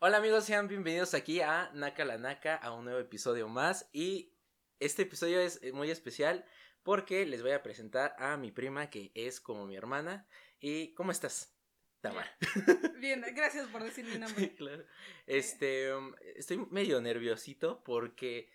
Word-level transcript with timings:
Hola 0.00 0.18
amigos, 0.18 0.44
sean 0.44 0.68
bienvenidos 0.68 1.12
aquí 1.12 1.40
a 1.40 1.72
Naka 1.74 2.04
la 2.04 2.18
Naka, 2.18 2.54
a 2.54 2.70
un 2.70 2.84
nuevo 2.84 3.00
episodio 3.00 3.48
más. 3.48 3.88
Y 3.92 4.32
este 4.78 5.02
episodio 5.02 5.40
es 5.40 5.58
eh, 5.60 5.72
muy 5.72 5.90
especial 5.90 6.44
porque 6.84 7.26
les 7.26 7.42
voy 7.42 7.50
a 7.50 7.64
presentar 7.64 8.14
a 8.16 8.36
mi 8.36 8.52
prima 8.52 8.90
que 8.90 9.10
es 9.16 9.40
como 9.40 9.66
mi 9.66 9.74
hermana. 9.74 10.28
¿Y 10.60 10.94
cómo 10.94 11.10
estás? 11.10 11.52
Tamara. 12.00 12.30
Bien, 13.00 13.24
gracias 13.34 13.66
por 13.66 13.82
decir 13.82 14.04
mi 14.04 14.18
nombre. 14.20 14.44
Sí, 14.44 14.50
claro. 14.50 14.84
Este, 15.26 15.92
um, 15.92 16.14
estoy 16.36 16.58
medio 16.70 17.00
nerviosito 17.00 17.82
porque 17.82 18.52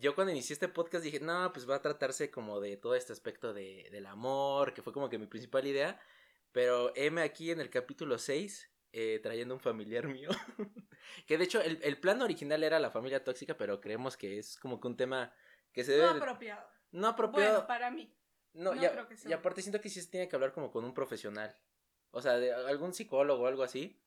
yo 0.00 0.14
cuando 0.14 0.32
inicié 0.32 0.54
este 0.54 0.68
podcast 0.68 1.04
dije, 1.04 1.20
no, 1.20 1.52
pues 1.52 1.68
va 1.68 1.76
a 1.76 1.82
tratarse 1.82 2.30
como 2.30 2.60
de 2.60 2.78
todo 2.78 2.94
este 2.94 3.12
aspecto 3.12 3.52
de, 3.52 3.90
del 3.92 4.06
amor, 4.06 4.72
que 4.72 4.80
fue 4.80 4.94
como 4.94 5.10
que 5.10 5.18
mi 5.18 5.26
principal 5.26 5.66
idea. 5.66 6.00
Pero 6.50 6.96
heme 6.96 7.20
aquí 7.20 7.50
en 7.50 7.60
el 7.60 7.68
capítulo 7.68 8.16
6 8.16 8.71
eh, 8.92 9.18
trayendo 9.22 9.54
un 9.54 9.60
familiar 9.60 10.06
mío. 10.08 10.28
que 11.26 11.38
de 11.38 11.44
hecho 11.44 11.60
el, 11.60 11.78
el, 11.82 11.98
plan 11.98 12.20
original 12.22 12.62
era 12.62 12.78
la 12.78 12.90
familia 12.90 13.24
tóxica, 13.24 13.56
pero 13.56 13.80
creemos 13.80 14.16
que 14.16 14.38
es 14.38 14.56
como 14.58 14.80
que 14.80 14.88
un 14.88 14.96
tema 14.96 15.32
que 15.72 15.84
se 15.84 15.92
debe... 15.92 16.04
No 16.06 16.10
apropiado. 16.16 16.68
No 16.90 17.08
apropiado. 17.08 17.52
Bueno, 17.52 17.66
para 17.66 17.90
mí. 17.90 18.14
No, 18.52 18.74
No 18.74 18.82
ya- 18.82 18.92
creo 18.92 19.08
que 19.08 19.16
sea. 19.16 19.30
y 19.30 19.32
aparte 19.32 19.62
siento 19.62 19.80
que 19.80 19.88
sí 19.88 20.00
se 20.02 20.10
tiene 20.10 20.28
que 20.28 20.36
hablar 20.36 20.52
como 20.52 20.70
con 20.70 20.84
un 20.84 20.92
profesional. 20.94 21.56
O 22.10 22.20
sea, 22.20 22.34
de 22.38 22.52
algún 22.52 22.92
psicólogo 22.92 23.44
o 23.44 23.46
algo 23.46 23.62
así. 23.62 23.98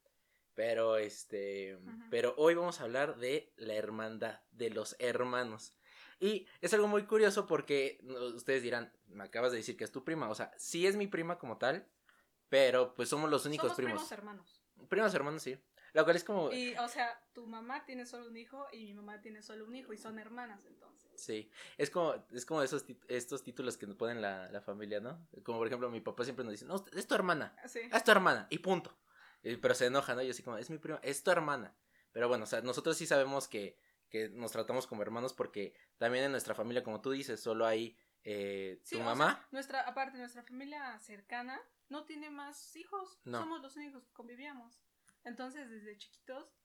Pero 0.53 0.95
este. 0.97 1.77
Pero 2.11 2.33
hoy 2.37 2.53
vamos 2.53 2.79
a 2.79 2.83
hablar 2.85 3.17
de 3.17 3.51
la 3.57 3.73
hermandad, 3.73 4.39
de 4.51 4.69
los 4.69 4.95
hermanos. 4.99 5.75
Y 6.19 6.47
es 6.61 6.73
algo 6.73 6.87
muy 6.87 7.03
curioso 7.07 7.45
porque 7.45 7.99
ustedes 8.35 8.63
dirán, 8.63 8.93
me 9.07 9.25
acabas 9.25 9.51
de 9.51 9.57
decir 9.57 9.75
que 9.75 9.83
es 9.83 9.91
tu 9.91 10.05
prima. 10.05 10.29
O 10.29 10.35
sea, 10.35 10.53
sí 10.57 10.87
es 10.87 10.95
mi 10.95 11.07
prima 11.07 11.37
como 11.39 11.57
tal. 11.57 11.89
Pero 12.47 12.93
pues 12.95 13.09
somos 13.09 13.29
los 13.29 13.45
únicos 13.45 13.65
Somos 13.69 13.75
primos. 13.77 13.93
primos 13.95 14.11
hermanos. 14.11 14.64
Primos 14.89 15.13
hermanos, 15.13 15.41
sí. 15.43 15.57
Lo 15.93 16.03
cual 16.03 16.15
es 16.17 16.23
como. 16.23 16.51
Y, 16.51 16.75
o 16.75 16.87
sea, 16.89 17.21
tu 17.33 17.47
mamá 17.47 17.85
tiene 17.85 18.05
solo 18.05 18.27
un 18.27 18.35
hijo 18.35 18.67
y 18.73 18.83
mi 18.85 18.93
mamá 18.93 19.21
tiene 19.21 19.41
solo 19.41 19.65
un 19.65 19.75
hijo 19.75 19.93
y 19.93 19.97
son 19.97 20.19
hermanas, 20.19 20.65
entonces. 20.65 21.11
Sí, 21.15 21.49
es 21.77 21.89
como, 21.89 22.15
es 22.33 22.45
como 22.45 22.61
esos 22.61 22.85
estos 23.07 23.43
títulos 23.43 23.77
que 23.77 23.87
nos 23.87 23.95
ponen 23.95 24.21
la, 24.21 24.51
la 24.51 24.59
familia, 24.61 24.99
¿no? 24.99 25.25
Como 25.43 25.59
por 25.59 25.67
ejemplo, 25.67 25.89
mi 25.89 26.01
papá 26.01 26.25
siempre 26.25 26.43
nos 26.43 26.51
dice, 26.51 26.65
no, 26.65 26.83
es 26.93 27.07
tu 27.07 27.15
hermana. 27.15 27.55
Sí. 27.67 27.79
Es 27.93 28.03
tu 28.03 28.11
hermana, 28.11 28.47
y 28.49 28.59
punto. 28.59 28.97
Pero 29.41 29.73
se 29.75 29.85
enoja, 29.85 30.15
¿no? 30.15 30.21
Y 30.23 30.29
así 30.31 30.43
como, 30.43 30.57
es 30.57 30.69
mi 30.69 30.79
prima, 30.79 30.99
es 31.03 31.23
tu 31.23 31.31
hermana. 31.31 31.73
Pero 32.11 32.27
bueno, 32.27 32.43
o 32.43 32.47
sea, 32.47 32.61
nosotros 32.61 32.97
sí 32.97 33.05
sabemos 33.07 33.47
que, 33.47 33.77
que 34.09 34.27
nos 34.29 34.51
tratamos 34.51 34.87
como 34.87 35.01
hermanos 35.01 35.33
porque 35.33 35.73
también 35.97 36.25
en 36.25 36.31
nuestra 36.31 36.55
familia, 36.55 36.83
como 36.83 36.99
tú 36.99 37.11
dices, 37.11 37.39
solo 37.39 37.65
hay 37.65 37.97
eh, 38.25 38.79
Sí, 38.83 38.95
tu 38.95 39.01
o 39.01 39.05
mamá. 39.05 39.33
sea, 39.35 39.47
nuestra, 39.51 39.81
aparte, 39.81 40.17
nuestra 40.17 40.43
familia 40.43 40.97
cercana 40.99 41.61
no 41.89 42.05
tiene 42.05 42.29
más 42.29 42.75
hijos. 42.75 43.19
No. 43.23 43.39
Somos 43.39 43.61
los 43.61 43.75
únicos 43.75 44.05
que 44.05 44.13
convivíamos. 44.13 44.81
Entonces, 45.23 45.69
desde 45.69 45.97
chiquitos, 45.97 46.55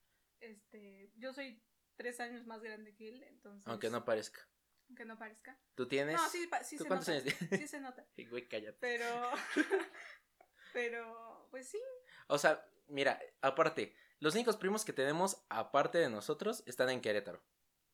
este, 0.40 1.12
yo 1.16 1.32
soy 1.32 1.62
tres 1.96 2.20
años 2.20 2.46
más 2.46 2.62
grande 2.62 2.94
que 2.94 3.08
él, 3.08 3.22
entonces. 3.24 3.66
aunque 3.68 3.90
no 3.90 4.04
parezca. 4.04 4.46
aunque 4.88 5.04
no 5.04 5.18
parezca. 5.18 5.58
¿Tú 5.74 5.86
tienes? 5.86 6.16
No, 6.16 6.28
sí, 6.28 6.48
sí 6.62 6.76
¿Tú 6.76 6.84
se 6.84 6.88
cuántos 6.88 7.08
nota. 7.08 7.20
años? 7.20 7.36
Sí 7.50 7.68
se 7.68 7.80
nota. 7.80 8.06
Güey, 8.30 8.48
cállate. 8.48 8.78
Pero. 8.80 9.06
pero, 10.72 11.48
pues 11.50 11.68
sí. 11.68 11.80
O 12.26 12.38
sea, 12.38 12.64
mira, 12.88 13.20
aparte, 13.40 13.94
los 14.18 14.34
únicos 14.34 14.56
primos 14.56 14.84
que 14.84 14.92
tenemos, 14.92 15.44
aparte 15.48 15.98
de 15.98 16.10
nosotros, 16.10 16.62
están 16.66 16.90
en 16.90 17.00
Querétaro. 17.00 17.42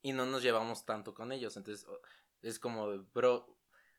Y 0.03 0.13
no 0.13 0.27
nos 0.27 0.43
llevamos 0.43 0.85
tanto 0.85 1.15
con 1.15 1.33
ellos. 1.33 1.57
Entonces, 1.57 1.87
es 2.43 2.59
como, 2.59 3.05
bro, 3.15 3.56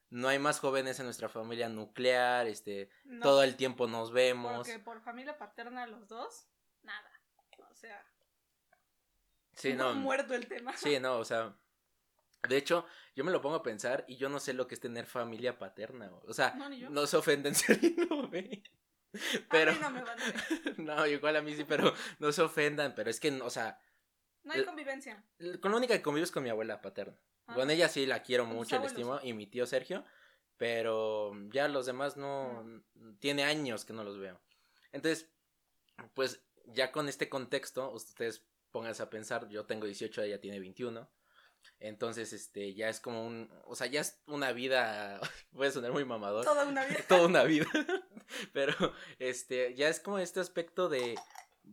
no 0.09 0.27
hay 0.27 0.39
más 0.39 0.59
jóvenes 0.59 0.99
en 0.99 1.05
nuestra 1.05 1.29
familia 1.29 1.69
nuclear, 1.69 2.47
este, 2.47 2.89
No, 3.05 3.23
todo 3.23 3.43
el 3.43 3.55
tiempo 3.55 3.87
nos 3.87 4.11
vemos. 4.11 4.57
Porque 4.57 4.79
por 4.79 5.01
familia 5.01 5.37
paterna 5.37 5.85
los 5.87 6.07
dos, 6.07 6.47
nada. 6.83 7.11
O 7.69 7.73
sea, 7.75 8.03
Sí, 9.53 9.73
no. 9.73 9.93
muerto 9.95 10.33
el 10.35 10.47
tema. 10.47 10.75
Sí, 10.77 10.99
no, 10.99 11.17
o 11.17 11.25
sea. 11.25 11.55
De 12.47 12.55
hecho, 12.57 12.85
yo 13.15 13.23
me 13.23 13.31
lo 13.31 13.41
pongo 13.41 13.55
a 13.55 13.63
pensar 13.63 14.05
y 14.07 14.15
yo 14.17 14.29
no 14.29 14.39
sé 14.39 14.53
lo 14.53 14.67
que 14.67 14.75
es 14.75 14.79
tener 14.81 15.07
familia 15.07 15.57
paterna. 15.57 16.11
O 16.27 16.33
sea, 16.33 16.53
No, 16.89 17.07
se 17.07 17.17
ofenden 17.17 17.55
si. 17.55 17.73
Pero. 19.49 19.71
A 19.71 19.73
mí 19.73 19.79
no 19.81 19.89
me 19.89 20.03
van 20.03 20.21
a 20.21 20.25
ver. 20.25 20.79
no, 20.79 21.07
igual 21.07 21.35
a 21.35 21.41
mí 21.41 21.55
sí, 21.55 21.63
pero 21.63 21.93
no 22.19 22.31
se 22.31 22.41
ofendan. 22.43 22.93
Pero 22.95 23.09
es 23.09 23.19
que, 23.19 23.31
o 23.41 23.49
sea, 23.49 23.79
No 24.47 24.53
hay 24.53 24.61
Eh, 24.61 24.65
convivencia. 24.65 25.23
con 25.61 25.71
la 25.71 25.77
única 25.77 25.93
que 25.93 26.01
convivo 26.01 26.23
es 26.23 26.31
con 26.31 26.43
mi 26.43 26.49
abuela 26.49 26.81
paterna. 26.81 27.17
Ah. 27.47 27.53
Con 27.53 27.69
ella 27.69 27.87
sí 27.89 28.05
la 28.05 28.23
quiero 28.23 28.45
mucho, 28.45 28.79
la 28.79 28.85
estimo. 28.85 29.19
Y 29.21 29.33
mi 29.33 29.45
tío 29.45 29.65
Sergio. 29.65 30.03
Pero 30.57 31.33
ya 31.49 31.67
los 31.67 31.85
demás 31.85 32.17
no. 32.17 32.65
Tiene 33.19 33.43
años 33.43 33.85
que 33.85 33.93
no 33.93 34.03
los 34.03 34.17
veo. 34.17 34.41
Entonces, 34.91 35.29
pues 36.13 36.41
ya 36.65 36.91
con 36.91 37.07
este 37.09 37.29
contexto, 37.29 37.91
ustedes 37.91 38.43
pónganse 38.71 39.03
a 39.03 39.09
pensar. 39.09 39.47
Yo 39.49 39.65
tengo 39.65 39.85
18, 39.85 40.23
ella 40.23 40.41
tiene 40.41 40.59
21. 40.59 41.09
Entonces, 41.79 42.33
este, 42.33 42.73
ya 42.73 42.89
es 42.89 42.99
como 42.99 43.25
un. 43.25 43.51
O 43.65 43.75
sea, 43.75 43.87
ya 43.87 44.01
es 44.01 44.21
una 44.25 44.51
vida. 44.51 45.19
Puede 45.51 45.71
sonar 45.71 45.91
muy 45.91 46.05
mamador. 46.05 46.45
Toda 46.45 46.65
una 46.65 46.85
vida. 46.85 46.99
toda 47.07 47.27
una 47.27 47.43
vida. 47.43 47.67
Pero, 48.53 48.73
este, 49.19 49.75
ya 49.75 49.89
es 49.89 49.99
como 49.99 50.17
este 50.19 50.39
aspecto 50.39 50.89
de, 50.89 51.15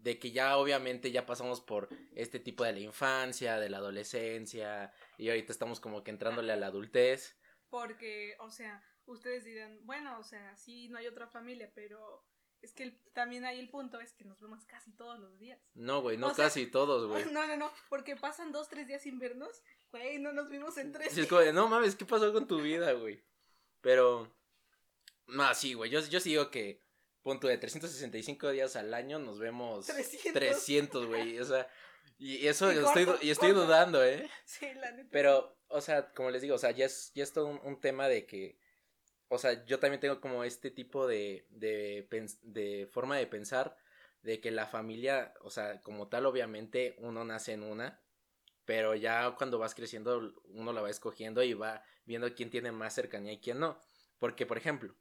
de 0.02 0.18
que 0.18 0.30
ya 0.32 0.56
obviamente 0.56 1.10
ya 1.12 1.26
pasamos 1.26 1.60
por 1.60 1.88
este 2.14 2.38
tipo 2.38 2.64
de 2.64 2.72
la 2.72 2.80
infancia, 2.80 3.58
de 3.58 3.70
la 3.70 3.78
adolescencia, 3.78 4.92
y 5.18 5.28
ahorita 5.28 5.52
estamos 5.52 5.80
como 5.80 6.02
que 6.04 6.10
entrándole 6.10 6.52
a 6.52 6.56
la 6.56 6.66
adultez. 6.66 7.36
Porque, 7.70 8.36
o 8.40 8.50
sea, 8.50 8.82
ustedes 9.06 9.44
dirán, 9.44 9.78
bueno, 9.84 10.18
o 10.18 10.24
sea, 10.24 10.56
sí, 10.56 10.88
no 10.88 10.98
hay 10.98 11.06
otra 11.06 11.26
familia, 11.26 11.70
pero 11.74 12.24
es 12.60 12.72
que 12.72 12.84
el- 12.84 13.00
también 13.12 13.44
hay 13.44 13.58
el 13.58 13.68
punto, 13.68 14.00
es 14.00 14.12
que 14.14 14.24
nos 14.24 14.40
vemos 14.40 14.64
casi 14.64 14.92
todos 14.92 15.18
los 15.18 15.38
días. 15.38 15.60
No, 15.74 16.00
güey, 16.02 16.16
no 16.16 16.28
O 16.28 16.34
sea, 16.34 16.46
casi 16.46 16.66
todos, 16.66 17.06
güey. 17.08 17.24
No, 17.32 17.46
no, 17.46 17.56
no, 17.56 17.72
porque 17.88 18.16
pasan 18.16 18.52
dos, 18.52 18.68
tres 18.68 18.86
días 18.86 19.02
sin 19.02 19.18
vernos, 19.18 19.62
güey, 19.90 20.18
no 20.18 20.32
nos 20.32 20.48
vimos 20.48 20.76
en 20.78 20.92
tres 20.92 21.12
Sí, 21.12 21.22
es 21.22 21.26
como 21.28 21.40
de, 21.40 21.52
no 21.52 21.68
mames, 21.68 21.96
¿qué 21.96 22.04
pasó 22.04 22.32
con 22.32 22.46
tu 22.46 22.60
vida, 22.60 22.92
güey? 22.92 23.22
Pero, 23.80 24.34
no, 25.26 25.52
sí, 25.54 25.74
güey, 25.74 25.90
yo, 25.90 26.00
yo 26.00 26.20
sí 26.20 26.30
digo 26.30 26.50
que, 26.50 26.83
punto 27.24 27.48
de 27.48 27.58
365 27.58 28.50
días 28.50 28.76
al 28.76 28.94
año 28.94 29.18
nos 29.18 29.40
vemos 29.40 29.86
300. 29.86 30.32
300, 30.32 31.06
güey, 31.06 31.40
o 31.40 31.44
sea, 31.44 31.66
y 32.18 32.46
eso 32.46 32.70
Y 32.72 32.78
estoy, 32.78 33.08
y 33.22 33.30
estoy 33.30 33.50
corto. 33.52 33.64
dudando, 33.66 34.04
¿eh? 34.04 34.30
Sí, 34.44 34.72
la 34.74 34.92
neta. 34.92 35.08
Pero, 35.10 35.58
o 35.68 35.80
sea, 35.80 36.12
como 36.12 36.30
les 36.30 36.42
digo, 36.42 36.54
o 36.54 36.58
sea, 36.58 36.70
ya 36.70 36.84
es, 36.86 37.10
ya 37.14 37.24
es 37.24 37.32
todo 37.32 37.46
un, 37.46 37.60
un 37.64 37.80
tema 37.80 38.08
de 38.08 38.26
que, 38.26 38.60
o 39.28 39.38
sea, 39.38 39.64
yo 39.64 39.80
también 39.80 40.00
tengo 40.00 40.20
como 40.20 40.44
este 40.44 40.70
tipo 40.70 41.06
de, 41.08 41.46
de, 41.50 42.06
de 42.42 42.86
forma 42.92 43.16
de 43.16 43.26
pensar, 43.26 43.76
de 44.22 44.40
que 44.40 44.50
la 44.50 44.66
familia, 44.66 45.34
o 45.40 45.50
sea, 45.50 45.80
como 45.80 46.08
tal, 46.08 46.26
obviamente, 46.26 46.94
uno 46.98 47.24
nace 47.24 47.52
en 47.52 47.62
una, 47.62 48.00
pero 48.64 48.94
ya 48.94 49.34
cuando 49.36 49.58
vas 49.58 49.74
creciendo, 49.74 50.34
uno 50.44 50.72
la 50.72 50.82
va 50.82 50.90
escogiendo 50.90 51.42
y 51.42 51.54
va 51.54 51.82
viendo 52.04 52.32
quién 52.34 52.50
tiene 52.50 52.70
más 52.70 52.94
cercanía 52.94 53.32
y 53.32 53.40
quién 53.40 53.58
no. 53.58 53.80
Porque, 54.18 54.46
por 54.46 54.56
ejemplo, 54.56 54.94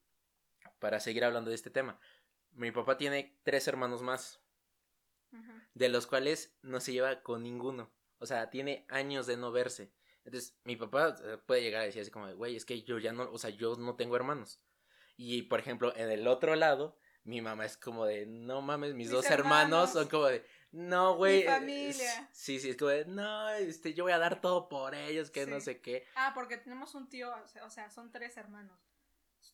para 0.79 0.99
seguir 0.99 1.23
hablando 1.23 1.49
de 1.49 1.55
este 1.55 1.69
tema, 1.69 1.99
mi 2.55 2.71
papá 2.71 2.97
tiene 2.97 3.39
tres 3.43 3.67
hermanos 3.67 4.01
más 4.01 4.39
de 5.73 5.89
los 5.89 6.05
cuales 6.05 6.55
no 6.61 6.79
se 6.79 6.93
lleva 6.93 7.23
con 7.23 7.43
ninguno. 7.43 7.91
O 8.19 8.25
sea, 8.25 8.49
tiene 8.49 8.85
años 8.89 9.25
de 9.25 9.37
no 9.37 9.51
verse. 9.51 9.91
Entonces, 10.23 10.55
mi 10.63 10.75
papá 10.75 11.15
eh, 11.23 11.37
puede 11.45 11.61
llegar 11.61 11.81
a 11.81 11.85
decir 11.85 12.01
así 12.01 12.11
como, 12.11 12.27
de, 12.27 12.33
güey, 12.33 12.55
es 12.55 12.65
que 12.65 12.83
yo 12.83 12.99
ya 12.99 13.11
no, 13.11 13.29
o 13.31 13.37
sea, 13.37 13.49
yo 13.49 13.75
no 13.75 13.95
tengo 13.95 14.15
hermanos. 14.15 14.61
Y, 15.17 15.43
por 15.43 15.59
ejemplo, 15.59 15.93
en 15.95 16.09
el 16.09 16.27
otro 16.27 16.55
lado, 16.55 16.97
mi 17.23 17.41
mamá 17.41 17.65
es 17.65 17.77
como 17.77 18.05
de, 18.05 18.25
no 18.25 18.61
mames, 18.61 18.93
mis, 18.93 19.07
Mis 19.07 19.11
dos 19.11 19.25
hermanos. 19.25 19.89
hermanos. 19.89 19.91
son 19.91 20.07
como 20.07 20.25
de, 20.27 20.45
no, 20.71 21.15
güey. 21.15 21.39
Mi 21.39 21.41
eh, 21.41 21.51
familia. 21.51 22.29
sí, 22.31 22.59
sí, 22.59 22.69
es 22.69 22.77
como 22.77 22.91
de, 22.91 23.05
no, 23.05 23.49
este, 23.49 23.93
yo 23.93 24.05
voy 24.05 24.13
a 24.13 24.17
dar 24.19 24.39
todo 24.39 24.69
por 24.69 24.95
ellos, 24.95 25.29
que 25.29 25.45
no 25.45 25.59
sé 25.59 25.81
qué. 25.81 26.05
Ah, 26.15 26.31
porque 26.33 26.57
tenemos 26.57 26.95
un 26.95 27.09
tío, 27.09 27.33
o 27.63 27.69
sea, 27.69 27.89
son 27.89 28.11
tres 28.11 28.37
hermanos. 28.37 28.79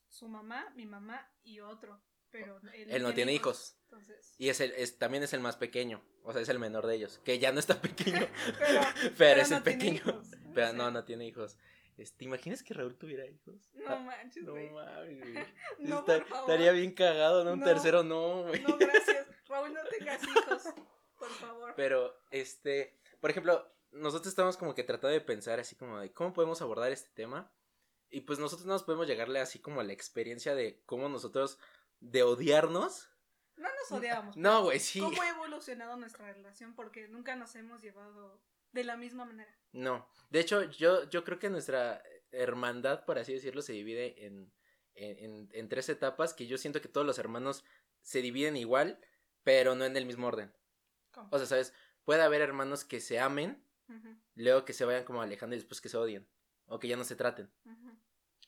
Su 0.08 0.28
mamá, 0.28 0.72
mi 0.76 0.86
mamá 0.86 1.32
y 1.44 1.60
otro. 1.60 2.02
Pero 2.32 2.60
él, 2.74 2.92
Él 2.92 3.04
no 3.04 3.14
tiene 3.14 3.34
hijos. 3.34 3.76
Entonces. 3.86 4.36
Y 4.38 4.50
es 4.50 4.60
el, 4.62 4.72
es, 4.74 4.98
también 5.00 5.24
es 5.24 5.34
el 5.34 5.40
más 5.40 5.58
pequeño, 5.58 6.04
o 6.24 6.32
sea, 6.32 6.42
es 6.42 6.50
el 6.50 6.60
menor 6.60 6.86
de 6.88 6.96
ellos, 6.96 7.20
que 7.26 7.40
ya 7.40 7.52
no 7.52 7.60
está 7.60 7.82
pequeño, 7.82 8.28
Pero, 8.60 8.82
pero, 9.02 9.14
pero 9.18 9.42
es 9.42 9.50
no 9.50 9.58
el 9.58 9.64
pequeño. 9.64 9.96
hijos. 9.96 10.28
Pero 10.54 10.74
no, 10.74 10.92
no 10.92 11.04
tiene 11.06 11.26
hijos. 11.28 11.58
Este, 11.98 12.18
¿Te 12.20 12.26
imaginas 12.26 12.64
que 12.64 12.74
Raúl 12.74 12.98
tuviera 12.98 13.26
hijos? 13.28 13.70
No 13.74 13.86
Ah, 13.88 14.00
manches, 14.00 14.44
No 14.44 14.52
güey. 14.54 14.70
mames, 14.70 15.20
güey. 15.20 15.46
No, 15.80 16.00
Está- 16.00 16.18
por 16.20 16.28
favor. 16.28 16.50
Estaría 16.52 16.72
bien 16.72 16.92
cagado, 16.94 17.44
¿no? 17.44 17.54
Un 17.54 17.60
No. 17.60 17.66
tercero 17.66 18.04
no, 18.04 18.44
güey. 18.48 18.62
No, 18.62 18.78
gracias. 18.78 19.28
Raúl, 19.48 19.74
no 19.74 19.82
tengas 19.90 20.24
hijos. 20.24 20.64
Por 21.18 21.30
favor. 21.30 21.74
Pero, 21.76 22.16
este, 22.32 22.98
por 23.20 23.30
ejemplo, 23.32 23.70
nosotros 23.92 24.28
estamos 24.28 24.56
como 24.58 24.74
que 24.76 24.84
tratando 24.84 25.10
de 25.14 25.22
pensar 25.22 25.60
así 25.60 25.76
como 25.76 26.00
de 26.00 26.12
cómo 26.14 26.32
podemos 26.34 26.62
abordar 26.62 26.92
este 26.92 27.10
tema. 27.14 27.52
Y 28.10 28.22
pues 28.22 28.40
nosotros 28.40 28.66
no 28.66 28.74
nos 28.74 28.84
podemos 28.84 29.06
llegarle 29.08 29.40
así 29.40 29.60
como 29.60 29.82
a 29.82 29.84
la 29.84 29.94
experiencia 29.94 30.56
de 30.56 30.82
cómo 30.86 31.10
nosotros, 31.10 31.60
de 32.00 32.24
odiarnos. 32.24 33.10
No 33.58 33.68
nos 33.68 33.92
odiábamos. 33.92 34.38
No, 34.38 34.64
güey, 34.64 34.80
sí. 34.80 35.00
¿Cómo 35.00 35.22
ha 35.22 35.30
evolucionado 35.30 35.98
nuestra 35.98 36.32
relación? 36.32 36.76
Porque 36.76 37.08
nunca 37.08 37.36
nos 37.36 37.56
hemos 37.56 37.82
llevado 37.82 38.42
de 38.72 38.84
la 38.84 38.96
misma 38.96 39.26
manera. 39.26 39.54
No. 39.72 40.08
De 40.30 40.40
hecho, 40.40 40.64
yo, 40.64 41.10
yo 41.10 41.24
creo 41.24 41.40
que 41.40 41.50
nuestra 41.50 42.02
hermandad, 42.32 43.06
por 43.06 43.18
así 43.20 43.34
decirlo, 43.34 43.62
se 43.62 43.74
divide 43.74 44.26
en, 44.26 44.52
en, 44.96 45.70
tres 45.70 45.90
etapas 45.90 46.34
que 46.34 46.48
yo 46.48 46.58
siento 46.58 46.82
que 46.82 46.88
todos 46.88 47.06
los 47.06 47.20
hermanos 47.20 47.64
se 48.02 48.22
dividen 48.22 48.58
igual, 48.58 49.00
pero 49.44 49.76
no 49.76 49.86
en 49.86 49.98
el 49.98 50.06
mismo 50.06 50.28
orden. 50.28 50.54
¿Cómo? 51.12 51.30
O 51.32 51.38
sea, 51.38 51.48
¿sabes? 51.48 51.74
Puede 52.04 52.22
haber 52.22 52.42
hermanos 52.42 52.86
que 52.86 53.00
se 53.00 53.20
amen, 53.20 53.64
luego 54.36 54.66
que 54.66 54.74
se 54.74 54.86
vayan 54.86 55.04
como 55.04 55.22
alejando 55.22 55.56
y 55.56 55.60
después 55.60 55.82
que 55.82 55.90
se 55.90 55.98
odien. 55.98 56.28
O 56.68 56.80
que 56.80 56.88
ya 56.88 56.98
no 56.98 57.04
se 57.04 57.16
traten. 57.16 57.52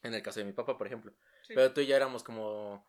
En 0.03 0.13
el 0.13 0.21
caso 0.21 0.39
de 0.39 0.45
mi 0.45 0.53
papá, 0.53 0.77
por 0.77 0.87
ejemplo. 0.87 1.13
sí. 1.43 1.53
Pero 1.55 1.73
tú 1.73 1.81
y 1.81 1.87
yo 1.87 1.95
éramos 1.95 2.23
como... 2.23 2.85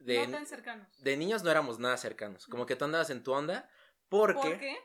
De, 0.00 0.26
no 0.26 0.32
tan 0.32 0.46
cercanos. 0.46 0.88
de 1.02 1.16
niños 1.16 1.42
no 1.44 1.50
éramos 1.50 1.78
nada 1.78 1.96
cercanos. 1.96 2.46
Como 2.46 2.66
que 2.66 2.74
tú 2.76 2.84
andabas 2.84 3.10
en 3.10 3.22
tu 3.22 3.32
onda 3.32 3.68
porque... 4.08 4.34
¿Por 4.40 4.58
qué? 4.58 4.76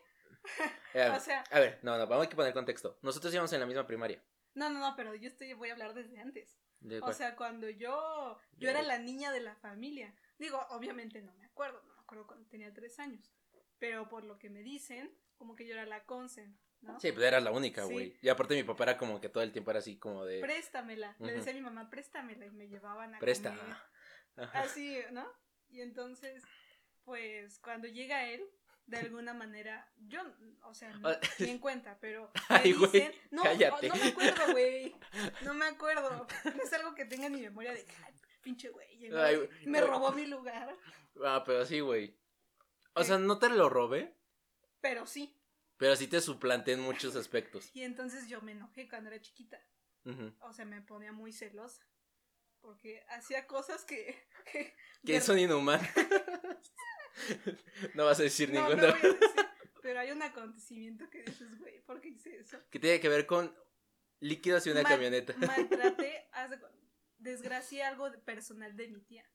Eh, 0.93 1.09
O 1.15 1.19
sea- 1.19 1.43
a 1.51 1.59
ver, 1.59 1.79
no, 1.81 1.97
no, 1.97 2.05
vamos 2.07 2.27
a 2.27 2.29
poner 2.29 2.53
contexto. 2.53 2.99
Nosotros 3.01 3.33
íbamos 3.33 3.51
en 3.53 3.59
la 3.61 3.65
misma 3.65 3.87
primaria. 3.87 4.21
No, 4.53 4.69
no, 4.69 4.79
no, 4.79 4.95
pero 4.95 5.15
yo 5.15 5.27
estoy, 5.27 5.53
voy 5.53 5.69
a 5.69 5.73
hablar 5.73 5.93
desde 5.93 6.19
antes. 6.19 6.57
¿De 6.79 6.99
O 7.01 7.11
sea, 7.13 7.35
cuando 7.35 7.69
yo, 7.69 8.37
yo 8.57 8.69
era 8.69 8.81
la 8.83 8.99
niña 8.99 9.31
de 9.31 9.39
la 9.41 9.55
familia. 9.55 10.13
Digo, 10.37 10.59
obviamente 10.69 11.21
no 11.21 11.33
me 11.35 11.45
acuerdo, 11.45 11.81
no 11.87 11.93
me 11.95 12.01
acuerdo 12.01 12.27
cuando 12.27 12.47
tenía 12.47 12.71
tres 12.73 12.99
años. 12.99 13.33
Pero 13.79 14.07
por 14.07 14.23
lo 14.23 14.37
que 14.37 14.49
me 14.49 14.61
dicen, 14.61 15.11
como 15.37 15.55
que 15.55 15.65
yo 15.65 15.73
era 15.73 15.85
la 15.85 16.05
consen, 16.05 16.57
¿no? 16.81 16.99
Sí, 16.99 17.11
pues 17.11 17.25
eras 17.25 17.43
la 17.43 17.51
única, 17.51 17.85
Sí. 17.87 17.91
güey. 17.93 18.17
Y 18.21 18.29
aparte 18.29 18.53
mi 18.55 18.63
papá 18.63 18.83
era 18.83 18.97
como 18.97 19.19
que 19.19 19.29
todo 19.29 19.43
el 19.43 19.51
tiempo 19.51 19.71
era 19.71 19.79
así 19.79 19.97
como 19.97 20.23
de... 20.25 20.39
Préstamela. 20.41 21.15
Le 21.19 21.25
Ujú. 21.27 21.35
decía 21.37 21.51
a 21.51 21.55
mi 21.55 21.61
mamá, 21.61 21.89
préstamela. 21.89 22.45
Y 22.45 22.51
me 22.51 22.67
llevaban 22.67 23.15
a 23.15 23.19
Presta. 23.19 23.49
comer. 23.55 23.75
Ajá. 24.37 24.61
Así, 24.61 24.99
¿no? 25.11 25.25
Y 25.69 25.81
entonces, 25.81 26.43
pues, 27.03 27.59
cuando 27.59 27.87
llega 27.87 28.25
él, 28.29 28.43
de 28.87 28.97
alguna 28.97 29.33
manera, 29.33 29.91
yo, 29.97 30.21
o 30.63 30.73
sea, 30.73 30.93
no, 30.97 31.09
Ah. 31.09 31.19
ni 31.39 31.49
en 31.49 31.59
cuenta, 31.59 31.97
pero 31.99 32.31
me 32.49 32.55
Ay, 32.57 32.73
dicen, 32.73 33.11
no, 33.31 33.43
cállate. 33.43 33.87
no 33.89 33.95
me 33.95 34.03
acuerdo, 34.03 34.51
güey, 34.51 34.95
no 35.41 35.53
me 35.53 35.65
acuerdo, 35.65 36.11
no 36.11 36.27
es 36.63 36.73
algo 36.73 36.93
que 36.95 37.05
tenga 37.05 37.25
en 37.27 37.33
mi 37.33 37.41
memoria 37.41 37.73
de, 37.73 37.85
"Ay, 38.05 38.13
pinche 38.41 38.69
güey, 38.69 39.09
me 39.65 39.81
robó 39.81 40.11
mi 40.11 40.25
lugar, 40.27 40.75
Ah, 41.23 41.43
pero 41.45 41.65
sí, 41.65 41.79
güey. 41.79 42.15
O 42.93 43.01
Sí. 43.01 43.07
sea, 43.07 43.17
no 43.17 43.39
te 43.39 43.49
lo 43.49 43.69
robé, 43.69 44.15
pero 44.81 45.05
sí, 45.07 45.35
pero 45.77 45.95
sí 45.95 46.07
te 46.07 46.21
suplanté 46.21 46.73
en 46.73 46.81
muchos 46.81 47.15
aspectos. 47.15 47.71
y 47.73 47.81
entonces 47.83 48.27
yo 48.27 48.41
me 48.41 48.51
enojé 48.51 48.87
cuando 48.87 49.09
era 49.09 49.19
chiquita, 49.19 49.59
o 50.41 50.53
sea, 50.53 50.65
me 50.65 50.81
ponía 50.81 51.11
muy 51.11 51.31
celosa, 51.33 51.83
porque 52.65 53.05
hacía 53.09 53.45
cosas 53.45 53.85
que... 53.85 54.17
que 55.05 55.21
son 55.21 55.37
inhumanos. 55.37 55.87
no 57.93 58.05
vas 58.05 58.19
a 58.19 58.23
decir 58.23 58.51
no, 58.51 58.61
no 58.61 58.69
ninguna. 58.69 58.91
voy 58.91 58.99
a 58.99 59.13
decir, 59.13 59.19
pero 59.81 59.99
hay 59.99 60.11
un 60.11 60.21
acontecimiento 60.23 61.09
que 61.09 61.21
dices, 61.23 61.57
güey, 61.59 61.79
¿por 61.85 62.01
qué 62.01 62.09
hice 62.09 62.37
eso? 62.37 62.57
que 62.71 62.79
tiene 62.79 62.99
que 62.99 63.07
ver 63.07 63.25
con 63.27 63.55
líquidos 64.19 64.65
y 64.65 64.71
una 64.71 64.81
Mal- 64.81 64.91
camioneta. 64.91 65.33
maltraté, 65.37 66.27
desgracié 67.19 67.83
algo 67.83 68.11
personal 68.23 68.75
de 68.75 68.87
mi 68.87 69.01
tía, 69.01 69.29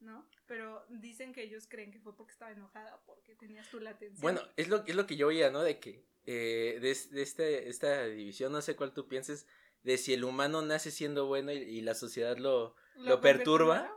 ¿no? 0.00 0.28
Pero 0.46 0.84
dicen 0.90 1.32
que 1.32 1.42
ellos 1.42 1.66
creen 1.66 1.90
que 1.90 2.00
fue 2.00 2.14
porque 2.16 2.32
estaba 2.32 2.52
enojada, 2.52 3.02
porque 3.06 3.34
tenías 3.34 3.68
tú 3.70 3.80
la 3.80 3.90
atención. 3.90 4.20
Bueno, 4.20 4.42
es 4.56 4.68
lo, 4.68 4.84
es 4.86 4.94
lo 4.94 5.06
que 5.06 5.16
yo 5.16 5.28
oía, 5.28 5.50
¿no? 5.50 5.62
De 5.62 5.80
que 5.80 6.06
eh, 6.26 6.78
de, 6.80 6.94
de 7.16 7.22
este, 7.22 7.68
esta 7.68 8.04
división, 8.04 8.52
no 8.52 8.60
sé 8.62 8.76
cuál 8.76 8.92
tú 8.92 9.08
pienses, 9.08 9.46
de 9.84 9.96
si 9.98 10.12
el 10.14 10.24
humano 10.24 10.60
nace 10.62 10.90
siendo 10.90 11.26
bueno 11.26 11.52
y, 11.52 11.56
y 11.58 11.80
la 11.82 11.94
sociedad 11.94 12.36
lo... 12.36 12.74
lo 12.96 13.20
perturba. 13.20 13.90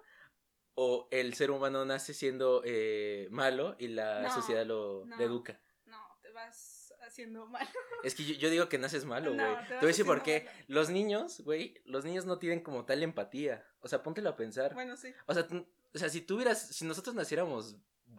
o 0.75 1.07
el 1.11 1.33
ser 1.33 1.49
humano 1.49 1.83
nace 1.85 2.13
siendo 2.13 2.61
eh, 2.65 3.27
malo 3.31 3.75
y 3.79 3.87
la 3.87 4.21
No, 4.21 4.33
sociedad 4.33 4.65
lo, 4.65 5.05
no. 5.05 5.17
lo 5.17 5.23
educa. 5.23 5.59
No, 5.85 5.97
te 6.21 6.29
vas 6.31 6.93
haciendo 7.01 7.47
mal. 7.47 7.67
Es 8.03 8.13
que 8.13 8.23
yo, 8.25 8.35
yo 8.35 8.49
digo 8.51 8.69
que 8.69 8.77
naces 8.77 9.05
malo, 9.05 9.33
No, 9.33 9.43
güey. 9.51 9.67
te 9.67 9.75
voy 9.75 9.83
a 9.85 9.87
decir 9.87 10.05
por 10.05 10.21
qué. 10.21 10.43
malo. 10.45 10.57
Los 10.67 10.89
niños, 10.91 11.41
güey, 11.41 11.81
los 11.85 12.05
niños 12.05 12.25
no 12.25 12.37
tienen 12.37 12.59
como 12.61 12.85
tal 12.85 13.01
empatía. 13.01 13.65
O 13.79 13.87
sea, 13.87 14.03
póntelo 14.03 14.29
a 14.29 14.35
pensar. 14.35 14.73
Bueno, 14.75 14.95
sí. 14.97 15.11
O 15.25 15.33
sea, 15.33 15.47
o 15.95 15.97
sea, 15.97 16.09
si 16.09 16.21
tuvieras, 16.21 16.61
si 16.75 16.85
nosotros 16.85 17.15
naciéramos 17.15 17.75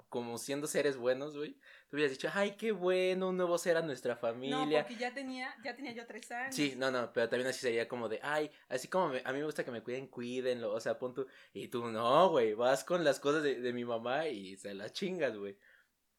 como 0.08 0.38
siendo 0.38 0.66
seres 0.66 0.96
buenos, 0.96 1.36
güey, 1.36 1.54
tú 1.88 1.96
hubieras 1.96 2.12
dicho, 2.12 2.28
ay, 2.32 2.52
qué 2.56 2.72
bueno, 2.72 3.28
un 3.28 3.36
nuevo 3.36 3.58
ser 3.58 3.76
a 3.76 3.82
nuestra 3.82 4.14
No, 4.14 4.20
familia. 4.20 4.82
porque 4.82 4.96
ya 4.96 5.12
tenía, 5.12 5.54
ya 5.62 5.74
tenía 5.76 5.92
yo 5.92 6.06
tres 6.06 6.30
años. 6.30 6.54
Sí, 6.54 6.74
no, 6.76 6.90
no, 6.90 7.12
pero 7.12 7.28
también 7.28 7.48
así 7.48 7.60
sería 7.60 7.86
como 7.88 8.08
de, 8.08 8.18
ay, 8.22 8.50
así 8.68 8.88
como 8.88 9.08
me- 9.10 9.22
a 9.24 9.32
mí 9.32 9.38
me 9.38 9.44
gusta 9.44 9.64
que 9.64 9.70
me 9.70 9.82
cuiden, 9.82 10.06
cuídenlo, 10.08 10.72
o 10.72 10.80
sea, 10.80 10.98
pon 10.98 11.12
tú, 11.14 11.26
y 11.52 11.68
tú, 11.68 11.86
no, 11.88 12.30
güey, 12.30 12.54
vas 12.54 12.84
con 12.84 13.04
las 13.04 13.20
cosas 13.20 13.42
de, 13.42 13.60
de 13.60 13.72
mi 13.72 13.84
mamá 13.84 14.28
y 14.28 14.56
se 14.56 14.72
las 14.74 14.92
chingas, 14.92 15.36
güey. 15.36 15.58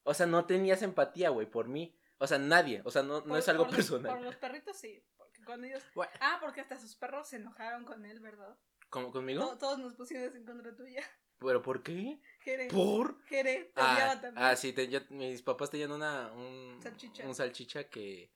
O 0.03 0.13
sea, 0.13 0.25
no 0.25 0.45
tenías 0.45 0.81
empatía, 0.81 1.29
güey, 1.29 1.49
por 1.49 1.67
mí. 1.67 1.95
O 2.19 2.27
sea, 2.27 2.37
nadie, 2.37 2.81
o 2.85 2.91
sea, 2.91 3.01
no, 3.03 3.21
no 3.21 3.37
es 3.37 3.47
algo 3.49 3.63
por 3.65 3.77
los- 3.77 3.85
personal. 3.87 4.11
por 4.15 4.21
los 4.21 4.35
perritos 4.35 4.77
sí, 4.77 5.03
porque 5.17 5.43
cuando 5.43 5.67
ellos... 5.67 5.83
Bueno. 5.95 6.11
Ah, 6.19 6.37
porque 6.41 6.61
hasta 6.61 6.77
sus 6.77 6.95
perros 6.95 7.27
se 7.29 7.37
enojaron 7.37 7.85
con 7.85 8.05
él, 8.05 8.19
¿verdad? 8.19 8.57
¿Cómo 8.89 9.11
conmigo? 9.11 9.47
To- 9.51 9.57
todos 9.57 9.79
nos 9.79 9.93
pusimos 9.95 10.35
en 10.35 10.45
contra 10.45 10.75
tuya. 10.75 11.01
¿Pero 11.39 11.61
por 11.61 11.81
qué? 11.83 12.19
Jere, 12.49 12.67
¿Por? 12.67 13.21
Jere, 13.25 13.71
Ah, 13.75 14.17
también. 14.21 14.43
ah, 14.45 14.55
sí, 14.55 14.73
te- 14.73 14.87
yo- 14.87 15.01
mis 15.09 15.41
papás 15.41 15.69
tenían 15.69 15.91
una, 15.91 16.31
un 16.33 16.79
Salchicha. 16.81 17.25
un 17.27 17.35
salchicha 17.35 17.83
que, 17.89 18.31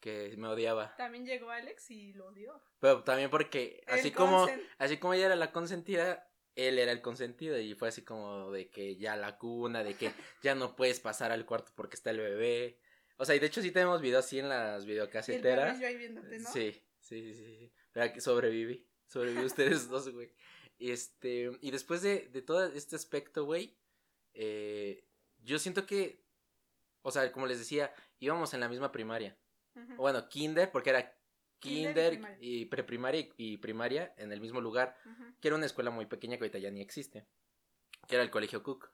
que 0.00 0.34
me 0.36 0.48
odiaba. 0.48 0.94
También 0.96 1.24
llegó 1.24 1.50
Alex 1.50 1.90
y 1.90 2.12
lo 2.12 2.26
odió. 2.26 2.62
Pero 2.80 3.02
también 3.04 3.30
porque, 3.30 3.82
El 3.86 3.94
así 3.94 4.10
como, 4.10 4.46
así 4.78 4.98
como 4.98 5.14
ella 5.14 5.26
era 5.26 5.36
la 5.36 5.50
consentida, 5.52 6.30
él 6.56 6.78
era 6.78 6.92
el 6.92 7.00
consentido 7.00 7.58
y 7.58 7.74
fue 7.74 7.88
así 7.88 8.02
como 8.02 8.50
de 8.52 8.68
que 8.68 8.96
ya 8.96 9.16
la 9.16 9.38
cuna, 9.38 9.82
de 9.82 9.94
que 9.94 10.06
ya 10.42 10.54
no 10.54 10.76
puedes 10.76 11.00
pasar 11.00 11.32
al 11.32 11.46
cuarto 11.46 11.72
porque 11.74 11.96
está 11.96 12.10
el 12.10 12.18
bebé. 12.18 12.78
O 13.16 13.24
sea, 13.24 13.34
y 13.34 13.38
de 13.38 13.46
hecho 13.46 13.62
sí 13.62 13.70
tenemos 13.70 14.00
videos 14.02 14.24
así 14.26 14.38
en 14.40 14.48
las 14.48 14.82
el 14.82 14.88
videocaseteras. 14.88 15.64
perro 15.66 15.78
y 15.78 15.80
yo 15.80 15.86
ahí 15.88 15.96
viéndote, 15.96 16.38
¿no? 16.38 16.50
Sí, 16.52 16.72
sí, 17.00 17.22
sí, 17.22 17.34
sí, 17.34 17.56
sí. 17.58 17.72
Pero 17.92 18.06
aquí 18.06 18.20
sobreviví. 18.20 18.86
Sobreviví 19.06 19.44
ustedes 19.44 19.88
dos, 19.88 20.08
güey. 20.10 20.32
Y 20.84 20.90
Este, 20.90 21.50
y 21.62 21.70
después 21.70 22.02
de, 22.02 22.28
de 22.28 22.42
todo 22.42 22.64
este 22.66 22.96
aspecto, 22.96 23.44
güey, 23.44 23.74
eh, 24.34 25.04
yo 25.42 25.58
siento 25.58 25.86
que, 25.86 26.22
o 27.02 27.10
sea, 27.10 27.32
como 27.32 27.46
les 27.46 27.58
decía, 27.58 27.94
íbamos 28.20 28.52
en 28.52 28.60
la 28.60 28.68
misma 28.68 28.92
primaria. 28.92 29.36
O 29.98 30.02
Bueno, 30.02 30.28
kinder, 30.28 30.70
porque 30.70 30.90
era 30.90 31.16
Kinder 31.58 31.88
y 31.88 31.90
kinder 31.90 32.10
primaria. 32.12 32.38
y 32.40 32.64
preprimaria 32.66 33.20
y, 33.20 33.32
y 33.38 33.56
primaria 33.56 34.14
en 34.18 34.30
el 34.32 34.40
mismo 34.40 34.60
lugar, 34.60 34.96
que 35.40 35.48
era 35.48 35.56
una 35.56 35.64
escuela 35.66 35.90
muy 35.90 36.04
pequeña 36.06 36.36
que 36.36 36.44
ahorita 36.44 36.58
ya 36.58 36.70
ni 36.70 36.80
existe, 36.82 37.26
que 38.06 38.16
era 38.16 38.22
el 38.24 38.30
Colegio 38.30 38.62
Cook. 38.62 38.90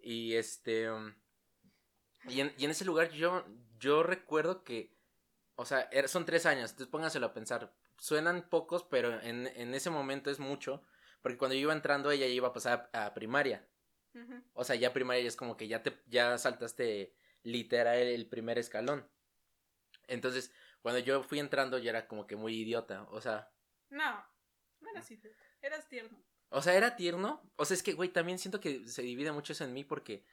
Y 0.00 0.34
este, 0.34 0.86
y 2.28 2.40
en, 2.40 2.54
y 2.56 2.64
en 2.64 2.70
ese 2.70 2.84
lugar 2.84 3.10
yo, 3.10 3.44
yo 3.80 4.02
recuerdo 4.04 4.62
que, 4.62 4.94
o 5.56 5.64
sea, 5.64 5.88
era- 5.90 6.06
son 6.06 6.24
tres 6.24 6.46
años, 6.46 6.70
entonces 6.70 6.90
pónganselo 6.92 7.26
a 7.26 7.34
pensar, 7.34 7.74
suenan 7.98 8.48
pocos, 8.48 8.84
pero 8.84 9.20
en, 9.22 9.48
en 9.48 9.74
ese 9.74 9.90
momento 9.90 10.30
es 10.30 10.38
mucho, 10.38 10.84
porque 11.26 11.38
cuando 11.38 11.54
yo 11.56 11.62
iba 11.62 11.72
entrando 11.72 12.12
ella 12.12 12.24
iba 12.28 12.46
a 12.46 12.52
pasar 12.52 12.88
a, 12.92 13.06
a 13.06 13.12
primaria. 13.14 13.68
O 14.52 14.62
sea, 14.62 14.76
ya 14.76 14.92
primaria 14.92 15.22
ya 15.24 15.28
es 15.28 15.34
como 15.34 15.56
que 15.56 15.66
ya 15.66 15.82
te 15.82 16.00
ya 16.06 16.38
saltaste 16.38 17.16
literal 17.42 17.98
el 17.98 18.28
primer 18.28 18.58
escalón. 18.58 19.10
Entonces, 20.06 20.52
cuando 20.82 21.00
yo 21.00 21.24
fui 21.24 21.40
entrando 21.40 21.78
ya 21.78 21.90
era 21.90 22.06
como 22.06 22.28
que 22.28 22.36
muy 22.36 22.54
idiota, 22.54 23.08
o 23.10 23.20
sea, 23.20 23.52
No, 23.90 24.24
no 24.78 24.88
eras 24.90 25.10
idiota, 25.10 25.42
eras 25.62 25.88
tierno. 25.88 26.16
o 26.50 26.62
sea, 26.62 26.74
era 26.74 26.94
tierno. 26.94 27.42
O 27.56 27.64
sea, 27.64 27.74
es 27.74 27.82
que 27.82 27.94
güey, 27.94 28.10
también 28.10 28.38
siento 28.38 28.60
que 28.60 28.86
se 28.86 29.02
divide 29.02 29.32
mucho 29.32 29.52
eso 29.52 29.64
en 29.64 29.72
mí 29.74 29.82
porque 29.82 30.24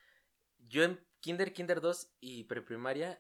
yo 0.59 0.83
en 0.83 1.03
kinder, 1.21 1.53
kinder 1.53 1.81
2 1.81 2.13
y 2.19 2.43
preprimaria 2.43 3.19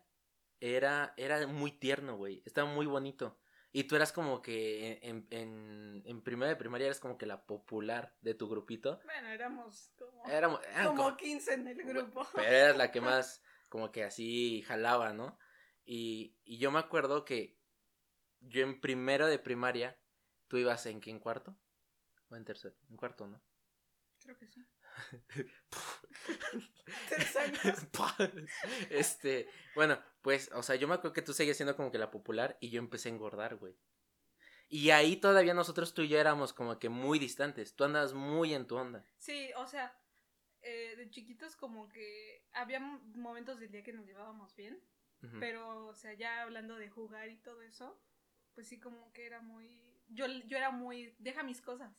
era 0.59 1.15
era 1.17 1.47
muy 1.47 1.71
tierno, 1.71 2.17
güey, 2.17 2.43
estaba 2.45 2.69
muy 2.69 2.85
bonito. 2.85 3.39
Y 3.75 3.85
tú 3.85 3.95
eras 3.95 4.13
como 4.13 4.41
que 4.41 4.99
en, 5.01 5.27
en, 5.31 6.03
en 6.05 6.21
primera 6.21 6.47
de 6.49 6.55
primaria 6.55 6.85
eras 6.85 6.99
como 6.99 7.17
que 7.17 7.25
la 7.25 7.45
popular 7.45 8.15
de 8.21 8.35
tu 8.35 8.47
grupito. 8.47 9.01
Bueno, 9.03 9.27
éramos 9.29 9.91
como, 9.97 10.25
Éramos, 10.27 10.61
eran 10.67 10.85
como 10.87 11.03
como- 11.05 11.17
15 11.17 11.53
en 11.55 11.67
el 11.67 11.83
grupo. 11.83 12.25
Pero 12.35 12.47
eras 12.47 12.77
la 12.77 12.91
que 12.91 13.01
más 13.01 13.41
como 13.69 13.91
que 13.91 14.03
así 14.03 14.61
jalaba, 14.67 15.11
¿no? 15.13 15.39
Y, 15.85 16.37
y 16.45 16.59
yo 16.59 16.69
me 16.71 16.77
acuerdo 16.79 17.25
que 17.25 17.57
yo 18.41 18.61
en 18.63 18.79
primero 18.79 19.25
de 19.25 19.39
primaria, 19.39 19.99
¿tú 20.47 20.57
ibas 20.57 20.85
en 20.85 21.01
qué? 21.01 21.09
¿En 21.09 21.19
cuarto? 21.19 21.57
¿O 22.29 22.35
en 22.35 22.45
tercero? 22.45 22.75
En 22.91 22.95
cuarto, 22.97 23.25
¿no? 23.27 23.41
Creo 24.19 24.37
que 24.37 24.47
sí. 24.47 24.61
Tres 27.09 27.35
años. 27.35 27.87
este, 28.89 29.49
bueno, 29.75 29.99
pues, 30.21 30.51
o 30.53 30.63
sea, 30.63 30.75
yo 30.75 30.87
me 30.87 30.95
acuerdo 30.95 31.13
que 31.13 31.21
tú 31.21 31.33
seguías 31.33 31.57
siendo 31.57 31.75
como 31.75 31.91
que 31.91 31.97
la 31.97 32.11
popular 32.11 32.57
y 32.59 32.69
yo 32.69 32.79
empecé 32.79 33.09
a 33.09 33.13
engordar, 33.13 33.55
güey. 33.55 33.75
Y 34.69 34.89
ahí 34.89 35.17
todavía 35.17 35.53
nosotros 35.53 35.93
tú 35.93 36.01
y 36.01 36.07
yo 36.07 36.19
éramos 36.19 36.51
como 36.53 36.79
que 36.79 36.89
muy 36.89 37.19
distantes. 37.19 37.75
Tú 37.75 37.83
andabas 37.83 38.13
muy 38.13 38.53
en 38.53 38.65
tu 38.65 38.75
onda. 38.75 39.05
Sí, 39.19 39.51
o 39.57 39.67
sea, 39.67 39.95
eh, 40.61 40.95
de 40.95 41.09
chiquitos 41.09 41.55
como 41.55 41.89
que 41.89 42.43
había 42.53 42.79
momentos 42.79 43.59
del 43.59 43.71
día 43.71 43.83
que 43.83 43.93
nos 43.93 44.05
llevábamos 44.05 44.55
bien, 44.55 44.81
pero, 45.39 45.85
o 45.85 45.95
sea, 45.95 46.13
ya 46.15 46.41
hablando 46.41 46.75
de 46.75 46.89
jugar 46.89 47.29
y 47.29 47.37
todo 47.37 47.61
eso, 47.61 47.97
pues 48.53 48.67
sí 48.67 48.79
como 48.79 49.13
que 49.13 49.25
era 49.25 49.39
muy... 49.39 50.03
Yo, 50.09 50.25
yo 50.27 50.57
era 50.57 50.69
muy... 50.69 51.15
Deja 51.17 51.43
mis 51.43 51.61
cosas. 51.61 51.95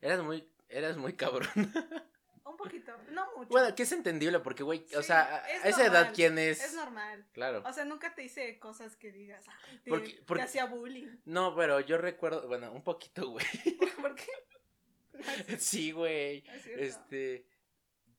Eras 0.00 0.24
muy, 0.24 0.48
eras 0.68 0.96
muy 0.96 1.12
cabrón. 1.12 1.48
Mucho. 3.44 3.52
bueno, 3.52 3.74
que 3.74 3.82
es 3.84 3.92
entendible 3.92 4.40
porque, 4.40 4.62
güey, 4.62 4.84
o 4.96 5.02
sea, 5.02 5.36
a, 5.44 5.50
es 5.52 5.64
a 5.64 5.68
esa 5.68 5.86
edad, 5.86 6.12
¿quién 6.14 6.38
es? 6.38 6.62
Es 6.62 6.74
normal. 6.74 7.24
Claro. 7.32 7.62
O 7.64 7.72
sea, 7.72 7.84
nunca 7.84 8.14
te 8.14 8.24
hice 8.24 8.58
cosas 8.58 8.96
que 8.96 9.12
digas, 9.12 9.44
"Ay, 9.68 9.78
te, 9.84 9.90
Porque- 9.90 10.12
te 10.14 10.22
porque- 10.22 10.42
hacía 10.42 10.64
bullying. 10.66 11.08
No, 11.24 11.54
pero 11.56 11.80
yo 11.80 11.98
recuerdo, 11.98 12.46
bueno, 12.48 12.72
un 12.72 12.82
poquito, 12.82 13.28
güey. 13.30 13.44
¿Por 14.00 14.14
qué? 14.14 14.26
No 15.12 15.22
sí, 15.58 15.92
güey. 15.92 16.44
es. 16.48 16.66
Este, 16.66 17.46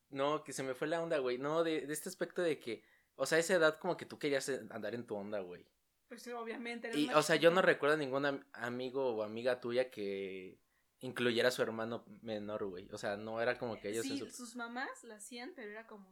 no, 0.10 0.44
que 0.44 0.53
se 0.53 0.63
me 0.63 0.74
fue 0.75 0.88
la 0.88 1.01
onda, 1.01 1.17
güey. 1.20 1.38
No, 1.38 1.63
de, 1.63 1.86
de 1.86 1.94
este 1.94 2.10
aspecto 2.10 2.41
de 2.41 2.60
que 2.60 2.84
O 3.17 3.25
sea, 3.25 3.38
a 3.38 3.41
esa 3.41 3.53
edad 3.55 3.77
como 3.79 3.96
que 3.98 4.05
tú 4.05 4.17
querías 4.20 4.48
eh, 4.50 4.62
andar 4.72 4.94
en 4.96 5.05
tu 5.05 5.15
onda, 5.15 5.39
güey. 5.39 5.65
Pues 6.08 6.22
sí, 6.22 6.32
obviamente. 6.32 6.91
Y, 6.94 7.10
o 7.10 7.22
sea, 7.24 7.36
yo 7.36 7.50
no 7.51 7.62
recuerdo 7.62 7.98
ningún 7.98 8.25
am- 8.25 8.46
amigo 8.53 9.15
o 9.15 9.24
amiga 9.24 9.60
tuya 9.60 9.89
que 9.89 10.58
incluyera 10.99 11.49
a 11.49 11.51
su 11.51 11.61
hermano 11.61 12.05
menor, 12.21 12.65
güey. 12.65 12.89
O 12.91 12.97
sea, 12.97 13.17
no 13.17 13.41
era 13.41 13.57
como 13.57 13.79
que 13.79 13.89
ellos... 13.89 14.05
Sí, 14.05 14.17
sus 14.31 14.55
mamás 14.55 15.03
la 15.03 15.15
hacían, 15.15 15.53
pero 15.55 15.71
era 15.71 15.85
como 15.87 16.09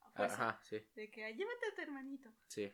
a 0.00 0.10
fuerza, 0.12 0.34
Ajá, 0.34 0.60
sí, 0.62 0.86
de 0.94 1.10
que 1.10 1.24
"Ay, 1.24 1.34
llévate 1.36 1.66
a 1.66 1.74
tu 1.74 1.82
hermanito. 1.82 2.30
sí. 2.48 2.72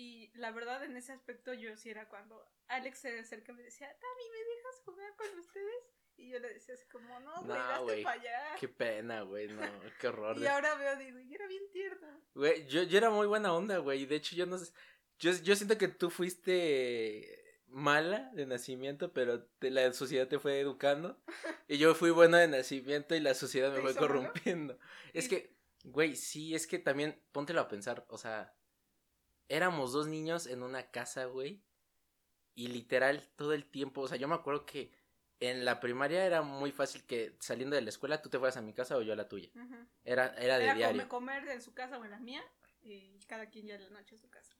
Y 0.00 0.30
la 0.38 0.52
verdad, 0.52 0.84
en 0.84 0.96
ese 0.96 1.10
aspecto, 1.12 1.52
yo 1.54 1.76
sí 1.76 1.90
era 1.90 2.08
cuando 2.08 2.40
Alex 2.68 3.00
se 3.00 3.18
acerca 3.18 3.50
y 3.50 3.56
me 3.56 3.64
decía, 3.64 3.88
Tami, 3.88 4.22
¿me 4.30 4.54
dejas 4.54 4.80
jugar 4.84 5.16
con 5.16 5.38
ustedes? 5.40 5.74
Y 6.16 6.30
yo 6.30 6.38
le 6.38 6.54
decía 6.54 6.74
así 6.74 6.86
como, 6.86 7.18
no, 7.18 7.42
güey, 7.42 7.58
No, 7.58 7.82
güey, 7.82 8.02
para 8.04 8.20
allá. 8.20 8.54
Qué 8.60 8.68
pena, 8.68 9.22
güey, 9.22 9.48
no, 9.48 9.60
qué 10.00 10.06
horror. 10.06 10.36
Y 10.36 10.42
de- 10.42 10.48
ahora 10.50 10.76
veo, 10.76 10.94
digo, 10.98 11.18
y 11.18 11.34
era 11.34 11.48
bien 11.48 11.64
tierno. 11.72 12.20
Güey, 12.34 12.68
yo, 12.68 12.84
yo 12.84 12.96
era 12.96 13.10
muy 13.10 13.26
buena 13.26 13.52
onda, 13.52 13.78
güey. 13.78 14.02
y 14.02 14.06
De 14.06 14.14
hecho, 14.16 14.36
yo 14.36 14.46
no 14.46 14.56
sé. 14.58 14.72
Yo, 15.18 15.32
yo 15.32 15.56
siento 15.56 15.76
que 15.76 15.88
tú 15.88 16.10
fuiste 16.10 17.37
mala 17.68 18.30
de 18.34 18.46
nacimiento, 18.46 19.12
pero 19.12 19.42
te- 19.58 19.70
la 19.70 19.92
sociedad 19.92 20.26
te 20.28 20.38
fue 20.38 20.60
educando. 20.60 21.18
Y 21.68 21.76
yo 21.78 21.94
fui 21.94 22.10
buena 22.10 22.38
de 22.38 22.48
nacimiento 22.48 23.14
y 23.14 23.20
la 23.20 23.34
sociedad 23.34 23.68
me 23.70 23.76
¿Te 23.76 23.82
fue 23.82 23.94
malo? 23.94 24.06
corrompiendo. 24.06 24.78
Es 25.12 25.28
que, 25.28 25.54
güey, 25.84 26.16
sí, 26.16 26.54
es 26.54 26.66
que 26.66 26.78
también, 26.78 27.20
póntelo 27.32 27.60
a 27.60 27.68
pensar, 27.68 28.06
o 28.08 28.16
sea, 28.18 28.54
éramos 29.48 29.92
dos 29.92 30.06
niños 30.06 30.46
en 30.46 30.62
una 30.62 30.90
casa, 30.90 31.26
güey. 31.26 31.62
Y 32.54 32.68
literal, 32.68 33.28
todo 33.36 33.52
el 33.52 33.64
tiempo, 33.70 34.00
o 34.00 34.08
sea, 34.08 34.16
yo 34.16 34.26
me 34.28 34.34
acuerdo 34.34 34.66
que 34.66 34.92
en 35.40 35.64
la 35.64 35.78
primaria 35.78 36.24
era 36.26 36.42
muy 36.42 36.72
fácil 36.72 37.04
que 37.04 37.36
saliendo 37.38 37.76
de 37.76 37.82
la 37.82 37.90
escuela 37.90 38.20
tú 38.20 38.28
te 38.28 38.38
fueras 38.38 38.56
a 38.56 38.62
mi 38.62 38.72
casa 38.74 38.96
o 38.96 39.02
yo 39.02 39.12
a 39.12 39.16
la 39.16 39.28
tuya. 39.28 39.50
Era, 40.04 40.34
era 40.38 40.58
de 40.58 40.64
Era 40.64 40.74
diario. 40.74 41.06
come- 41.06 41.08
comer 41.08 41.48
en 41.50 41.62
su 41.62 41.72
casa 41.74 41.98
o 41.98 42.04
en 42.04 42.10
la 42.10 42.18
mía, 42.18 42.42
y 42.82 43.16
cada 43.28 43.48
quien 43.48 43.66
ya 43.66 43.74
en 43.76 43.84
la 43.84 43.90
noche 43.90 44.16
a 44.16 44.18
su 44.18 44.28
casa. 44.30 44.56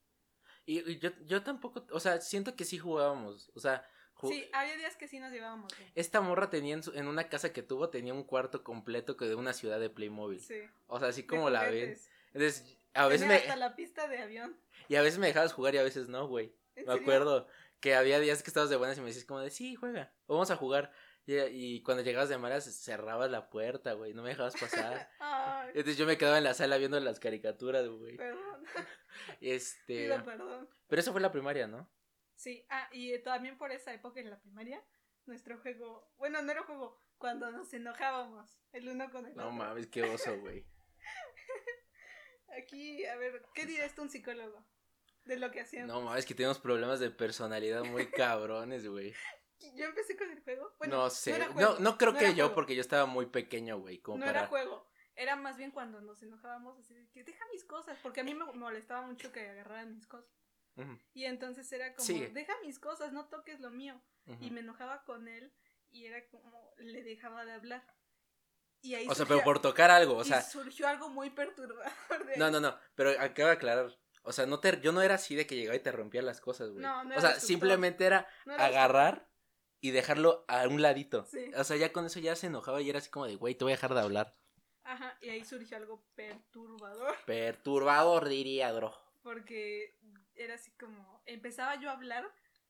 Y, 0.68 0.80
y 0.90 0.98
yo, 0.98 1.10
yo 1.24 1.42
tampoco, 1.42 1.86
o 1.92 1.98
sea, 2.00 2.20
siento 2.20 2.54
que 2.54 2.64
sí 2.66 2.78
jugábamos. 2.78 3.50
O 3.54 3.60
sea, 3.60 3.88
Sí, 4.20 4.50
había 4.52 4.76
días 4.76 4.96
que 4.96 5.06
sí 5.06 5.20
nos 5.20 5.30
llevábamos 5.30 5.72
esta 5.94 6.20
morra 6.20 6.50
tenía 6.50 6.74
en, 6.74 6.82
su- 6.82 6.92
en 6.92 7.06
una 7.06 7.28
casa 7.28 7.52
que 7.52 7.62
tuvo, 7.62 7.88
tenía 7.88 8.12
un 8.12 8.24
cuarto 8.24 8.64
completo 8.64 9.16
que 9.16 9.26
de 9.26 9.36
una 9.36 9.52
ciudad 9.52 9.78
de 9.78 9.90
Playmobil. 9.90 10.40
Sí. 10.40 10.60
O 10.88 10.98
sea, 10.98 11.08
así 11.08 11.22
como 11.22 11.50
la 11.50 11.62
ven. 11.70 11.96
Entonces, 12.34 12.76
a 12.94 13.06
veces 13.06 13.28
me, 13.28 13.34
hasta 13.36 13.54
la 13.54 13.76
pista 13.76 14.08
de 14.08 14.18
avión. 14.18 14.58
y 14.88 14.96
a 14.96 15.02
veces 15.02 15.20
me 15.20 15.28
dejabas 15.28 15.52
jugar 15.52 15.76
y 15.76 15.78
a 15.78 15.84
veces 15.84 16.08
no, 16.08 16.26
güey. 16.26 16.46
¿En 16.74 16.84
Me 16.86 16.92
serio? 16.92 17.00
acuerdo 17.00 17.46
que 17.80 17.94
había 17.94 18.18
días 18.18 18.42
que 18.42 18.50
estabas 18.50 18.70
de 18.70 18.76
buenas 18.76 18.98
y 18.98 19.00
me 19.02 19.06
decías 19.06 19.24
como 19.24 19.38
de, 19.40 19.50
sí, 19.50 19.76
juega, 19.76 20.12
vamos 20.26 20.50
a 20.50 20.56
jugar. 20.56 20.92
Y, 21.28 21.36
y 21.76 21.82
cuando 21.82 22.02
llegabas 22.02 22.30
de 22.30 22.38
malas 22.38 22.64
cerrabas 22.64 23.30
la 23.30 23.50
puerta, 23.50 23.92
güey, 23.92 24.14
no 24.14 24.22
me 24.22 24.30
dejabas 24.30 24.54
pasar. 24.58 25.10
Ay, 25.20 25.68
Entonces 25.74 25.98
yo 25.98 26.06
me 26.06 26.16
quedaba 26.16 26.38
en 26.38 26.44
la 26.44 26.54
sala 26.54 26.78
viendo 26.78 26.98
las 27.00 27.20
caricaturas, 27.20 27.86
güey. 27.86 28.16
perdón. 28.16 28.64
Este, 29.40 30.04
Pido 30.04 30.24
perdón. 30.24 30.68
pero 30.86 31.00
eso 31.00 31.12
fue 31.12 31.20
la 31.20 31.30
primaria, 31.32 31.66
¿no? 31.66 31.90
Sí, 32.34 32.64
ah, 32.70 32.88
y 32.92 33.12
eh, 33.12 33.18
también 33.18 33.58
por 33.58 33.72
esa 33.72 33.92
época 33.92 34.20
en 34.20 34.30
la 34.30 34.40
primaria, 34.40 34.82
nuestro 35.26 35.58
juego, 35.58 36.10
bueno, 36.16 36.40
no 36.40 36.50
era 36.52 36.62
juego, 36.62 37.02
cuando 37.18 37.50
nos 37.50 37.74
enojábamos, 37.74 38.58
el 38.72 38.88
uno 38.88 39.10
con 39.10 39.26
el 39.26 39.34
No 39.34 39.44
otro. 39.48 39.52
mames, 39.56 39.86
qué 39.88 40.04
oso, 40.04 40.38
güey. 40.38 40.64
Aquí, 42.56 43.04
a 43.06 43.16
ver, 43.16 43.42
¿qué 43.54 43.66
diría 43.66 43.84
esto 43.84 44.02
un 44.02 44.08
psicólogo? 44.10 44.64
De 45.24 45.36
lo 45.36 45.50
que 45.50 45.60
hacíamos. 45.60 45.88
No 45.94 46.00
mames, 46.00 46.24
que 46.24 46.34
tenemos 46.34 46.58
problemas 46.58 47.00
de 47.00 47.10
personalidad 47.10 47.84
muy 47.84 48.06
cabrones, 48.10 48.86
güey. 48.86 49.14
Yo 49.74 49.86
empecé 49.86 50.16
con 50.16 50.30
el 50.30 50.40
juego. 50.42 50.74
Bueno, 50.78 50.96
no 50.96 51.10
sé. 51.10 51.38
No, 51.38 51.52
juego, 51.52 51.76
no, 51.80 51.98
creo 51.98 52.12
no 52.12 52.18
que 52.18 52.28
yo, 52.34 52.44
juego, 52.44 52.54
porque 52.54 52.74
yo 52.74 52.80
estaba 52.80 53.06
muy 53.06 53.26
pequeño, 53.26 53.78
güey. 53.78 53.98
Como 53.98 54.18
No 54.18 54.26
para. 54.26 54.40
era 54.40 54.48
juego. 54.48 54.86
Era 55.14 55.34
más 55.34 55.56
bien 55.56 55.72
cuando 55.72 56.00
nos 56.00 56.22
enojábamos 56.22 56.78
así 56.78 56.94
de 56.94 57.08
que 57.10 57.24
deja 57.24 57.44
mis 57.52 57.64
cosas, 57.64 57.98
porque 58.02 58.20
a 58.20 58.24
mí 58.24 58.34
me 58.34 58.44
molestaba 58.52 59.02
mucho 59.04 59.32
que 59.32 59.48
agarraran 59.48 59.92
mis 59.94 60.06
cosas. 60.06 60.30
Y 61.12 61.24
entonces 61.24 61.70
era 61.72 61.92
como, 61.96 62.06
Sigue. 62.06 62.28
deja 62.28 62.52
mis 62.62 62.78
cosas, 62.78 63.12
no 63.12 63.26
toques 63.26 63.58
lo 63.60 63.70
mío. 63.70 64.00
Y 64.40 64.50
me 64.50 64.60
enojaba 64.60 65.02
con 65.04 65.26
él 65.26 65.52
y 65.90 66.06
era 66.06 66.24
como, 66.28 66.72
le 66.76 67.02
dejaba 67.02 67.44
de 67.44 67.52
hablar. 67.52 67.84
Y 68.80 68.94
ahí 68.94 69.08
O 69.08 69.14
sea, 69.14 69.26
pero 69.26 69.42
por 69.42 69.60
tocar 69.60 69.90
algo, 69.90 70.18
o 70.18 70.22
y 70.22 70.26
sea. 70.26 70.40
surgió 70.40 70.86
algo 70.86 71.08
muy 71.08 71.30
perturbador 71.30 72.26
de 72.26 72.36
No, 72.36 72.50
no, 72.50 72.60
no. 72.60 72.78
Pero 72.94 73.10
acaba 73.18 73.48
de 73.48 73.56
aclarar. 73.56 73.98
O 74.22 74.32
sea, 74.32 74.46
no 74.46 74.60
te, 74.60 74.80
yo 74.80 74.92
no 74.92 75.02
era 75.02 75.14
así 75.14 75.34
de 75.34 75.46
que 75.46 75.56
llegaba 75.56 75.74
y 75.74 75.80
te 75.80 75.90
rompía 75.90 76.22
las 76.22 76.40
cosas, 76.40 76.70
güey. 76.70 76.82
No, 76.82 77.02
no 77.02 77.16
o 77.16 77.20
sea, 77.20 77.40
simplemente 77.40 78.04
era 78.04 78.28
No 78.44 78.54
era 78.54 78.66
agarrar 78.66 79.27
y 79.80 79.90
dejarlo 79.90 80.44
a 80.48 80.66
un 80.66 80.82
ladito. 80.82 81.24
Sí. 81.26 81.50
O 81.56 81.64
sea, 81.64 81.76
ya 81.76 81.92
con 81.92 82.06
eso 82.06 82.20
ya 82.20 82.36
se 82.36 82.48
enojaba 82.48 82.80
y 82.80 82.90
era 82.90 82.98
así 82.98 83.10
como 83.10 83.26
de, 83.26 83.36
güey, 83.36 83.54
te 83.54 83.64
voy 83.64 83.72
a 83.72 83.76
dejar 83.76 83.94
de 83.94 84.00
hablar. 84.00 84.36
Ajá, 84.84 85.18
y 85.20 85.28
ahí 85.28 85.44
surgió 85.44 85.76
algo 85.76 86.02
perturbador. 86.14 87.14
Perturbador, 87.26 88.28
diría 88.28 88.72
Dro. 88.72 88.94
Porque 89.22 89.98
era 90.34 90.54
así 90.54 90.70
como, 90.72 91.22
empezaba 91.26 91.76
yo 91.76 91.90
a 91.90 91.92
hablar 91.92 92.24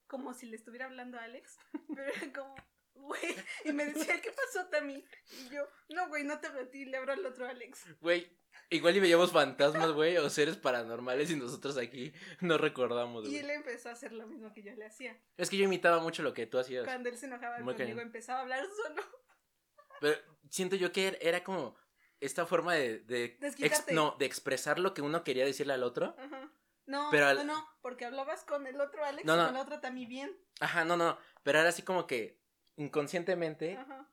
como 0.09 0.35
si 0.35 0.47
le 0.47 0.57
estuviera 0.57 0.87
hablando 0.87 1.19
a 1.19 1.25
Alex, 1.25 1.59
pero 1.95 2.13
era 2.13 2.33
como, 2.33 2.55
güey, 3.01 3.37
y 3.65 3.73
me 3.73 3.87
decía, 3.87 4.21
¿qué 4.21 4.31
pasó, 4.33 4.67
Tami? 4.69 5.05
Y 5.33 5.49
yo, 5.51 5.67
no, 5.91 6.09
güey, 6.09 6.25
no 6.25 6.39
te 6.41 6.49
ti, 6.67 6.85
le 6.85 6.97
hablo 6.99 7.13
al 7.13 7.25
otro 7.27 7.47
Alex. 7.49 7.85
Güey, 8.01 8.31
igual 8.71 8.97
y 8.97 9.01
veíamos 9.01 9.33
fantasmas, 9.33 9.93
güey, 9.93 10.17
o 10.19 10.29
seres 10.31 10.57
paranormales 10.57 11.31
y 11.31 11.37
nosotros 11.37 11.77
aquí 11.79 12.13
no 12.41 12.59
recordamos, 12.59 13.25
Y 13.25 13.29
güey. 13.29 13.39
él 13.41 13.51
empezó 13.51 13.89
a 13.89 13.93
hacer 13.93 14.13
lo 14.13 14.27
mismo 14.27 14.53
que 14.53 14.63
yo 14.63 14.73
le 14.75 14.87
hacía. 14.87 15.19
Es 15.37 15.49
que 15.51 15.57
yo 15.57 15.65
imitaba 15.65 16.01
mucho 16.01 16.23
lo 16.23 16.35
que 16.35 16.47
tú 16.47 16.59
hacías. 16.59 16.85
Cuando 16.85 17.09
él 17.09 17.17
se 17.19 17.27
enojaba 17.27 17.59
Muy 17.61 17.75
conmigo, 17.75 17.79
cañón. 17.97 18.01
empezaba 18.01 18.41
a 18.41 18.43
hablar 18.43 18.67
solo. 18.85 19.03
Pero 20.01 20.17
siento 20.51 20.77
yo 20.77 20.93
que 20.93 21.09
er- 21.13 21.19
era 21.21 21.43
como 21.45 21.77
esta 22.21 22.47
forma 22.47 22.75
de, 22.75 23.01
de 23.01 23.25
ex- 23.25 23.41
Desquitarte. 23.41 23.95
no, 23.95 24.17
de 24.19 24.27
expresar 24.27 24.79
lo 24.79 24.95
que 24.95 25.03
uno 25.03 25.25
quería 25.25 25.45
decirle 25.45 25.73
al 25.75 25.83
otro. 25.83 26.15
Ajá. 26.19 26.51
No, 26.87 27.09
Pero 27.11 27.27
al- 27.27 27.37
no, 27.39 27.45
no, 27.45 27.69
porque 27.83 28.05
hablabas 28.07 28.45
con 28.45 28.67
el 28.67 28.81
otro 28.81 29.05
Alex 29.05 29.27
No, 29.27 29.35
y 29.41 29.45
con 29.45 29.55
la 29.55 29.61
otra 29.61 29.81
Tami 29.81 30.07
bien. 30.07 30.35
Ajá, 30.61 30.85
no, 30.85 30.97
no, 30.97 31.19
pero 31.43 31.61
era 31.61 31.69
así 31.69 31.83
como 31.83 32.07
que 32.07 32.41
inconscientemente 32.79 33.77
Ajá. 33.77 34.09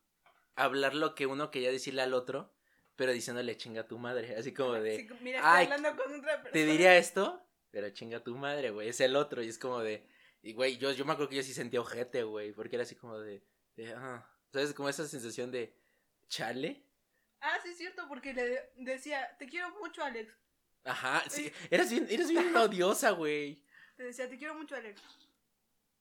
hablar 0.55 0.93
lo 0.95 1.15
que 1.15 1.25
uno 1.25 1.51
quería 1.51 1.71
decirle 1.71 2.01
al 2.01 2.13
otro, 2.13 2.53
pero 2.95 3.11
diciéndole 3.13 3.57
chinga 3.57 3.87
tu 3.87 3.97
madre, 3.97 4.35
así 4.35 4.53
como 4.53 4.73
de, 4.73 4.97
Sí, 4.97 5.09
mira, 5.21 5.39
estoy 5.39 5.51
"Ay, 5.53 5.63
hablando 5.65 5.89
con 6.03 6.13
otra 6.19 6.33
persona. 6.43 6.51
te 6.51 6.65
diría 6.65 6.97
esto, 6.97 7.41
pero 7.71 7.89
chinga 7.91 8.23
tu 8.23 8.35
madre, 8.35 8.69
güey, 8.71 8.89
es 8.89 8.99
el 9.01 9.15
otro 9.15 9.41
y 9.43 9.47
es 9.49 9.57
como 9.59 9.79
de, 9.79 10.07
y 10.41 10.53
güey, 10.53 10.77
yo, 10.77 10.91
yo 10.91 11.05
me 11.05 11.13
acuerdo 11.13 11.29
que 11.29 11.35
yo 11.37 11.43
sí 11.43 11.53
sentía 11.53 11.81
ojete, 11.81 12.23
güey, 12.23 12.51
porque 12.53 12.75
era 12.75 12.83
así 12.83 12.95
como 12.95 13.19
de, 13.19 13.43
de 13.75 13.93
ah, 13.93 14.29
¿sabes? 14.51 14.73
Como 14.73 14.89
esa 14.89 15.07
sensación 15.07 15.51
de, 15.51 15.75
chale. 16.27 16.83
Ah, 17.41 17.57
sí, 17.61 17.69
es 17.69 17.77
cierto, 17.77 18.07
porque 18.07 18.33
le 18.33 18.71
decía, 18.77 19.35
te 19.37 19.47
quiero 19.47 19.69
mucho, 19.79 20.03
Alex. 20.03 20.33
Ajá, 20.85 21.23
sí, 21.29 21.51
eras 21.69 21.89
bien, 21.91 22.07
eras 22.09 22.29
bien 22.29 22.55
odiosa, 22.55 23.11
güey. 23.11 23.61
Te 23.97 24.03
decía, 24.03 24.29
te 24.29 24.37
quiero 24.37 24.55
mucho, 24.55 24.75
Alex. 24.75 25.01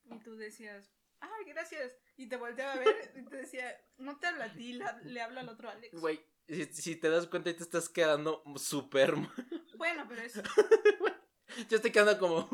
Y 0.05 0.19
tú 0.21 0.37
decías, 0.37 0.91
ay, 1.39 1.45
gracias. 1.47 1.97
Y 2.17 2.29
te 2.29 2.37
volteaba 2.37 2.73
a 2.75 2.79
ver 2.79 3.13
y 3.17 3.23
te 3.25 3.37
decía, 3.37 3.77
no 3.97 4.19
te 4.19 4.27
habla 4.27 4.47
a 4.47 4.53
ti, 4.55 4.75
la- 4.75 4.99
le 5.03 5.21
habla 5.21 5.41
al 5.41 5.49
otro 5.49 5.69
Alex. 5.71 5.99
Güey, 6.01 6.25
si, 6.49 6.65
si 6.67 6.97
te 6.97 7.09
das 7.11 7.27
cuenta, 7.27 7.55
te 7.55 7.63
estás 7.63 7.89
quedando 7.89 8.43
súper 8.57 9.17
mal. 9.17 9.33
Bueno, 9.77 10.07
pero 10.09 10.23
es. 10.23 10.35
Yo 11.69 11.77
estoy 11.77 11.91
quedando 11.93 12.19
como, 12.19 12.49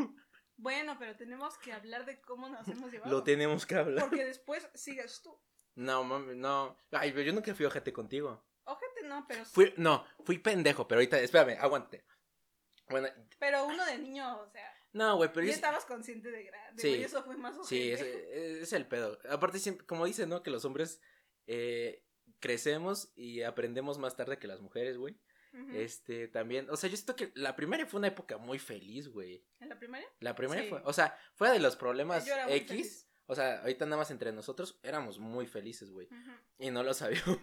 Bueno, 0.56 0.96
pero 0.98 1.16
tenemos 1.16 1.56
que 1.58 1.72
hablar 1.72 2.04
de 2.04 2.20
cómo 2.20 2.48
nos 2.48 2.66
hemos 2.68 2.90
llevado. 2.92 3.10
lo 3.10 3.22
tenemos 3.22 3.64
que 3.66 3.74
hablar. 3.76 4.04
Porque 4.08 4.24
después 4.24 4.68
sigues 4.74 5.22
tú. 5.22 5.38
No, 5.74 6.04
mami, 6.04 6.34
no. 6.36 6.76
Ay, 6.90 7.10
pero 7.12 7.22
yo 7.22 7.32
nunca 7.32 7.54
fui 7.54 7.64
ojete 7.64 7.92
contigo. 7.92 8.44
Ojete 8.64 9.02
no, 9.04 9.24
pero. 9.26 9.44
Fui, 9.46 9.72
no, 9.76 10.04
fui 10.24 10.38
pendejo, 10.38 10.86
pero 10.86 10.98
ahorita, 10.98 11.18
espérame, 11.20 11.56
aguante. 11.60 12.04
Bueno, 12.88 13.08
Pero 13.38 13.64
uno 13.66 13.84
de 13.86 13.98
niño, 13.98 14.36
o 14.40 14.48
sea. 14.50 14.74
No, 14.92 15.16
güey, 15.16 15.30
pero 15.32 15.42
ya 15.46 15.52
yo- 15.52 15.54
estabas 15.56 15.84
consciente 15.84 16.30
de 16.30 16.44
grande. 16.44 16.82
Sí. 16.82 17.02
eso 17.02 17.22
fue 17.24 17.36
más. 17.36 17.56
Sí, 17.66 17.90
es, 17.92 18.00
es 18.02 18.72
el 18.72 18.86
pedo. 18.86 19.18
Aparte, 19.28 19.58
siempre- 19.58 19.86
como 19.86 20.06
dicen, 20.06 20.28
¿no? 20.28 20.42
Que 20.42 20.50
los 20.50 20.64
hombres 20.64 21.00
eh, 21.46 22.04
crecemos 22.38 23.12
y 23.16 23.42
aprendemos 23.42 23.98
más 23.98 24.16
tarde 24.16 24.38
que 24.38 24.46
las 24.48 24.60
mujeres, 24.60 24.96
güey. 24.96 25.18
Este, 25.72 26.28
también, 26.28 26.70
o 26.70 26.76
sea, 26.76 26.88
yo 26.88 26.96
siento 26.96 27.16
que 27.16 27.32
la 27.34 27.56
primaria 27.56 27.84
fue 27.84 27.98
una 27.98 28.06
época 28.06 28.38
muy 28.38 28.60
feliz, 28.60 29.08
güey. 29.08 29.44
¿En 29.58 29.68
la 29.68 29.76
primaria? 29.80 30.06
La 30.20 30.36
primaria 30.36 30.62
Sí. 30.62 30.70
fue, 30.70 30.80
o 30.84 30.92
sea, 30.92 31.18
fuera 31.34 31.52
de 31.52 31.58
los 31.58 31.74
problemas 31.74 32.24
Yo 32.24 32.34
era 32.34 32.44
muy 32.46 32.54
X, 32.54 32.68
feliz. 32.68 33.10
o 33.26 33.34
sea, 33.34 33.60
ahorita 33.62 33.84
nada 33.84 33.96
más 33.96 34.12
entre 34.12 34.30
nosotros 34.30 34.78
éramos 34.84 35.18
muy 35.18 35.48
felices, 35.48 35.90
güey. 35.90 36.08
Y 36.60 36.70
no 36.70 36.84
lo 36.84 36.94
sabíamos. 36.94 37.38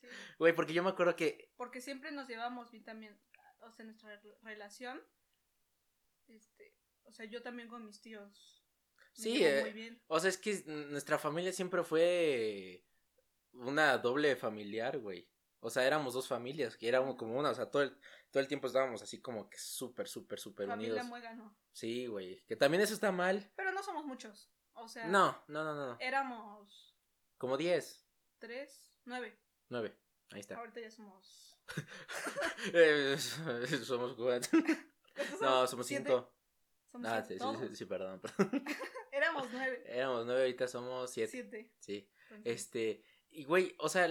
sí. 0.00 0.06
Güey, 0.38 0.54
porque 0.54 0.72
yo 0.72 0.82
me 0.82 0.88
acuerdo 0.88 1.16
que, 1.16 1.52
Porque 1.56 1.82
siempre 1.82 2.12
nos 2.12 2.28
llevamos 2.28 2.70
bien 2.70 2.82
también. 2.84 3.20
O 3.60 3.70
sea, 3.72 3.84
nuestra 3.84 4.16
re- 4.20 4.38
relación. 4.42 5.02
Este. 6.28 6.73
O 7.04 7.12
sea, 7.12 7.26
yo 7.26 7.42
también 7.42 7.68
con 7.68 7.84
mis 7.84 8.00
tíos. 8.00 8.64
me 9.16 9.22
Sí, 9.22 9.44
eh, 9.44 9.60
muy 9.62 9.72
bien. 9.72 10.02
o 10.08 10.18
sea, 10.20 10.28
es 10.30 10.38
que 10.38 10.62
nuestra 10.66 11.18
familia 11.18 11.52
siempre 11.52 11.82
fue 11.84 12.84
una 13.52 13.98
doble 13.98 14.34
familiar, 14.36 14.98
güey. 14.98 15.28
O 15.60 15.70
sea, 15.70 15.86
éramos 15.86 16.12
dos 16.12 16.28
familias, 16.28 16.76
que 16.76 16.88
éramos 16.88 17.16
como 17.16 17.38
una, 17.38 17.50
o 17.50 17.54
sea, 17.54 17.70
todo 17.70 17.82
el, 17.82 17.96
todo 18.30 18.40
el 18.42 18.48
tiempo 18.48 18.66
estábamos 18.66 19.00
así 19.02 19.22
como 19.22 19.48
que 19.48 19.56
súper, 19.58 20.08
súper, 20.08 20.38
súper 20.38 20.66
Familia 20.68 20.92
unidos. 20.94 21.08
muégano. 21.08 21.56
Sí, 21.72 22.06
güey, 22.06 22.42
que 22.46 22.54
también 22.56 22.82
eso 22.82 22.92
está 22.92 23.10
mal. 23.12 23.50
Pero 23.56 23.72
no 23.72 23.82
somos 23.82 24.04
muchos. 24.04 24.50
O 24.74 24.88
sea, 24.88 25.06
No, 25.06 25.42
no, 25.48 25.64
no, 25.64 25.74
no, 25.74 25.96
éramos 26.00 26.94
Como 27.38 27.56
10, 27.56 28.06
tres, 28.38 28.92
nueve. 29.04 29.38
9, 29.70 29.96
ahí 30.32 30.40
está. 30.40 30.56
Ahorita 30.56 30.80
ya 30.80 30.90
somos. 30.90 31.56
Eh, 32.74 33.16
Somos 33.84 34.14
cuatro. 34.14 34.58
No, 35.40 35.66
somos 35.66 35.86
siete. 35.86 36.10
cinco. 36.10 36.33
Somos 36.94 37.10
Ah, 37.10 37.24
sí, 37.24 37.36
sí, 37.38 37.44
sí, 37.68 37.74
sí, 37.76 37.84
perdón. 37.86 38.20
perdón. 38.38 38.64
Éramos 39.10 39.48
nueve. 39.52 39.82
Éramos 39.88 40.26
nueve, 40.26 40.42
ahorita 40.42 40.68
somos 40.68 41.10
siete. 41.10 41.30
Siete. 41.32 41.70
Sí. 41.80 42.08
Entonces, 42.30 42.52
Este, 42.54 43.02
y 43.30 43.42
güey, 43.44 43.74
o 43.78 43.88
sea, 43.88 44.08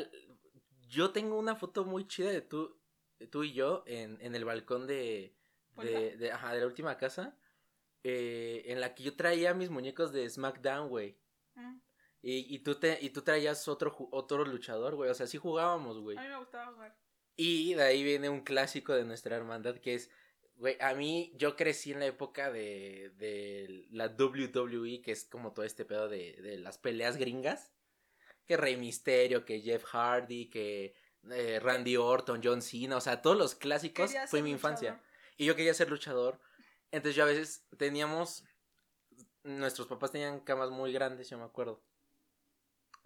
yo 0.89 1.11
tengo 1.11 1.39
una 1.39 1.55
foto 1.55 1.85
muy 1.85 2.05
chida 2.07 2.29
de 2.29 2.41
tú, 2.41 2.77
de 3.19 3.27
tú 3.27 3.43
y 3.45 3.53
yo 3.53 3.83
en, 3.87 4.17
en 4.19 4.35
el 4.35 4.43
balcón 4.43 4.85
de, 4.85 5.33
de, 5.77 6.17
de, 6.17 6.31
ajá, 6.33 6.53
de 6.53 6.59
la 6.59 6.67
última 6.67 6.97
casa, 6.97 7.37
eh, 8.03 8.63
en 8.65 8.81
la 8.81 8.93
que 8.93 9.03
yo 9.03 9.15
traía 9.15 9.53
mis 9.53 9.69
muñecos 9.69 10.11
de 10.11 10.29
SmackDown, 10.29 10.89
güey. 10.89 11.17
mm, 11.55 11.77
Y, 12.21 12.53
y, 12.53 12.59
tú 12.59 12.75
te, 12.75 12.97
y 13.01 13.11
tú 13.11 13.21
traías 13.21 13.65
otro, 13.69 13.95
otro 14.11 14.43
luchador, 14.43 14.95
güey. 14.95 15.09
O 15.09 15.13
sea, 15.13 15.25
sí 15.25 15.37
jugábamos, 15.37 15.99
güey. 15.99 16.17
A 16.17 16.21
mí 16.21 16.27
me 16.27 16.37
gustaba 16.37 16.73
jugar. 16.73 16.97
Y 17.37 17.73
de 17.75 17.83
ahí 17.83 18.03
viene 18.03 18.29
un 18.29 18.41
clásico 18.41 18.93
de 18.93 19.05
nuestra 19.05 19.35
hermandad 19.37 19.77
que 19.77 19.95
es, 19.95 20.11
güey, 20.55 20.77
a 20.79 20.93
mí 20.93 21.33
yo 21.35 21.55
crecí 21.55 21.91
en 21.91 21.99
la 21.99 22.05
época 22.05 22.51
de, 22.51 23.11
de 23.17 23.87
la 23.91 24.07
WWE, 24.07 25.01
que 25.01 25.11
es 25.11 25.25
como 25.25 25.53
todo 25.53 25.65
este 25.65 25.85
pedo 25.85 26.07
de, 26.09 26.33
de 26.41 26.57
las 26.57 26.77
peleas 26.77 27.17
gringas. 27.17 27.71
Que 28.45 28.57
Rey 28.57 28.75
Misterio, 28.75 29.45
que 29.45 29.61
Jeff 29.61 29.83
Hardy, 29.85 30.49
que 30.49 30.93
eh, 31.31 31.59
Randy 31.61 31.95
Orton, 31.95 32.41
John 32.43 32.61
Cena, 32.61 32.97
o 32.97 33.01
sea, 33.01 33.21
todos 33.21 33.37
los 33.37 33.55
clásicos 33.55 34.07
Quería 34.07 34.27
fue 34.27 34.41
mi 34.41 34.51
infancia. 34.51 34.91
luchador. 34.91 35.09
Y 35.37 35.45
yo 35.45 35.55
quería 35.55 35.73
ser 35.73 35.89
luchador. 35.89 36.39
Entonces 36.91 37.15
yo 37.15 37.23
a 37.23 37.27
veces 37.27 37.65
teníamos, 37.77 38.43
nuestros 39.43 39.87
papás 39.87 40.11
tenían 40.11 40.41
camas 40.41 40.69
muy 40.69 40.91
grandes, 40.91 41.29
yo 41.29 41.37
me 41.37 41.45
acuerdo. 41.45 41.81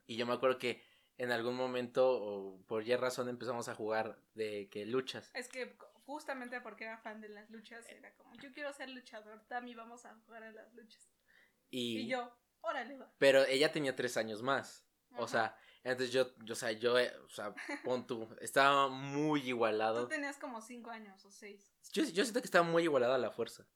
Y 0.07 0.15
yo 0.15 0.25
me 0.25 0.33
acuerdo 0.33 0.57
que 0.57 0.83
en 1.17 1.31
algún 1.31 1.55
momento, 1.55 2.09
o 2.09 2.61
por 2.67 2.83
ya 2.83 2.97
razón, 2.97 3.29
empezamos 3.29 3.69
a 3.69 3.75
jugar 3.75 4.19
de 4.33 4.69
que 4.69 4.85
luchas. 4.85 5.31
Es 5.33 5.47
que 5.47 5.75
justamente 6.07 6.59
porque 6.61 6.85
era 6.85 6.97
fan 6.97 7.21
de 7.21 7.29
las 7.29 7.49
luchas, 7.51 7.85
era 7.89 8.11
como, 8.15 8.33
yo 8.35 8.51
quiero 8.53 8.73
ser 8.73 8.89
luchador, 8.89 9.45
Tami, 9.47 9.75
vamos 9.75 10.05
a 10.05 10.15
jugar 10.25 10.41
a 10.43 10.51
las 10.51 10.73
luchas. 10.73 11.11
Y, 11.69 11.99
Y, 11.99 12.07
yo, 12.07 12.35
órale, 12.61 12.97
va. 12.97 13.13
Pero 13.19 13.43
ella 13.45 13.71
tenía 13.71 13.95
tres 13.95 14.17
años 14.17 14.41
más. 14.41 14.83
O 15.17 15.27
sea, 15.27 15.55
entonces 15.83 16.11
yo, 16.11 16.33
yo, 16.43 16.53
o 16.53 16.55
sea, 16.55 16.71
yo, 16.71 16.97
eh, 16.99 17.13
o 17.23 17.29
sea, 17.29 17.53
pon 17.83 18.07
tú, 18.07 18.27
estaba 18.41 18.87
muy 18.89 19.41
Tú 19.41 19.47
igualado. 19.47 20.07
tenías 20.07 20.37
como 20.37 20.61
cinco 20.61 20.89
años 20.89 21.23
o 21.25 21.31
seis. 21.31 21.71
Yo, 21.93 22.03
yo 22.03 22.23
siento 22.23 22.41
que 22.41 22.47
estaba 22.47 22.65
muy 22.65 22.83
igualado 22.83 23.13
a 23.13 23.17
la 23.17 23.31
fuerza. 23.31 23.67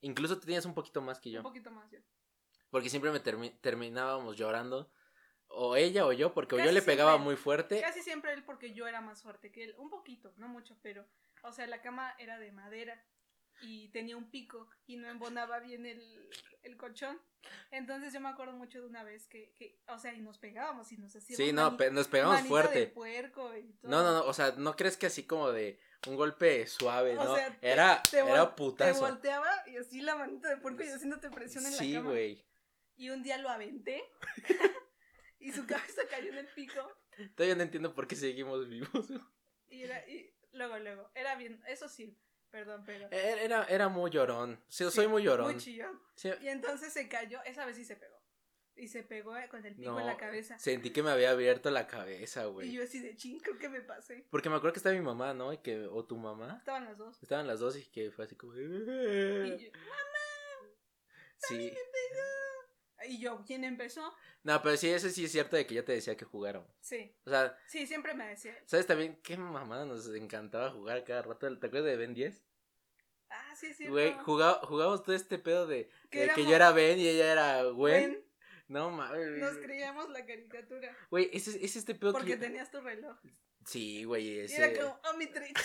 Incluso 0.00 0.34
tú 0.38 0.42
tenías 0.46 0.64
un 0.66 0.74
poquito 0.74 1.00
más 1.02 1.18
que 1.20 1.30
yo. 1.30 1.40
Un 1.40 1.44
poquito 1.44 1.70
más 1.70 1.90
yo. 1.90 1.98
Porque 2.70 2.88
siempre 2.90 3.10
me 3.10 3.22
termi- 3.22 3.58
terminábamos 3.60 4.36
llorando. 4.36 4.90
O 5.48 5.76
ella 5.76 6.04
o 6.06 6.12
yo, 6.12 6.34
porque 6.34 6.56
yo 6.56 6.72
le 6.72 6.82
pegaba 6.82 7.12
siempre. 7.12 7.24
muy 7.24 7.36
fuerte. 7.36 7.80
Casi 7.80 8.02
siempre 8.02 8.32
él 8.32 8.44
porque 8.44 8.72
yo 8.74 8.86
era 8.88 9.00
más 9.00 9.22
fuerte 9.22 9.52
que 9.52 9.64
él. 9.64 9.74
Un 9.78 9.88
poquito, 9.90 10.32
no 10.36 10.48
mucho, 10.48 10.76
pero. 10.82 11.06
O 11.44 11.52
sea, 11.52 11.66
la 11.66 11.80
cama 11.82 12.14
era 12.18 12.38
de 12.38 12.52
madera 12.52 13.02
y 13.62 13.88
tenía 13.90 14.16
un 14.16 14.30
pico 14.30 14.68
y 14.86 14.96
no 14.96 15.08
embonaba 15.08 15.60
bien 15.60 15.86
el, 15.86 16.28
el 16.62 16.76
colchón. 16.76 17.20
Entonces 17.70 18.12
yo 18.12 18.20
me 18.20 18.28
acuerdo 18.30 18.52
mucho 18.54 18.80
de 18.80 18.86
una 18.86 19.04
vez 19.04 19.28
que, 19.28 19.52
que 19.54 19.78
o 19.88 19.98
sea, 19.98 20.12
y 20.14 20.20
nos 20.20 20.38
pegábamos 20.38 20.90
y 20.92 20.96
nos 20.96 21.14
hacíamos 21.14 21.36
Sí, 21.46 21.52
no, 21.52 21.76
pe- 21.76 21.90
nos 21.90 22.08
pegamos 22.08 22.40
fuerte. 22.42 22.78
de 22.80 22.86
puerco 22.88 23.56
y 23.56 23.74
todo. 23.74 23.90
No, 23.90 24.02
no, 24.02 24.12
no, 24.12 24.24
o 24.26 24.32
sea, 24.32 24.52
no 24.56 24.74
crees 24.74 24.96
que 24.96 25.06
así 25.06 25.24
como 25.26 25.52
de 25.52 25.78
un 26.08 26.16
golpe 26.16 26.66
suave, 26.66 27.16
O 27.18 27.24
¿no? 27.24 27.36
sea, 27.36 27.56
te- 27.60 27.70
era, 27.70 28.02
te 28.10 28.18
era 28.18 28.48
Te 28.50 28.56
putazo. 28.56 29.00
volteaba 29.00 29.50
y 29.68 29.76
así 29.76 30.00
la 30.00 30.16
manita 30.16 30.48
de 30.48 30.56
puerco 30.56 30.82
y 30.82 30.88
haciéndote 30.88 31.30
presión 31.30 31.64
en 31.66 31.72
la 31.72 31.78
Sí, 31.78 31.92
cama. 31.92 32.10
güey. 32.10 32.44
Y 32.96 33.10
un 33.10 33.22
día 33.22 33.38
lo 33.38 33.48
aventé 33.50 34.02
y 35.38 35.52
su 35.52 35.66
cabeza 35.66 36.02
cayó 36.08 36.30
en 36.30 36.38
el 36.38 36.48
pico. 36.48 36.80
Todavía 37.36 37.54
no 37.56 37.62
entiendo 37.62 37.94
por 37.94 38.06
qué 38.06 38.16
seguimos 38.16 38.68
vivos. 38.68 39.06
Y, 39.68 39.82
era, 39.82 40.08
y 40.08 40.33
luego, 40.54 40.78
luego, 40.78 41.10
era 41.14 41.36
bien, 41.36 41.62
eso 41.68 41.88
sí, 41.88 42.18
perdón, 42.50 42.82
pero... 42.86 43.08
Era, 43.10 43.42
era, 43.42 43.64
era 43.64 43.88
muy 43.88 44.10
llorón. 44.10 44.58
Sí, 44.68 44.84
sí, 44.84 44.90
soy 44.90 45.06
muy 45.08 45.22
llorón. 45.22 45.52
Muy 45.52 45.60
chillón. 45.60 46.00
Sí, 46.14 46.30
Y 46.40 46.48
entonces 46.48 46.92
se 46.92 47.08
cayó, 47.08 47.42
esa 47.44 47.66
vez 47.66 47.76
sí 47.76 47.84
se 47.84 47.96
pegó. 47.96 48.14
Y 48.76 48.88
se 48.88 49.04
pegó 49.04 49.36
eh, 49.36 49.48
con 49.48 49.64
el 49.64 49.76
pico 49.76 50.00
en 50.00 50.06
la 50.06 50.16
cabeza. 50.16 50.58
sentí 50.58 50.90
que 50.90 51.00
me 51.02 51.10
había 51.10 51.30
abierto 51.30 51.70
la 51.70 51.86
cabeza, 51.86 52.42
Y 52.44 52.50
güey. 52.50 52.72
yo 52.72 52.82
así 52.82 52.98
de 53.00 53.14
ching, 53.16 53.38
creo 53.38 53.56
que 53.56 53.68
me 53.68 53.80
pasé. 53.80 54.26
Porque 54.30 54.48
me 54.50 54.56
acuerdo 54.56 54.72
que 54.72 54.78
estaba 54.80 54.96
mi 54.96 55.00
mamá, 55.00 55.32
¿no? 55.32 55.52
Y 55.52 55.58
que, 55.58 55.86
o 55.86 56.04
tu 56.04 56.16
mamá. 56.16 56.56
Estaban 56.58 56.84
las 56.84 56.98
dos. 56.98 57.22
Estaban 57.22 57.46
las 57.46 57.60
dos 57.60 57.76
y 57.76 57.84
que 57.86 58.10
fue 58.10 58.24
así 58.24 58.34
como... 58.34 58.54
Y 58.56 58.58
yo, 59.58 59.70
Sí. 61.36 61.72
Y 63.08 63.18
yo, 63.18 63.42
¿quién 63.46 63.64
empezó? 63.64 64.14
No, 64.42 64.60
pero 64.62 64.76
sí, 64.76 64.90
eso 64.90 65.08
sí 65.10 65.24
es 65.24 65.32
cierto 65.32 65.56
de 65.56 65.66
que 65.66 65.74
yo 65.74 65.84
te 65.84 65.92
decía 65.92 66.16
que 66.16 66.24
jugaron. 66.24 66.66
Sí, 66.80 67.14
O 67.24 67.30
sea, 67.30 67.58
sí, 67.66 67.86
siempre 67.86 68.14
me 68.14 68.28
decía. 68.28 68.56
¿sabes 68.66 68.86
también 68.86 69.20
qué 69.22 69.36
mamada 69.36 69.84
nos 69.84 70.06
encantaba 70.14 70.70
jugar 70.70 71.04
cada 71.04 71.22
rato? 71.22 71.58
¿Te 71.58 71.66
acuerdas 71.66 71.90
de 71.90 71.96
Ben 71.96 72.14
10? 72.14 72.42
Ah, 73.30 73.54
sí, 73.56 73.74
sí. 73.74 73.88
Güey, 73.88 74.12
jugábamos 74.22 75.02
todo 75.02 75.14
este 75.16 75.38
pedo 75.38 75.66
de, 75.66 75.90
Que 76.10 76.26
de 76.26 76.28
que 76.30 76.44
yo 76.44 76.54
era 76.54 76.72
Ben 76.72 76.98
y 76.98 77.08
ella 77.08 77.32
era 77.32 77.62
Gwen. 77.64 78.12
Ven, 78.12 78.24
No 78.68 78.90
mames. 78.90 79.40
nos 79.40 79.56
creíamos 79.58 80.08
la 80.10 80.24
caricatura. 80.24 80.96
Güey, 81.10 81.30
ese 81.32 81.50
es 81.50 81.56
es 81.56 81.76
este 81.76 81.94
pedo 81.94 82.12
Porque 82.12 82.32
que. 82.32 82.36
tenías 82.36 82.70
tu 82.70 82.80
reloj. 82.80 83.16
Sí, 83.66 84.04
güey, 84.04 84.28
Y 84.28 84.38
ese. 84.40 84.56
era 84.56 84.78
como, 84.80 85.00
oh, 85.10 85.16
mi 85.16 85.26
trick. 85.26 85.58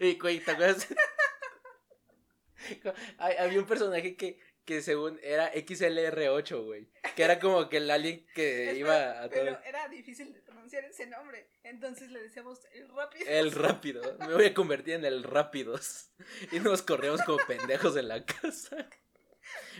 Ey, 0.00 0.14
güey, 0.18 0.40
¿te 0.40 0.50
acuerdas? 0.50 0.88
Había 3.18 3.58
un 3.58 3.66
personaje 3.66 4.16
que, 4.16 4.38
que 4.64 4.82
según 4.82 5.18
era 5.22 5.52
XLR8, 5.52 6.64
güey. 6.64 6.88
Que 7.16 7.24
era 7.24 7.38
como 7.38 7.68
que 7.68 7.78
el 7.78 7.90
alien 7.90 8.26
que 8.34 8.62
Espera, 8.70 8.78
iba 8.78 9.24
a 9.24 9.28
Pero 9.28 9.56
todo. 9.56 9.64
era 9.64 9.88
difícil 9.88 10.32
de 10.32 10.40
pronunciar 10.40 10.84
ese 10.84 11.06
nombre. 11.06 11.48
Entonces 11.64 12.10
le 12.10 12.22
decíamos 12.22 12.60
el 12.72 12.88
rápido. 12.88 13.24
El 13.28 13.52
rápido. 13.52 14.16
Me 14.20 14.34
voy 14.34 14.46
a 14.46 14.54
convertir 14.54 14.94
en 14.94 15.04
el 15.04 15.22
rápidos. 15.22 16.10
Y 16.50 16.60
nos 16.60 16.82
corríamos 16.82 17.22
como 17.22 17.38
pendejos 17.46 17.96
en 17.96 18.08
la 18.08 18.24
casa. 18.24 18.88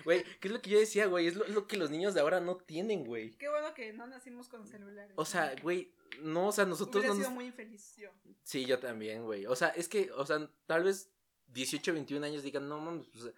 Güey, 0.04 0.24
¿qué 0.40 0.48
es 0.48 0.52
lo 0.52 0.60
que 0.60 0.70
yo 0.70 0.78
decía, 0.78 1.06
güey? 1.06 1.28
Es 1.28 1.36
lo, 1.36 1.66
que 1.66 1.76
los 1.76 1.90
niños 1.90 2.14
de 2.14 2.20
ahora 2.20 2.40
no 2.40 2.56
tienen, 2.56 3.04
güey. 3.04 3.30
Qué 3.36 3.48
bueno 3.48 3.72
que 3.74 3.92
no 3.92 4.06
nacimos 4.06 4.48
con 4.48 4.66
celulares. 4.66 5.12
O 5.16 5.24
sea, 5.24 5.54
güey, 5.62 5.94
no, 6.20 6.48
o 6.48 6.52
sea, 6.52 6.64
nosotros 6.64 7.04
no 7.04 7.14
sido 7.14 7.26
nos... 7.26 7.34
muy 7.34 7.46
infeliz 7.46 7.96
yo. 7.96 8.10
Sí, 8.42 8.64
yo 8.64 8.78
también, 8.78 9.24
güey. 9.24 9.46
O 9.46 9.54
sea, 9.54 9.68
es 9.68 9.88
que, 9.88 10.10
o 10.12 10.26
sea, 10.26 10.50
tal 10.66 10.84
vez 10.84 11.10
18, 11.48 11.92
21 11.92 12.26
años 12.26 12.42
digan, 12.42 12.68
no 12.68 12.80
mames, 12.80 13.06
pues, 13.12 13.32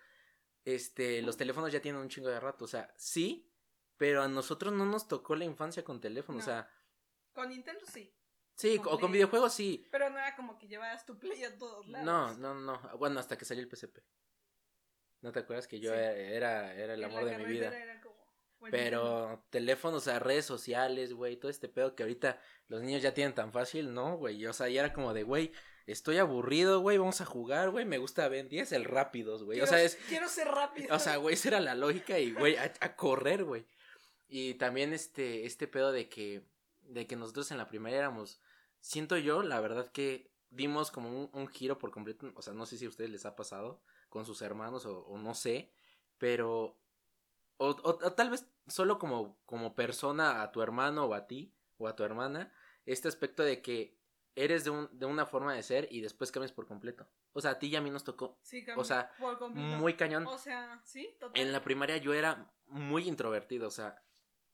este, 0.65 1.23
los 1.23 1.37
teléfonos 1.37 1.73
ya 1.73 1.81
tienen 1.81 2.01
un 2.01 2.09
chingo 2.09 2.29
de 2.29 2.41
rato. 2.41 2.65
O 2.65 2.69
sea, 2.69 2.93
sí, 2.97 3.51
pero 3.97 4.23
a 4.23 4.29
nosotros 4.29 4.73
no 4.73 4.85
nos 4.87 5.07
tocó 5.09 5.37
la 5.37 5.45
infancia 5.45 5.85
con 5.85 6.01
teléfono. 6.01 6.39
O 6.39 6.41
No. 6.41 6.45
sea, 6.45 6.69
Con 7.33 7.49
Nintendo 7.49 7.85
sí. 7.87 8.13
sí, 8.55 8.79
Con 8.79 8.95
o 8.95 8.99
con 9.01 9.13
videojuegos 9.13 9.53
sí. 9.53 9.87
Pero 9.91 10.11
no 10.11 10.19
era 10.19 10.35
como 10.37 10.59
que 10.59 10.67
llevaras 10.69 11.05
tu 11.07 11.19
play 11.19 11.43
a 11.45 11.57
todos 11.59 11.87
lados. 11.89 12.07
No, 12.39 12.55
no, 12.55 12.55
no. 12.81 12.99
Bueno, 12.99 13.19
hasta 13.21 13.37
que 13.37 13.45
salió 13.45 13.63
el 13.63 13.69
PSP. 13.69 13.99
¿No 15.21 15.33
te 15.33 15.41
acuerdas 15.41 15.67
que 15.67 15.81
yo 15.81 15.91
Sí. 15.91 15.97
era, 15.99 16.75
era 16.75 16.95
el 16.95 17.03
En 17.03 17.11
amor 17.11 17.25
de 17.25 17.39
mi 17.39 17.45
vida? 17.47 17.77
era 17.77 18.01
como, 18.01 18.15
o. 18.61 18.67
Pero 18.71 19.45
teléfonos 19.51 20.07
a 20.09 20.19
redes 20.19 20.45
sociales, 20.47 21.13
güey, 21.13 21.37
todo 21.37 21.51
este 21.51 21.69
pedo 21.69 21.95
que 21.95 22.03
ahorita 22.03 22.39
los 22.69 22.83
niños 22.83 23.03
ya 23.03 23.13
tienen 23.15 23.35
tan 23.35 23.53
fácil, 23.53 23.93
¿no, 23.93 24.17
güey? 24.17 24.45
O 24.47 24.53
sea, 24.53 24.69
ya 24.69 24.81
era 24.81 24.93
como 24.93 25.13
de, 25.15 25.23
güey, 25.23 25.53
estoy 25.87 26.19
aburrido, 26.19 26.81
güey, 26.81 26.99
vamos 26.99 27.21
a 27.21 27.25
jugar, 27.27 27.71
güey, 27.71 27.85
me 27.85 27.99
gusta 27.99 28.29
Ben 28.29 28.49
10, 28.49 28.73
el 28.73 28.85
rápidos, 28.85 29.43
güey. 29.45 29.61
O 29.61 29.67
sea, 29.67 29.83
es, 29.83 29.97
Quiero 30.09 30.29
ser 30.29 30.49
rápido. 30.49 30.95
o 30.95 30.99
sea, 30.99 31.17
güey, 31.17 31.35
esa 31.35 31.49
era 31.49 31.61
la 31.61 31.75
lógica 31.75 32.19
y, 32.19 32.33
güey, 32.33 32.57
a, 32.57 32.73
a 32.81 32.97
correr, 32.97 33.45
güey. 33.45 33.67
Y 34.29 34.55
también 34.55 34.93
este, 34.93 35.45
este 35.47 35.69
pedo 35.69 35.93
de 35.93 36.09
que, 36.09 36.43
de 36.83 37.07
que 37.07 37.17
nosotros 37.17 37.51
en 37.51 37.59
la 37.59 37.69
primaria 37.69 37.99
éramos, 37.99 38.41
siento 38.81 39.17
yo, 39.17 39.43
la 39.43 39.61
verdad 39.61 39.91
que 39.93 40.31
dimos 40.51 40.91
como 40.91 41.09
un, 41.09 41.31
un 41.33 41.49
giro 41.49 41.79
por 41.79 41.91
completo, 41.91 42.33
o 42.35 42.43
sea, 42.43 42.53
no 42.55 42.65
sé 42.67 42.79
si 42.79 42.87
a 42.87 42.89
ustedes 42.89 43.11
les 43.11 43.27
ha 43.27 43.37
pasado 43.37 43.83
con 44.09 44.25
sus 44.25 44.41
hermanos 44.43 44.87
o, 44.87 45.01
o 45.01 45.19
no 45.19 45.35
sé, 45.35 45.73
pero, 46.19 46.79
o, 47.59 47.69
o- 47.71 47.99
o 48.03 48.13
tal 48.13 48.31
vez 48.31 48.47
solo 48.69 48.99
como, 48.99 49.37
como 49.47 49.75
persona 49.75 50.43
a 50.43 50.53
tu 50.53 50.63
hermano 50.63 51.05
o 51.07 51.15
a 51.15 51.27
ti 51.27 51.53
o 51.79 51.89
a 51.89 51.97
tu 51.97 52.05
hermana, 52.05 52.53
este 52.87 53.09
aspecto 53.09 53.43
de 53.43 53.61
que 53.63 53.97
eres 54.37 54.65
de, 54.65 54.71
un, 54.71 54.89
de 54.93 55.07
una 55.07 55.27
forma 55.27 55.55
de 55.55 55.63
ser 55.63 55.89
y 55.91 56.01
después 56.01 56.33
cambias 56.33 56.53
por 56.53 56.67
completo. 56.67 57.07
O 57.33 57.41
sea, 57.41 57.53
a 57.53 57.59
ti 57.59 57.69
y 57.69 57.77
a 57.77 57.81
mí 57.81 57.91
nos 57.91 58.05
tocó 58.05 58.39
Sí, 58.43 58.65
o 58.77 58.85
sea, 58.85 59.11
por 59.19 59.39
completo. 59.39 59.67
muy 59.79 59.95
cañón. 59.95 60.27
O 60.27 60.39
sea, 60.39 60.81
sí, 60.85 61.17
total. 61.21 61.41
En 61.41 61.53
la 61.53 61.63
primaria 61.63 61.97
yo 61.99 62.13
era 62.15 62.53
muy 62.67 63.07
introvertido, 63.09 63.69
o 63.69 63.71
sea. 63.71 64.01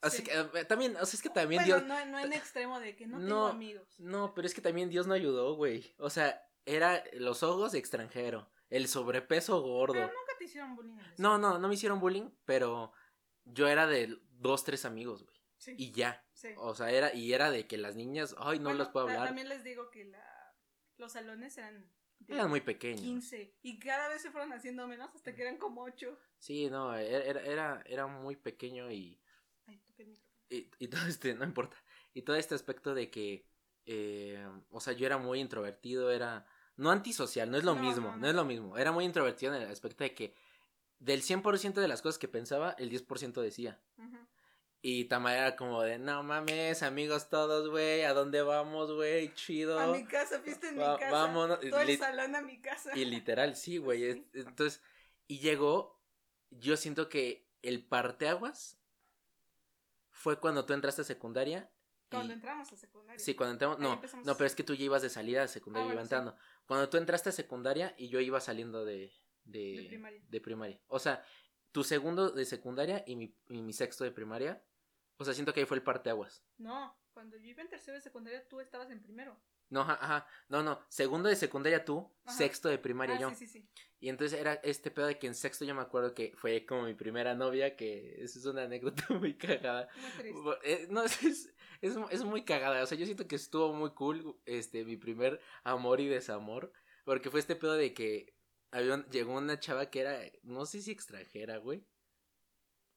Así 0.02 0.18
Sí. 0.18 0.24
que 0.24 0.32
eh, 0.32 0.64
también, 0.64 0.96
o 0.96 1.04
sea, 1.04 1.16
es 1.16 1.22
que 1.22 1.28
también 1.28 1.62
bueno, 1.62 1.76
Dios. 1.78 1.86
no, 1.88 2.06
no 2.06 2.18
en 2.20 2.32
extremo 2.32 2.80
de 2.80 2.96
que 2.96 3.06
no, 3.06 3.18
tengo 3.18 3.28
No, 3.28 3.46
amigos. 3.48 4.00
No, 4.00 4.32
pero 4.34 4.46
es 4.46 4.54
que 4.54 4.60
también 4.62 4.88
Dios 4.88 5.06
no 5.06 5.12
ayudó, 5.14 5.54
güey. 5.56 5.94
O 5.98 6.08
sea, 6.10 6.42
era 6.64 7.02
los 7.12 7.42
ojos 7.42 7.72
de 7.72 7.78
extranjero, 7.78 8.50
el 8.70 8.88
sobrepeso 8.88 9.60
gordo. 9.60 9.94
Pero 9.94 10.06
nunca 10.06 10.32
te 10.38 10.44
hicieron 10.44 10.74
bullying. 10.76 10.96
No, 11.18 11.36
no, 11.38 11.58
no 11.58 11.68
me 11.68 11.74
hicieron 11.74 12.00
bullying, 12.00 12.30
pero 12.46 12.92
yo 13.44 13.68
era 13.68 13.86
de 13.86 14.18
dos, 14.30 14.64
tres 14.64 14.84
amigos, 14.86 15.22
güey. 15.24 15.39
Sí, 15.60 15.76
Y 15.76 15.92
ya. 15.92 16.24
sí. 16.32 16.48
O 16.56 16.74
sea, 16.74 16.90
era, 16.90 17.14
y 17.14 17.32
era 17.32 17.50
de 17.50 17.66
que 17.66 17.78
las 17.78 17.94
niñas, 17.94 18.34
ay, 18.38 18.58
no 18.58 18.64
Bueno, 18.64 18.78
las 18.80 18.88
puedo 18.88 19.06
hablar. 19.06 19.26
También 19.28 19.48
les 19.48 19.62
digo 19.64 19.90
que 19.90 20.04
la, 20.04 20.54
los 20.98 21.12
salones 21.12 21.56
eran 21.58 21.86
Eran 22.28 22.48
muy 22.48 22.60
pequeños. 22.62 23.02
15 23.02 23.54
y 23.62 23.78
cada 23.78 24.08
vez 24.08 24.22
se 24.22 24.30
fueron 24.30 24.52
haciendo 24.52 24.86
menos 24.88 25.14
hasta 25.14 25.34
que 25.34 25.42
eran 25.42 25.58
como 25.58 25.82
8. 25.82 26.18
Sí, 26.38 26.68
no, 26.70 26.92
era, 26.96 27.24
era, 27.24 27.40
era, 27.42 27.82
era 27.86 28.06
muy 28.08 28.34
pequeño 28.36 28.90
y, 28.90 29.20
Ay, 29.66 29.78
toqué 29.86 30.02
el 30.02 30.08
micrófono. 30.08 30.40
y, 30.48 30.70
y 30.78 30.88
todo 30.88 31.06
este, 31.06 31.34
no 31.34 31.44
importa, 31.44 31.76
y 32.14 32.22
todo 32.22 32.36
este 32.36 32.54
aspecto 32.54 32.94
de 32.94 33.10
que, 33.10 33.46
eh, 33.86 34.44
o 34.70 34.80
sea, 34.80 34.92
yo 34.92 35.06
era 35.06 35.18
muy 35.18 35.40
introvertido, 35.40 36.10
era, 36.10 36.46
no 36.76 36.90
antisocial, 36.90 37.50
no 37.50 37.56
es 37.58 37.64
lo 37.64 37.74
No, 37.74 37.80
mismo, 37.82 38.10
no, 38.10 38.16
no, 38.16 38.16
no. 38.16 38.28
es 38.28 38.34
lo 38.34 38.44
mismo. 38.44 38.78
Era 38.78 38.92
muy 38.92 39.04
introvertido 39.04 39.54
en 39.54 39.62
el 39.62 39.70
aspecto 39.70 40.04
de 40.04 40.14
que 40.14 40.34
del 40.98 41.22
100% 41.22 41.80
de 41.80 41.88
las 41.88 42.02
cosas 42.02 42.18
que 42.18 42.28
pensaba, 42.28 42.72
el 42.78 42.90
10% 42.90 43.42
decía. 43.42 43.80
Ujú. 43.98 44.18
Y 44.82 45.04
Tamara 45.06 45.38
era 45.48 45.56
como 45.56 45.82
de, 45.82 45.98
no 45.98 46.22
mames, 46.22 46.82
amigos 46.82 47.28
todos, 47.28 47.68
güey, 47.68 48.02
¿a 48.04 48.14
dónde 48.14 48.40
vamos, 48.40 48.90
güey? 48.92 49.34
Chido. 49.34 49.78
A 49.78 49.88
mi 49.88 50.06
casa, 50.06 50.40
fiesta 50.40 50.68
en 50.70 50.80
Va- 50.80 50.94
mi 50.94 50.98
casa. 51.00 51.12
vámonos. 51.12 51.60
Todo 51.60 51.80
el 51.80 51.98
salón 51.98 52.34
a 52.34 52.40
mi 52.40 52.60
casa. 52.62 52.96
Y 52.96 53.04
literal, 53.04 53.56
sí, 53.56 53.76
güey. 53.78 54.00
Sí. 54.12 54.24
es- 54.32 54.46
Entonces, 54.46 54.82
y 55.26 55.40
llegó, 55.40 56.00
yo 56.50 56.76
siento 56.78 57.08
que 57.10 57.46
el 57.62 57.84
parteaguas 57.86 58.78
fue 60.10 60.38
cuando 60.40 60.64
tú 60.64 60.72
entraste 60.72 61.02
a 61.02 61.04
secundaria. 61.04 61.70
y- 62.06 62.10
Cuando 62.14 62.32
entramos 62.32 62.72
a 62.72 62.76
secundaria. 62.76 63.18
Sí, 63.22 63.34
cuando 63.34 63.52
entramos, 63.52 63.78
no, 63.78 63.92
empezamos 63.94 64.24
no, 64.26 64.34
pero 64.36 64.46
es 64.46 64.54
que 64.54 64.64
tú 64.64 64.74
ya 64.74 64.84
ibas 64.84 65.02
de 65.02 65.10
salida 65.10 65.42
a 65.42 65.48
secundaria, 65.48 65.84
Ah, 65.84 65.88
yo 65.88 65.92
iba 65.92 66.00
bueno, 66.02 66.08
sí. 66.08 66.14
entrando. 66.14 66.36
Cuando 66.66 66.88
tú 66.88 66.96
entraste 66.96 67.28
a 67.28 67.32
secundaria 67.32 67.94
y 67.98 68.08
yo 68.08 68.18
iba 68.20 68.40
saliendo 68.40 68.84
de, 68.86 69.12
de, 69.44 69.60
De 69.82 69.84
primaria. 69.88 70.20
de 70.26 70.40
primaria. 70.40 70.80
O 70.88 70.98
sea, 70.98 71.22
tu 71.70 71.84
segundo 71.84 72.30
de 72.30 72.44
secundaria 72.46 73.04
y 73.06 73.14
mi, 73.16 73.36
y 73.50 73.60
mi 73.62 73.72
sexto 73.74 74.04
de 74.04 74.10
primaria. 74.10 74.62
O 75.20 75.24
sea, 75.24 75.34
siento 75.34 75.52
que 75.52 75.60
ahí 75.60 75.66
fue 75.66 75.76
el 75.76 75.82
parteaguas. 75.82 76.42
No, 76.56 76.98
cuando 77.12 77.36
yo 77.36 77.46
iba 77.50 77.60
en 77.62 77.68
tercero 77.68 77.94
de 77.94 78.00
secundaria, 78.00 78.48
tú 78.48 78.60
estabas 78.60 78.90
en 78.90 79.02
primero. 79.02 79.36
No, 79.68 79.82
ajá, 79.82 79.98
ajá, 80.00 80.26
no, 80.48 80.62
no, 80.62 80.80
segundo 80.88 81.28
de 81.28 81.36
secundaria 81.36 81.84
tú, 81.84 82.10
Ajá. 82.24 82.36
sexto 82.38 82.68
de 82.70 82.78
primaria 82.78 83.16
ah, 83.16 83.20
yo. 83.20 83.30
sí, 83.30 83.36
sí, 83.36 83.46
sí. 83.46 83.68
Y 84.00 84.08
entonces 84.08 84.40
era 84.40 84.54
este 84.54 84.90
pedo 84.90 85.06
de 85.06 85.18
que 85.18 85.26
en 85.26 85.34
sexto 85.34 85.64
yo 85.66 85.74
me 85.74 85.82
acuerdo 85.82 86.14
que 86.14 86.32
fue 86.36 86.64
como 86.64 86.84
mi 86.84 86.94
primera 86.94 87.34
novia, 87.34 87.76
que 87.76 88.16
eso 88.22 88.38
es 88.38 88.46
una 88.46 88.62
anécdota 88.62 89.04
muy 89.10 89.36
cagada. 89.36 89.88
Muy 90.00 90.10
triste. 90.12 90.40
Eh, 90.64 90.86
No, 90.90 91.02
es, 91.04 91.22
es, 91.22 91.54
es, 91.82 91.96
es 92.10 92.24
muy 92.24 92.44
cagada. 92.44 92.82
O 92.82 92.86
sea, 92.86 92.96
yo 92.96 93.04
siento 93.04 93.28
que 93.28 93.36
estuvo 93.36 93.74
muy 93.74 93.90
cool 93.90 94.40
este 94.46 94.84
mi 94.86 94.96
primer 94.96 95.38
amor 95.64 96.00
y 96.00 96.08
desamor. 96.08 96.72
Porque 97.04 97.30
fue 97.30 97.40
este 97.40 97.54
pedo 97.56 97.74
de 97.74 97.92
que 97.94 98.34
había 98.72 98.94
un- 98.94 99.04
llegó 99.10 99.34
una 99.36 99.60
chava 99.60 99.90
que 99.90 100.00
era, 100.00 100.18
no 100.42 100.64
sé 100.66 100.80
si 100.80 100.90
extranjera, 100.90 101.58
güey. 101.58 101.84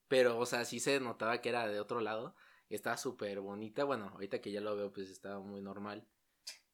Pero, 0.08 0.38
o 0.38 0.46
sea, 0.46 0.66
sí 0.66 0.80
se 0.80 1.00
notaba 1.00 1.42
que 1.42 1.50
era 1.50 1.68
de 1.68 1.80
otro 1.80 2.02
lado. 2.02 2.36
Y 2.70 2.76
estaba 2.76 2.98
súper 2.98 3.39
bonita. 3.42 3.84
Bueno, 3.84 4.10
ahorita 4.13 4.42
que 4.42 4.52
ya 4.52 4.62
lo 4.62 4.76
veo, 4.76 4.92
pues 4.92 5.10
estaba 5.10 5.39
muy 5.39 5.62
normal. 5.62 6.08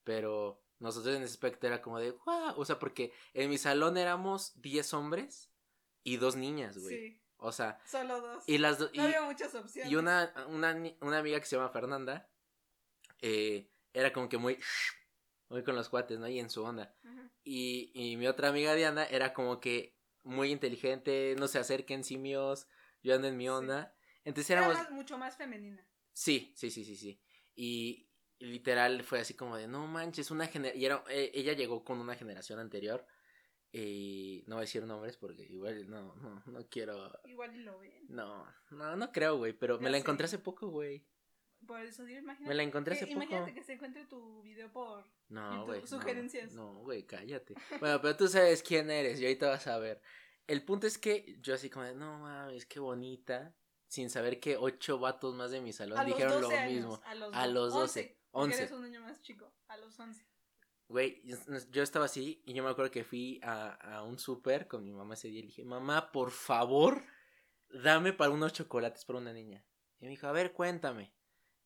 Pero 0.03 0.61
nosotros 0.79 1.15
en 1.15 1.23
ese 1.23 1.33
aspecto 1.33 1.67
era 1.67 1.81
como 1.81 1.99
de, 1.99 2.11
wow. 2.11 2.53
O 2.55 2.65
sea, 2.65 2.79
porque 2.79 3.11
en 3.33 3.49
mi 3.49 3.57
salón 3.57 3.97
éramos 3.97 4.59
10 4.61 4.93
hombres 4.93 5.51
y 6.03 6.17
dos 6.17 6.35
niñas, 6.35 6.77
güey. 6.77 6.95
Sí, 6.95 7.21
O 7.37 7.51
sea, 7.51 7.79
solo 7.85 8.21
dos. 8.21 8.43
y 8.47 8.57
las 8.57 8.79
dos. 8.79 8.91
no 8.93 9.03
había 9.03 9.21
muchas 9.21 9.53
opciones. 9.55 9.91
Y 9.91 9.95
una, 9.95 10.33
una, 10.47 10.75
una 11.01 11.17
amiga 11.19 11.39
que 11.39 11.45
se 11.45 11.55
llama 11.57 11.69
Fernanda, 11.69 12.29
eh, 13.21 13.69
era 13.93 14.13
como 14.13 14.29
que 14.29 14.37
muy, 14.37 14.57
muy 15.49 15.63
con 15.63 15.75
los 15.75 15.89
cuates, 15.89 16.19
¿no? 16.19 16.27
Y 16.27 16.39
en 16.39 16.49
su 16.49 16.63
onda. 16.63 16.95
Y, 17.43 17.91
y 17.93 18.17
mi 18.17 18.27
otra 18.27 18.49
amiga 18.49 18.73
Diana 18.75 19.05
era 19.05 19.33
como 19.33 19.59
que 19.59 19.97
muy 20.23 20.51
inteligente, 20.51 21.35
no 21.37 21.47
se 21.47 21.59
acerquen 21.59 22.03
simios, 22.03 22.67
yo 23.03 23.15
ando 23.15 23.27
en 23.27 23.37
mi 23.37 23.45
Sí. 23.45 23.49
onda. 23.49 23.95
Entonces 24.23 24.49
Era 24.51 24.61
éramos... 24.61 24.77
más- 24.77 24.91
mucho 24.91 25.17
más 25.17 25.37
femenina. 25.37 25.85
Sí, 26.13 26.51
sí, 26.55 26.69
sí, 26.69 26.83
sí, 26.83 26.95
sí. 26.95 27.21
Y, 27.55 28.09
literal 28.39 29.03
fue 29.03 29.19
así 29.19 29.33
como 29.33 29.57
de, 29.57 29.67
no 29.67 29.85
manches, 29.87 30.31
una 30.31 30.47
generación... 30.47 30.81
Y 30.81 30.85
era, 30.85 31.03
eh, 31.09 31.31
ella 31.33 31.53
llegó 31.53 31.83
con 31.83 31.99
una 31.99 32.15
generación 32.15 32.59
anterior. 32.59 33.05
Y 33.71 34.43
no 34.47 34.55
voy 34.55 34.61
a 34.61 34.65
decir 34.65 34.83
nombres 34.83 35.15
porque 35.17 35.43
igual 35.43 35.89
no, 35.89 36.15
no, 36.15 36.43
no 36.47 36.67
quiero... 36.69 37.11
Igual 37.25 37.55
y 37.55 37.59
lo 37.59 37.77
ven. 37.79 38.05
No, 38.09 38.45
no, 38.71 38.95
no 38.95 39.11
creo, 39.11 39.37
güey, 39.37 39.53
pero 39.53 39.79
me 39.79 39.89
la 39.89 39.97
sé. 39.97 40.01
encontré 40.01 40.25
hace 40.25 40.39
poco, 40.39 40.69
güey. 40.69 41.05
Por 41.67 41.81
eso 41.81 42.07
imagínate. 42.07 42.47
Me 42.47 42.55
la 42.55 42.63
encontré 42.63 42.95
hace 42.95 43.05
poco. 43.05 43.17
Imagínate 43.21 43.53
que 43.53 43.63
se 43.63 43.73
encuentre 43.73 44.05
tu 44.05 44.41
video 44.41 44.71
por. 44.71 45.05
No, 45.27 45.65
güey. 45.65 45.85
sugerencias. 45.85 46.53
No, 46.53 46.79
güey, 46.79 47.05
cállate. 47.05 47.53
Bueno, 47.79 48.01
pero 48.01 48.15
tú 48.15 48.27
sabes 48.27 48.63
quién 48.63 48.89
eres 48.89 49.19
y 49.19 49.25
ahorita 49.25 49.49
vas 49.49 49.67
a 49.67 49.77
ver. 49.77 50.01
El 50.49 50.63
punto 50.63 50.87
es 50.87 50.97
que 50.97 51.37
yo 51.41 51.53
así 51.53 51.69
como 51.69 51.85
no 51.93 52.19
mames, 52.19 52.65
qué 52.65 52.79
bonita. 52.79 53.55
Sin 53.87 54.09
saber 54.11 54.39
que 54.39 54.55
ocho 54.55 54.99
vatos 54.99 55.33
más 55.33 55.49
de 55.49 55.61
mi 55.61 55.73
salón 55.73 55.97
A 55.97 56.03
dijeron 56.05 56.41
12 56.41 56.41
lo 56.55 56.59
años, 56.61 56.73
mismo. 56.73 57.01
A 57.05 57.15
los, 57.15 57.33
A 57.35 57.47
los 57.47 57.73
12, 57.73 58.03
porque 58.31 58.45
11. 58.53 58.57
Eres 58.57 58.71
un 58.71 58.83
niño 58.83 59.01
más 59.01 59.19
chico. 59.21 59.51
A 59.67 59.77
los 59.77 59.99
11. 59.99 60.23
Güey, 60.87 61.21
yo- 61.23 61.37
yo 61.71 61.81
estaba 61.83 62.05
así 62.05 62.41
y 62.45 62.53
yo 62.53 62.63
me 62.63 62.69
acuerdo 62.69 62.91
que 62.91 63.03
fui 63.03 63.39
a, 63.43 63.69
a 63.97 64.03
un 64.03 64.19
súper 64.19 64.67
con 64.67 64.83
mi 64.83 64.91
mamá 64.91 65.15
ese 65.15 65.27
día 65.29 65.39
y 65.39 65.41
le 65.43 65.47
dije, 65.47 65.63
mamá, 65.63 66.11
por 66.11 66.29
favor, 66.31 67.03
dame 67.83 68.13
para 68.13 68.31
unos 68.31 68.53
chocolates 68.53 69.05
para 69.05 69.19
una 69.19 69.33
niña. 69.33 69.63
Y 69.99 70.05
me 70.05 70.11
dijo, 70.11 70.27
a 70.27 70.31
ver, 70.31 70.53
cuéntame. 70.53 71.11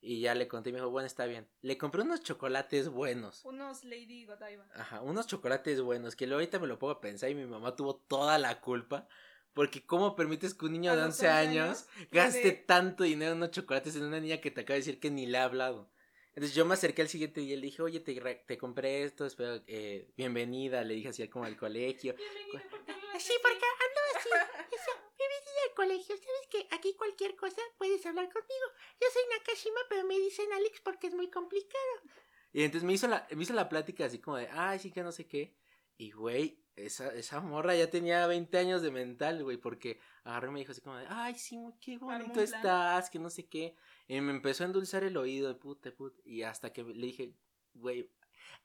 Y 0.06 0.20
ya 0.20 0.36
le 0.36 0.50
conté 0.50 0.70
y 0.70 0.74
me 0.74 0.80
dijo, 0.80 0.89
bueno, 0.89 1.08
está 1.08 1.26
bien. 1.26 1.48
Le 1.62 1.78
compré 1.78 2.02
unos 2.02 2.22
chocolates 2.22 2.89
buenos. 2.89 3.46
Unos 3.46 3.86
Lady 3.86 4.26
Godiva. 4.26 4.68
Ajá, 4.76 5.02
unos 5.02 5.28
chocolates 5.28 5.80
buenos, 5.80 6.18
que 6.18 6.28
luego 6.28 6.39
ahorita 6.39 6.60
me 6.60 6.68
lo 6.68 6.78
pongo 6.78 6.92
a 6.92 7.00
pensar 7.00 7.30
y 7.30 7.36
mi 7.36 7.46
mamá 7.46 7.74
tuvo 7.78 7.96
toda 7.96 8.38
la 8.38 8.60
culpa. 8.60 9.08
Porque 9.54 9.86
cómo 9.86 10.13
permites 10.18 10.54
que 10.56 10.66
un 10.66 10.74
niño 10.74 10.92
de 10.92 10.98
los 10.98 11.06
11 11.06 11.28
11 11.28 11.30
años 11.30 11.88
años, 11.88 12.10
gaste 12.12 12.52
tanto 12.52 13.06
dinero 13.06 13.32
en 13.32 13.38
unos 13.38 13.52
chocolates 13.52 13.96
en 13.96 14.04
una 14.04 14.20
niña 14.20 14.42
que 14.42 14.52
te 14.52 14.62
acaba 14.62 14.76
de 14.76 14.82
decir 14.82 15.00
que 15.00 15.10
ni 15.10 15.26
le 15.26 15.38
ha 15.38 15.46
hablado? 15.46 15.89
Entonces 16.36 16.54
yo 16.54 16.66
me 16.66 16.74
acerqué 16.74 17.04
al 17.04 17.08
siguiente 17.10 17.39
día 17.39 17.54
y 17.54 17.58
le 17.58 17.68
dije, 17.68 17.82
oye, 17.82 18.02
te, 18.02 18.13
te 18.46 18.58
compré 18.58 19.04
esto, 19.04 19.26
espero, 19.26 19.62
eh, 19.68 20.12
bienvenida, 20.18 20.84
le 20.84 20.96
dije 20.96 21.10
así 21.10 21.26
como 21.30 21.46
al 21.46 21.56
colegio. 21.56 22.16
Bienvenido, 22.16 22.70
¿por 22.70 22.84
qué 22.84 22.92
hablas 22.92 23.24
Sí, 23.24 23.34
porque 23.42 23.56
ando 23.56 24.02
así. 24.18 24.30
Al 25.73 25.75
colegio. 25.75 26.15
¿Sabes 26.15 26.47
que 26.49 26.75
aquí 26.75 26.93
cualquier 26.95 27.36
cosa 27.36 27.62
puedes 27.77 28.05
hablar 28.05 28.25
conmigo? 28.31 28.65
Yo 29.01 29.07
soy 29.12 29.23
Nakashima, 29.38 29.79
pero 29.89 30.05
me 30.05 30.19
dicen 30.19 30.45
Alex 30.53 30.81
porque 30.81 31.07
es 31.07 31.15
muy 31.15 31.29
complicado. 31.31 32.01
Y 32.51 32.63
entonces 32.63 32.86
me 32.86 32.93
hizo 32.93 33.07
la, 33.07 33.27
me 33.36 33.41
hizo 33.43 33.53
la 33.53 33.67
plática 33.67 34.05
así 34.05 34.19
como 34.19 34.38
de, 34.38 34.47
ay, 34.51 34.77
sí 34.79 34.91
que 34.91 35.01
no 35.01 35.12
sé 35.12 35.25
qué. 35.27 35.55
Y 35.97 36.12
güey, 36.12 36.63
esa, 36.75 37.13
esa 37.13 37.39
morra 37.39 37.75
ya 37.75 37.89
tenía 37.89 38.27
20 38.27 38.55
años 38.57 38.81
de 38.83 38.91
mental, 38.91 39.43
güey, 39.43 39.57
porque 39.57 39.99
agarró 40.23 40.49
y 40.49 40.51
me 40.53 40.59
dijo 40.59 40.71
así 40.71 40.81
como 40.81 40.97
de, 40.97 41.05
ay, 41.09 41.36
sí, 41.36 41.57
muy- 41.57 41.73
qué 41.79 41.97
bonito 41.97 42.39
estás, 42.41 43.09
que 43.09 43.17
no 43.19 43.29
sé 43.31 43.47
qué. 43.47 43.75
Y 44.07 44.21
me 44.21 44.31
empezó 44.31 44.63
a 44.63 44.67
endulzar 44.67 45.03
el 45.03 45.17
oído 45.17 45.47
de 45.47 45.55
puta, 45.55 45.91
puta. 45.91 46.21
Y 46.25 46.43
hasta 46.43 46.71
que 46.71 46.83
le 46.83 47.07
dije, 47.07 47.33
güey, 47.73 48.12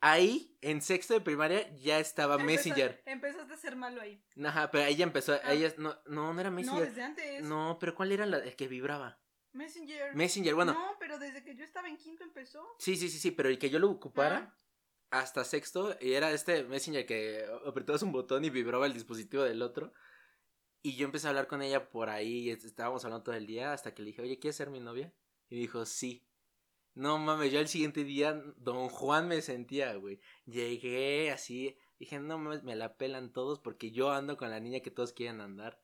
ahí, 0.00 0.56
en 0.60 0.80
sexto 0.82 1.14
de 1.14 1.20
primaria, 1.20 1.68
ya 1.76 1.98
estaba 1.98 2.34
Empezó- 2.34 2.46
Messenger. 2.46 3.02
Empezaste 3.06 3.54
a 3.54 3.56
ser 3.56 3.76
malo 3.76 4.00
ahí. 4.00 4.22
Ajá, 4.44 4.70
pero 4.70 4.84
ella 4.84 5.04
empezó, 5.04 5.34
Ah. 5.42 5.52
ella, 5.52 5.72
no, 5.78 5.96
no, 6.06 6.32
no 6.32 6.40
era 6.40 6.50
No, 6.50 6.56
Messenger. 6.56 6.86
desde 6.88 7.02
antes. 7.02 7.42
No, 7.44 7.76
pero 7.80 7.94
¿cuál 7.94 8.12
era 8.12 8.26
la, 8.26 8.38
el 8.38 8.54
que 8.56 8.68
vibraba? 8.68 9.20
Messenger. 9.52 10.14
Messenger, 10.14 10.54
bueno, 10.54 10.72
No, 10.74 10.96
pero 11.00 11.18
desde 11.18 11.42
que 11.42 11.56
yo 11.56 11.64
estaba 11.64 11.88
en 11.88 11.96
quinto 11.96 12.22
empezó. 12.22 12.64
sí, 12.78 12.96
sí, 12.96 13.08
sí, 13.08 13.18
sí, 13.18 13.30
pero 13.30 13.48
el 13.48 13.58
que 13.58 13.70
yo 13.70 13.78
lo 13.78 13.90
ocupara 13.90 14.54
Ah. 15.10 15.18
hasta 15.20 15.42
sexto 15.44 15.96
y 16.00 16.12
era 16.12 16.30
este 16.32 16.64
Messenger 16.64 17.06
que 17.06 17.46
apretabas 17.66 18.02
un 18.02 18.12
botón 18.12 18.44
y 18.44 18.50
vibraba 18.50 18.86
el 18.86 18.92
dispositivo 18.92 19.42
del 19.42 19.62
otro. 19.62 19.92
Y 20.82 20.94
yo 20.96 21.06
empecé 21.06 21.26
a 21.26 21.30
hablar 21.30 21.48
con 21.48 21.60
ella 21.62 21.90
por 21.90 22.08
ahí, 22.08 22.50
estábamos 22.50 23.04
hablando 23.04 23.24
todo 23.24 23.34
el 23.34 23.46
día 23.46 23.72
hasta 23.72 23.94
que 23.94 24.02
le 24.02 24.08
dije, 24.08 24.22
oye, 24.22 24.38
¿quieres 24.38 24.54
ser 24.56 24.70
mi 24.70 24.78
novia? 24.80 25.12
Y 25.48 25.58
dijo, 25.58 25.84
sí. 25.86 26.27
No 26.98 27.16
mames, 27.16 27.52
yo 27.52 27.60
el 27.60 27.68
siguiente 27.68 28.02
día, 28.02 28.42
don 28.56 28.88
Juan 28.88 29.28
me 29.28 29.40
sentía, 29.40 29.94
güey. 29.94 30.20
Llegué 30.46 31.30
así, 31.30 31.78
dije, 32.00 32.18
no 32.18 32.38
mames, 32.38 32.64
me 32.64 32.74
la 32.74 32.96
pelan 32.96 33.32
todos 33.32 33.60
porque 33.60 33.92
yo 33.92 34.10
ando 34.10 34.36
con 34.36 34.50
la 34.50 34.58
niña 34.58 34.80
que 34.80 34.90
todos 34.90 35.12
quieren 35.12 35.40
andar. 35.40 35.80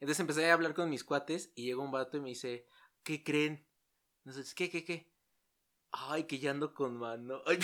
Entonces 0.00 0.20
empecé 0.20 0.50
a 0.50 0.54
hablar 0.54 0.72
con 0.72 0.88
mis 0.88 1.04
cuates 1.04 1.52
y 1.54 1.66
llegó 1.66 1.82
un 1.82 1.90
vato 1.90 2.16
y 2.16 2.20
me 2.20 2.30
dice, 2.30 2.66
¿qué 3.02 3.22
creen? 3.22 3.66
Entonces, 4.24 4.54
¿qué, 4.54 4.70
qué, 4.70 4.82
qué? 4.82 5.12
Ay, 5.90 6.24
que 6.24 6.38
ya 6.38 6.52
ando 6.52 6.72
con 6.72 6.96
mano. 6.96 7.42
Ay, 7.46 7.58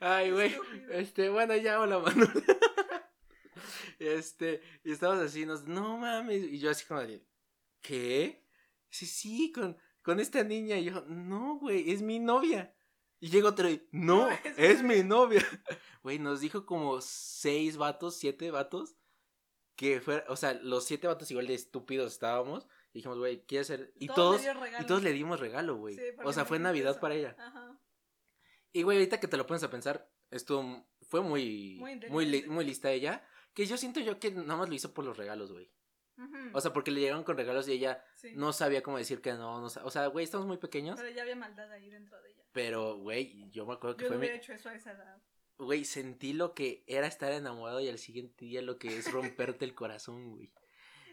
Ay, 0.00 0.30
güey. 0.30 0.56
Este, 0.92 1.28
bueno, 1.28 1.54
ya 1.54 1.78
hola, 1.80 1.98
mano. 1.98 2.26
Este, 3.98 4.62
y 4.84 4.92
estábamos 4.92 5.22
así, 5.22 5.44
nos, 5.44 5.64
no 5.64 5.98
mames. 5.98 6.44
Y 6.44 6.58
yo 6.58 6.70
así 6.70 6.86
como 6.86 7.00
de, 7.00 7.22
¿qué? 7.82 8.45
Sí, 8.96 9.06
sí, 9.06 9.52
con, 9.52 9.76
con 10.02 10.20
esta 10.20 10.42
niña. 10.44 10.78
Y 10.78 10.84
yo, 10.86 11.02
no, 11.06 11.58
güey, 11.58 11.90
es 11.90 12.02
mi 12.02 12.18
novia. 12.18 12.74
Y 13.20 13.28
llega 13.30 13.48
otro 13.48 13.68
y, 13.68 13.86
no, 13.92 14.28
No, 14.28 14.30
es, 14.44 14.58
es 14.58 14.82
mi 14.82 15.02
novia. 15.02 15.42
Güey, 16.02 16.18
nos 16.20 16.40
dijo 16.40 16.64
como 16.66 17.00
seis 17.00 17.76
vatos, 17.76 18.14
siete 18.16 18.50
vatos. 18.50 18.96
Que 19.74 20.00
fuera, 20.00 20.24
o 20.28 20.36
sea, 20.36 20.54
los 20.54 20.84
siete 20.84 21.06
vatos 21.08 21.30
igual 21.30 21.46
de 21.48 21.54
estúpidos 21.54 22.12
estábamos. 22.12 22.66
Y 22.92 22.98
dijimos, 23.00 23.18
güey, 23.18 23.44
¿quieres 23.44 23.66
ser? 23.66 23.92
Y 23.96 24.06
todos, 24.06 24.40
y 24.80 24.86
todos 24.86 25.02
le 25.02 25.12
dimos 25.12 25.40
regalo, 25.40 25.76
güey. 25.76 25.96
Sí, 25.96 26.02
o 26.24 26.32
sea, 26.32 26.44
fue 26.46 26.58
Navidad 26.58 26.92
eso. 26.92 27.00
para 27.00 27.14
ella. 27.16 27.36
Ajá. 27.38 27.78
Y 28.72 28.82
güey, 28.84 28.98
ahorita 28.98 29.20
que 29.20 29.28
te 29.28 29.36
lo 29.36 29.46
pones 29.46 29.62
a 29.64 29.70
pensar, 29.70 30.10
estuvo, 30.30 30.86
fue 31.02 31.20
muy, 31.22 31.76
Muy 31.80 32.00
muy, 32.08 32.24
li- 32.26 32.46
muy 32.46 32.64
lista 32.64 32.90
ella. 32.92 33.26
Que 33.52 33.66
yo 33.66 33.76
siento 33.76 34.00
yo 34.00 34.18
que 34.20 34.30
nada 34.30 34.56
más 34.56 34.68
lo 34.68 34.74
hizo 34.74 34.94
por 34.94 35.04
los 35.04 35.16
regalos, 35.16 35.50
güey. 35.52 35.70
O 36.54 36.60
sea, 36.60 36.72
porque 36.72 36.90
le 36.90 37.00
llegaron 37.00 37.24
con 37.24 37.36
regalos 37.36 37.68
y 37.68 37.72
ella 37.72 38.02
Sí. 38.14 38.32
no 38.34 38.52
sabía 38.52 38.82
cómo 38.82 38.96
decir 38.98 39.20
que 39.20 39.32
no, 39.34 39.60
no 39.60 39.66
O 39.84 39.90
sea, 39.90 40.06
güey, 40.06 40.24
estamos 40.24 40.46
muy 40.46 40.56
pequeños. 40.56 40.98
Pero 40.98 41.10
ya 41.14 41.22
había 41.22 41.36
maldad 41.36 41.70
ahí 41.72 41.90
dentro 41.90 42.20
de 42.22 42.30
ella. 42.32 42.44
Pero, 42.52 42.96
güey, 42.96 43.50
yo 43.50 43.66
me 43.66 43.74
acuerdo 43.74 43.96
que 43.96 44.04
Yo 44.04 44.10
no 44.10 44.14
fue 44.14 44.18
mi... 44.18 44.26
hubiera 44.26 44.36
hecho 44.36 44.52
eso 44.54 44.68
a 44.70 44.74
esa 44.74 44.92
edad. 44.92 45.22
Güey, 45.58 45.84
sentí 45.84 46.32
lo 46.32 46.54
que 46.54 46.84
era 46.86 47.06
estar 47.06 47.32
enamorado 47.32 47.80
y 47.80 47.88
al 47.88 47.98
siguiente 47.98 48.44
día 48.44 48.62
lo 48.62 48.78
que 48.78 48.96
es 48.96 49.10
romperte 49.12 49.64
el 49.64 49.74
corazón, 49.74 50.30
güey. 50.30 50.52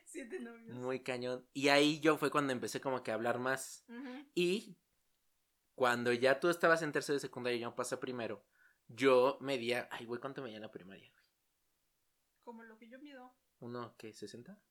Siete 0.05 0.39
novios. 0.39 0.75
Muy 0.77 0.99
cañón. 1.01 1.47
Y 1.53 1.69
ahí 1.69 1.99
yo 1.99 2.17
fue 2.17 2.29
cuando 2.29 2.53
empecé 2.53 2.79
como 2.81 3.03
que 3.03 3.11
a 3.11 3.15
hablar 3.15 3.39
más. 3.39 3.85
Y 4.35 4.77
cuando 5.75 6.13
ya 6.13 6.39
tú 6.39 6.49
estabas 6.49 6.81
en 6.81 6.91
tercero 6.91 7.15
de 7.15 7.19
secundaria 7.21 7.57
y 7.57 7.61
yo 7.61 7.73
pasé 7.75 7.97
primero, 7.97 8.45
yo 8.87 9.37
medía, 9.41 9.87
ay, 9.91 10.05
güey, 10.05 10.19
¿cuánto 10.21 10.41
medía 10.41 10.57
en 10.57 10.61
la 10.63 10.71
primaria? 10.71 11.09
güey? 11.09 11.23
Como 12.43 12.63
lo 12.63 12.77
que 12.77 12.89
yo 12.89 12.99
mido. 12.99 13.33
¿Uno, 13.59 13.95
qué, 13.97 14.11
60? 14.13 14.61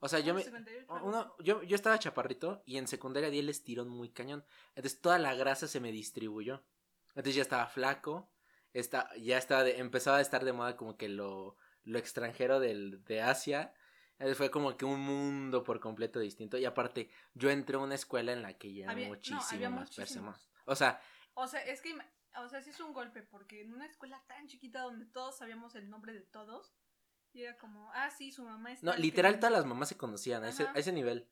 O 0.00 0.08
sea, 0.08 0.20
yo 0.20 0.34
me... 0.34 0.42
58, 0.42 0.92
algo 0.92 1.08
Uno, 1.08 1.34
yo, 1.38 1.62
yo 1.62 1.74
estaba 1.74 1.98
chaparrito 1.98 2.62
y 2.66 2.76
en 2.76 2.86
secundaria 2.86 3.30
di 3.30 3.38
el 3.38 3.48
estirón 3.48 3.88
muy 3.88 4.10
cañón. 4.10 4.44
Entonces 4.74 5.00
toda 5.00 5.18
la 5.18 5.34
grasa 5.34 5.66
se 5.66 5.80
me 5.80 5.92
distribuyó. 5.92 6.62
Entonces 7.08 7.34
ya 7.36 7.42
estaba 7.42 7.66
flaco. 7.66 8.30
Está, 8.72 9.08
ya 9.16 9.38
estaba 9.38 9.62
de- 9.64 9.78
empezaba 9.78 10.18
a 10.18 10.20
estar 10.20 10.44
de 10.44 10.52
moda 10.52 10.76
como 10.76 10.96
que 10.96 11.08
lo, 11.08 11.56
lo 11.84 11.98
extranjero 11.98 12.60
del, 12.60 13.02
de 13.04 13.22
Asia. 13.22 13.72
Entonces 14.14 14.36
fue 14.36 14.50
como 14.50 14.76
que 14.76 14.84
un 14.84 15.00
mundo 15.00 15.62
por 15.64 15.80
completo 15.80 16.18
distinto. 16.20 16.58
Y 16.58 16.64
aparte, 16.64 17.08
yo 17.34 17.50
entré 17.50 17.76
a 17.76 17.80
una 17.80 17.94
escuela 17.94 18.32
en 18.32 18.42
la 18.42 18.58
que 18.58 18.74
ya 18.74 18.90
Había- 18.90 19.06
no, 19.08 19.14
muchísimo 19.14 19.42
había 19.50 19.70
más 19.70 19.94
personas. 19.94 20.50
O 20.66 20.74
sea, 20.76 21.00
O 21.34 21.46
sea, 21.48 21.60
es 21.64 21.80
que, 21.80 21.96
o 22.36 22.48
sea, 22.48 22.60
sí 22.62 22.70
es 22.70 22.80
un 22.80 22.92
golpe, 22.92 23.22
porque 23.22 23.62
en 23.62 23.72
una 23.72 23.86
escuela 23.86 24.22
tan 24.28 24.46
chiquita 24.48 24.82
donde 24.82 25.06
todos 25.06 25.38
sabíamos 25.38 25.74
el 25.76 25.88
nombre 25.88 26.12
de 26.12 26.20
todos, 26.22 26.74
y 27.34 27.42
era 27.42 27.56
como, 27.58 27.90
ah, 27.92 28.10
sí, 28.10 28.30
su 28.32 28.44
mamá 28.44 28.72
está. 28.72 28.86
no, 28.86 28.96
literal 28.96 29.38
todas 29.38 29.52
las 29.52 29.66
mamás 29.66 29.88
se 29.88 29.96
conocían 29.96 30.44
a 30.44 30.48
ese, 30.50 30.66
a 30.66 30.72
ese 30.74 30.92
nivel. 30.92 31.28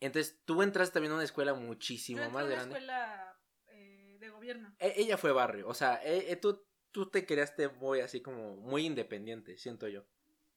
Entonces 0.00 0.40
tú 0.44 0.62
entraste 0.62 0.94
también 0.94 1.12
a 1.12 1.16
una 1.16 1.24
escuela 1.24 1.54
muchísimo 1.54 2.20
más 2.30 2.44
una 2.44 2.54
grande. 2.54 2.74
escuela 2.76 3.38
eh, 3.68 4.16
de 4.20 4.28
gobierno. 4.30 4.74
E- 4.78 4.94
ella 4.96 5.16
fue 5.18 5.32
barrio, 5.32 5.66
o 5.68 5.74
sea, 5.74 5.96
e- 6.04 6.30
e- 6.32 6.36
tú, 6.36 6.64
tú 6.90 7.10
te 7.10 7.26
creaste 7.26 7.68
muy 7.68 8.00
así 8.00 8.20
como 8.22 8.56
muy 8.56 8.86
independiente, 8.86 9.56
siento 9.58 9.88
yo. 9.88 10.04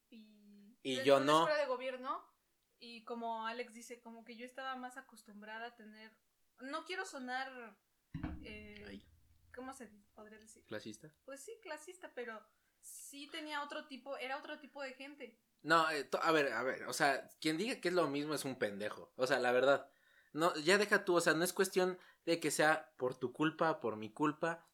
Y, 0.10 0.78
Y 0.84 1.04
yo 1.04 1.18
una 1.18 1.26
no. 1.26 1.38
escuela 1.40 1.58
de 1.62 1.68
gobierno, 1.68 2.24
y 2.80 3.04
como 3.06 3.48
Alex 3.48 3.74
dice, 3.74 4.02
como 4.02 4.24
que 4.26 4.36
yo 4.36 4.46
estaba 4.46 4.76
más 4.76 4.98
acostumbrada 4.98 5.68
a 5.68 5.76
tener. 5.76 6.12
No 6.60 6.84
quiero 6.86 7.06
sonar. 7.06 7.78
Eh, 8.44 9.02
¿Cómo 9.56 9.74
se 9.74 9.88
podría 10.14 10.40
decir? 10.40 10.64
clasista. 10.66 11.14
Pues 11.26 11.42
sí, 11.42 11.52
clasista, 11.62 12.12
pero 12.14 12.42
sí 12.84 13.28
tenía 13.32 13.64
otro 13.64 13.86
tipo, 13.88 14.18
era 14.18 14.38
otro 14.38 14.60
tipo 14.60 14.82
de 14.82 14.94
gente. 14.94 15.40
No, 15.64 15.90
eh, 15.92 16.08
a 16.22 16.32
ver, 16.32 16.52
a 16.54 16.64
ver, 16.64 16.84
o 16.88 16.94
sea, 16.94 17.30
quien 17.40 17.58
diga 17.58 17.80
que 17.80 17.88
es 17.88 17.94
lo 17.94 18.08
mismo 18.08 18.34
es 18.34 18.44
un 18.46 18.58
pendejo, 18.60 19.12
o 19.16 19.26
sea, 19.28 19.40
la 19.40 19.52
verdad. 19.52 19.90
No, 20.34 20.54
ya 20.56 20.78
deja 20.78 21.06
tú, 21.06 21.16
o 21.16 21.22
sea, 21.22 21.34
no 21.34 21.44
es 21.44 21.54
cuestión 21.54 21.98
de 22.26 22.40
que 22.40 22.52
sea 22.52 22.92
por 22.98 23.16
tu 23.16 23.32
culpa, 23.34 23.80
por 23.80 23.96
mi 23.96 24.12
culpa. 24.12 24.68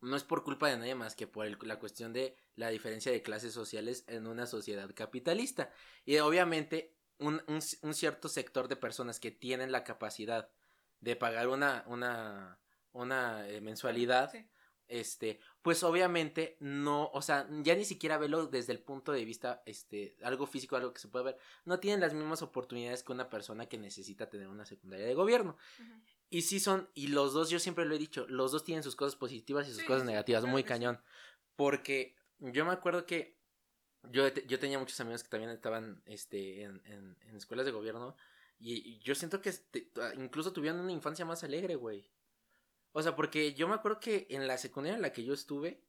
No 0.00 0.16
es 0.16 0.24
por 0.24 0.44
culpa 0.44 0.68
de 0.68 0.76
nadie 0.76 0.94
más 0.94 1.16
que 1.16 1.26
por 1.26 1.46
el- 1.46 1.58
la 1.62 1.78
cuestión 1.78 2.12
de 2.12 2.36
la 2.56 2.68
diferencia 2.68 3.10
de 3.10 3.22
clases 3.22 3.54
sociales 3.54 4.04
en 4.06 4.26
una 4.26 4.46
sociedad 4.46 4.90
capitalista. 4.94 5.70
Y 6.04 6.18
obviamente 6.18 6.94
un, 7.18 7.42
un 7.46 7.60
un 7.82 7.94
cierto 7.94 8.28
sector 8.28 8.68
de 8.68 8.76
personas 8.76 9.18
que 9.20 9.30
tienen 9.30 9.72
la 9.72 9.84
capacidad 9.84 10.50
de 11.00 11.16
pagar 11.16 11.48
una, 11.48 11.84
una, 11.86 12.58
una 12.92 13.48
eh, 13.48 13.60
mensualidad, 13.60 14.30
Sí. 14.30 14.46
Este, 14.88 15.40
pues 15.62 15.82
obviamente 15.82 16.56
no, 16.60 17.10
o 17.12 17.22
sea, 17.22 17.48
ya 17.62 17.74
ni 17.74 17.84
siquiera 17.84 18.18
verlo 18.18 18.46
desde 18.46 18.72
el 18.72 18.80
punto 18.80 19.12
de 19.12 19.24
vista, 19.24 19.62
este, 19.66 20.16
algo 20.22 20.46
físico, 20.46 20.76
algo 20.76 20.92
que 20.92 21.00
se 21.00 21.08
puede 21.08 21.24
ver, 21.26 21.38
no 21.64 21.80
tienen 21.80 22.00
las 22.00 22.14
mismas 22.14 22.42
oportunidades 22.42 23.02
que 23.02 23.12
una 23.12 23.28
persona 23.30 23.66
que 23.66 23.78
necesita 23.78 24.28
tener 24.28 24.48
una 24.48 24.66
secundaria 24.66 25.06
de 25.06 25.14
gobierno. 25.14 25.56
Y 26.30 26.42
sí 26.42 26.58
son, 26.60 26.90
y 26.94 27.08
los 27.08 27.32
dos, 27.32 27.50
yo 27.50 27.58
siempre 27.58 27.84
lo 27.84 27.94
he 27.94 27.98
dicho, 27.98 28.26
los 28.28 28.52
dos 28.52 28.64
tienen 28.64 28.82
sus 28.82 28.96
cosas 28.96 29.16
positivas 29.16 29.66
y 29.68 29.70
sus 29.70 29.80
Sí, 29.80 29.86
cosas 29.86 30.02
sí, 30.02 30.08
negativas, 30.08 30.42
claro 30.42 30.52
muy 30.52 30.62
sí. 30.62 30.68
cañón. 30.68 31.00
Porque 31.56 32.16
yo 32.38 32.64
me 32.64 32.72
acuerdo 32.72 33.06
que 33.06 33.38
yo, 34.10 34.26
yo 34.28 34.58
tenía 34.58 34.78
muchos 34.78 34.98
amigos 35.00 35.22
que 35.22 35.30
también 35.30 35.50
estaban 35.50 36.02
este, 36.06 36.62
en, 36.62 36.82
en- 36.86 37.16
en 37.22 37.36
escuelas 37.36 37.66
de 37.66 37.72
gobierno. 37.72 38.16
Y, 38.58 38.74
y 38.88 38.98
yo 38.98 39.14
siento 39.14 39.40
que 39.40 39.50
este, 39.50 39.90
incluso 40.16 40.52
tuvieron 40.52 40.80
una 40.80 40.92
infancia 40.92 41.24
más 41.24 41.44
alegre, 41.44 41.76
güey. 41.76 42.10
O 42.96 43.02
sea, 43.02 43.16
porque 43.16 43.54
yo 43.54 43.66
me 43.66 43.74
acuerdo 43.74 43.98
que 43.98 44.26
en 44.30 44.46
la 44.46 44.56
secundaria 44.56 44.94
en 44.96 45.02
la 45.02 45.12
que 45.12 45.24
yo 45.24 45.34
estuve 45.34 45.82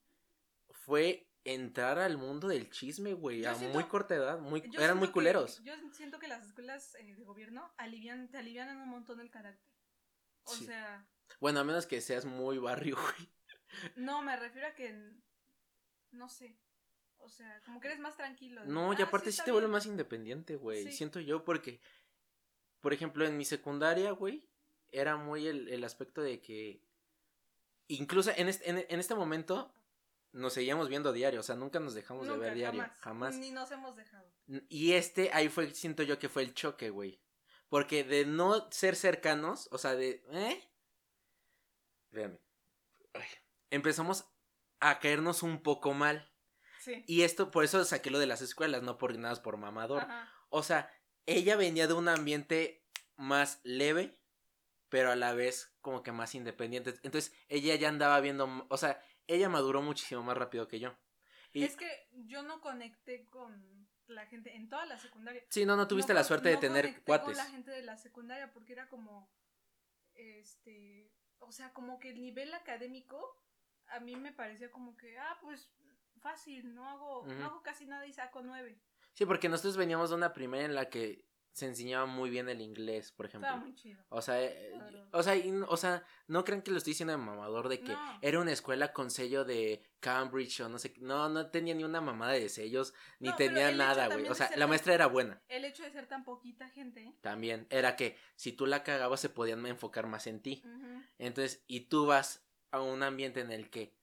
fue 0.72 1.30
entrar 1.44 2.00
al 2.00 2.18
mundo 2.18 2.48
del 2.48 2.72
chisme, 2.72 3.14
güey, 3.14 3.46
a 3.46 3.54
siento- 3.54 3.76
muy 3.76 3.84
corta 3.88 4.16
edad, 4.16 4.40
muy, 4.40 4.64
eran 4.80 4.98
muy 4.98 5.08
que- 5.10 5.14
culeros. 5.14 5.62
yo 5.64 5.74
siento 5.94 6.18
que 6.18 6.28
las 6.28 6.48
escuelas 6.48 6.96
eh, 6.96 7.16
de 7.16 7.24
gobierno 7.24 7.72
alivian, 7.78 8.30
te 8.32 8.40
alivianan 8.40 8.78
un 8.82 8.90
montón 8.90 9.20
el 9.20 9.30
carácter. 9.30 9.72
O 10.46 10.54
Sí. 10.56 10.66
sea, 10.66 11.08
Bueno, 11.40 11.60
a 11.60 11.64
menos 11.64 11.86
que 11.86 12.02
seas 12.02 12.26
muy 12.26 12.58
barrio, 12.58 12.96
güey. 13.28 13.30
no, 13.96 14.24
me 14.24 14.36
refiero 14.36 14.68
a 14.68 14.74
que, 14.74 15.14
no 16.12 16.28
sé, 16.30 16.58
o 17.18 17.30
sea, 17.30 17.62
como 17.66 17.80
que 17.80 17.88
eres 17.90 18.00
más 18.00 18.18
tranquilo. 18.18 18.62
de, 18.62 18.68
No, 18.68 18.94
y 18.94 18.98
"Ah, 19.02 19.06
aparte 19.06 19.32
sí, 19.32 19.42
te 19.46 19.52
vuelve 19.52 19.68
bien". 19.68 19.72
más 19.74 19.86
independiente, 19.86 20.56
güey. 20.56 20.86
Sí. 20.86 20.92
Siento 20.94 21.20
yo 21.20 21.44
porque, 21.46 21.80
por 22.80 22.94
ejemplo, 22.94 23.24
en 23.26 23.38
mi 23.38 23.46
secundaria, 23.46 24.10
güey, 24.12 24.50
era 24.90 25.16
muy 25.18 25.46
el, 25.48 25.68
el 25.70 25.84
aspecto 25.84 26.22
de 26.22 26.42
que, 26.42 26.82
incluso 27.88 28.32
en 28.36 28.50
este, 28.50 28.70
en, 28.70 28.86
en 28.88 29.00
este 29.00 29.16
momento, 29.16 29.74
nos 30.32 30.54
seguíamos 30.54 30.90
viendo 30.90 31.14
diario, 31.14 31.40
o 31.40 31.44
sea, 31.44 31.56
nunca 31.56 31.80
nos 31.80 31.94
dejamos 31.94 32.28
de 32.28 32.38
ver 32.38 32.56
diario, 32.56 32.82
jamás, 32.82 33.00
jamás. 33.00 33.38
Ni 33.38 33.52
nos 33.52 33.72
hemos 33.72 33.96
dejado. 33.96 34.30
Y 34.70 34.94
este, 34.94 35.32
ahí 35.34 35.50
fue, 35.50 35.74
siento 35.74 36.04
yo 36.04 36.20
que 36.20 36.30
fue 36.30 36.44
el 36.44 36.54
choque, 36.54 36.90
güey. 36.90 37.22
Porque 37.70 38.04
de 38.04 38.26
no 38.26 38.70
ser 38.72 38.96
cercanos, 38.96 39.70
o 39.72 39.78
sea, 39.78 39.96
de, 39.96 40.24
¿eh? 40.32 40.70
Véame. 42.12 42.40
Empezamos 43.72 44.26
a 44.80 45.00
caernos 45.00 45.42
un 45.42 45.64
poco 45.64 45.94
mal. 45.94 46.32
Sí. 46.80 47.04
Y 47.08 47.24
esto, 47.24 47.50
por 47.50 47.64
eso 47.64 47.84
saqué 47.84 48.12
lo 48.12 48.20
de 48.20 48.28
las 48.28 48.42
escuelas, 48.42 48.84
no 48.84 48.98
por 48.98 49.18
nada, 49.18 49.42
por 49.42 49.58
mamador. 49.58 50.04
Ajá. 50.04 50.32
O 50.50 50.64
sea, 50.64 50.92
ella 51.26 51.56
venía 51.56 51.88
de 51.88 51.94
un 51.94 52.08
ambiente 52.08 52.86
más 53.18 53.60
leve, 53.64 54.18
pero 54.90 55.12
a 55.12 55.16
la 55.16 55.34
vez 55.34 55.76
como 55.82 56.04
que 56.04 56.12
más 56.12 56.36
independiente. 56.36 56.92
Entonces, 57.04 57.34
ella 57.48 57.76
ya 57.76 57.90
andaba 57.90 58.20
viendo, 58.22 58.66
o 58.70 58.78
sea, 58.78 59.00
ella 59.28 59.50
maduró 59.50 59.82
muchísimo 59.82 60.24
más 60.24 60.38
rápido 60.38 60.68
que 60.68 60.80
yo. 60.80 60.96
Y 61.52 61.64
Es 61.64 61.76
que 61.76 62.08
yo 62.12 62.44
no 62.44 62.62
conecté 62.62 63.26
con 63.26 63.88
la 64.08 64.26
gente 64.28 64.56
en 64.56 64.70
toda 64.70 64.86
la 64.86 65.00
secundaria. 65.00 65.44
sí, 65.50 65.66
no, 65.66 65.76
no 65.76 65.88
tuviste 65.88 66.14
No 66.14 66.20
la 66.20 66.24
suerte 66.24 66.50
de 66.50 66.56
no 66.56 66.62
tener 66.62 66.86
conecté 66.86 67.04
cuates. 67.06 67.26
con 67.26 67.38
la 67.38 67.46
gente 67.46 67.72
de 67.72 67.82
la 67.82 67.98
secundaria 67.98 68.52
porque 68.54 68.74
era 68.74 68.88
como 68.88 69.32
este 70.14 71.12
o 71.40 71.52
sea 71.52 71.74
como 71.74 72.00
que 72.00 72.10
el 72.12 72.22
nivel 72.22 72.54
académico 72.54 73.42
a 73.88 74.00
mí 74.00 74.16
me 74.16 74.32
parecía 74.32 74.72
como 74.72 74.96
que 74.98 75.18
ah 75.18 75.38
pues 75.42 75.72
fácil 76.22 76.74
no 76.74 76.88
hago 76.90 77.26
no 77.28 77.46
hago 77.46 77.62
casi 77.62 77.86
nada 77.86 78.06
y 78.06 78.14
saco 78.14 78.42
nueve 78.42 78.80
Sí, 79.14 79.26
porque 79.26 79.48
nosotros 79.48 79.78
veníamos 79.78 80.10
de 80.10 80.18
una 80.18 80.34
primera 80.34 80.66
en 80.66 80.76
la 80.76 80.90
que 80.90 81.26
se 81.56 81.66
enseñaba 81.68 82.06
muy 82.06 82.30
bien 82.30 82.50
el 82.50 82.60
inglés, 82.60 83.14
por 83.14 83.28
ejemplo. 83.28 83.48
estaba 83.48 83.64
muy 83.64 83.74
chido 83.76 84.04
O 84.10 84.22
sea, 84.22 84.44
eh, 84.44 84.72
Claro. 84.74 85.08
o 85.14 85.24
sea, 85.24 85.36
y 85.38 85.50
o 85.52 85.78
sea, 85.78 86.04
no 86.28 86.44
crean 86.44 86.62
que 86.62 86.72
lo 86.72 86.78
estoy 86.78 86.92
diciendo 86.92 87.14
de 87.14 87.18
mamador 87.18 87.70
de 87.70 87.80
que 87.80 87.94
No. 87.94 88.20
era 88.22 88.42
una 88.42 88.52
escuela 88.52 88.92
con 88.92 89.10
sello 89.10 89.46
de 89.46 89.82
Cambridge 90.02 90.60
o 90.60 90.68
no 90.70 90.78
sé, 90.80 90.92
qué. 90.92 91.00
no, 91.00 91.30
no 91.30 91.50
tenía 91.52 91.74
ni 91.74 91.86
una 91.86 92.02
mamada 92.02 92.34
de 92.34 92.50
sellos, 92.50 92.94
ni 93.20 93.30
No, 93.30 93.36
tenía 93.38 93.72
nada, 93.72 94.08
güey. 94.10 94.28
O 94.28 94.36
sea, 94.36 94.50
la 94.52 94.58
tan- 94.58 94.70
maestra 94.70 94.94
era 94.94 95.08
buena. 95.08 95.42
el 95.48 95.64
hecho 95.64 95.84
de 95.84 95.92
ser 95.92 96.08
tan 96.08 96.26
poquita 96.26 96.68
gente 96.70 97.16
También 97.22 97.68
era 97.70 97.96
que 97.96 98.18
si 98.36 98.52
tú 98.52 98.66
la 98.66 98.84
cagabas 98.84 99.22
se 99.22 99.30
podían 99.30 99.66
enfocar 99.66 100.08
más 100.08 100.28
en 100.28 100.42
ti. 100.42 100.62
Entonces, 101.18 101.64
y 101.68 101.82
tú 101.88 102.06
vas 102.06 102.46
a 102.72 102.82
un 102.82 103.02
ambiente 103.02 103.40
en 103.40 103.52
el 103.52 103.70
que 103.70 103.96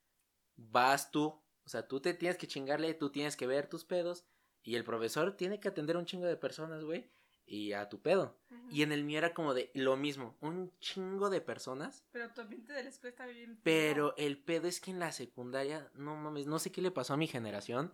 vas 0.57 1.11
tú, 1.11 1.25
o 1.65 1.69
sea, 1.69 1.87
tú 1.87 2.01
te 2.01 2.15
tienes 2.15 2.38
que 2.38 2.47
chingarle, 2.47 2.95
tú 2.95 3.11
tienes 3.11 3.37
que 3.37 3.47
ver 3.47 3.69
tus 3.69 3.85
pedos 3.85 4.25
y 4.62 4.77
el 4.77 4.85
profesor 4.85 5.37
tiene 5.37 5.61
que 5.61 5.69
atender 5.69 5.97
a 5.97 5.99
un 5.99 6.07
chingo 6.07 6.27
de 6.27 6.37
personas, 6.37 6.85
güey, 6.85 7.11
y 7.53 7.75
a 7.75 7.91
tu 7.91 8.01
pedo. 8.01 8.35
Y 8.71 8.83
en 8.83 8.93
el 8.93 9.05
mío 9.05 9.19
era 9.19 9.35
como 9.35 9.53
de 9.53 9.71
lo 9.75 9.99
mismo, 9.99 10.35
un 10.41 10.73
chingo 10.81 11.29
de 11.29 11.43
personas, 11.43 12.03
pero 12.11 12.31
tu 12.31 12.41
ambiente 12.41 12.73
de 12.73 12.83
la 12.83 12.88
escuela 12.88 13.11
está 13.11 13.27
bien 13.27 13.59
pero 13.62 14.15
el 14.17 14.38
pedo 14.38 14.69
es 14.69 14.81
que 14.81 14.91
en 14.91 14.99
la 14.99 15.12
secundaria, 15.12 15.91
no 15.95 16.17
mames, 16.17 16.47
no 16.47 16.59
sé 16.59 16.73
qué 16.73 16.81
le 16.81 16.91
pasó 16.91 17.12
a 17.12 17.19
mi 17.19 17.27
generación, 17.27 17.93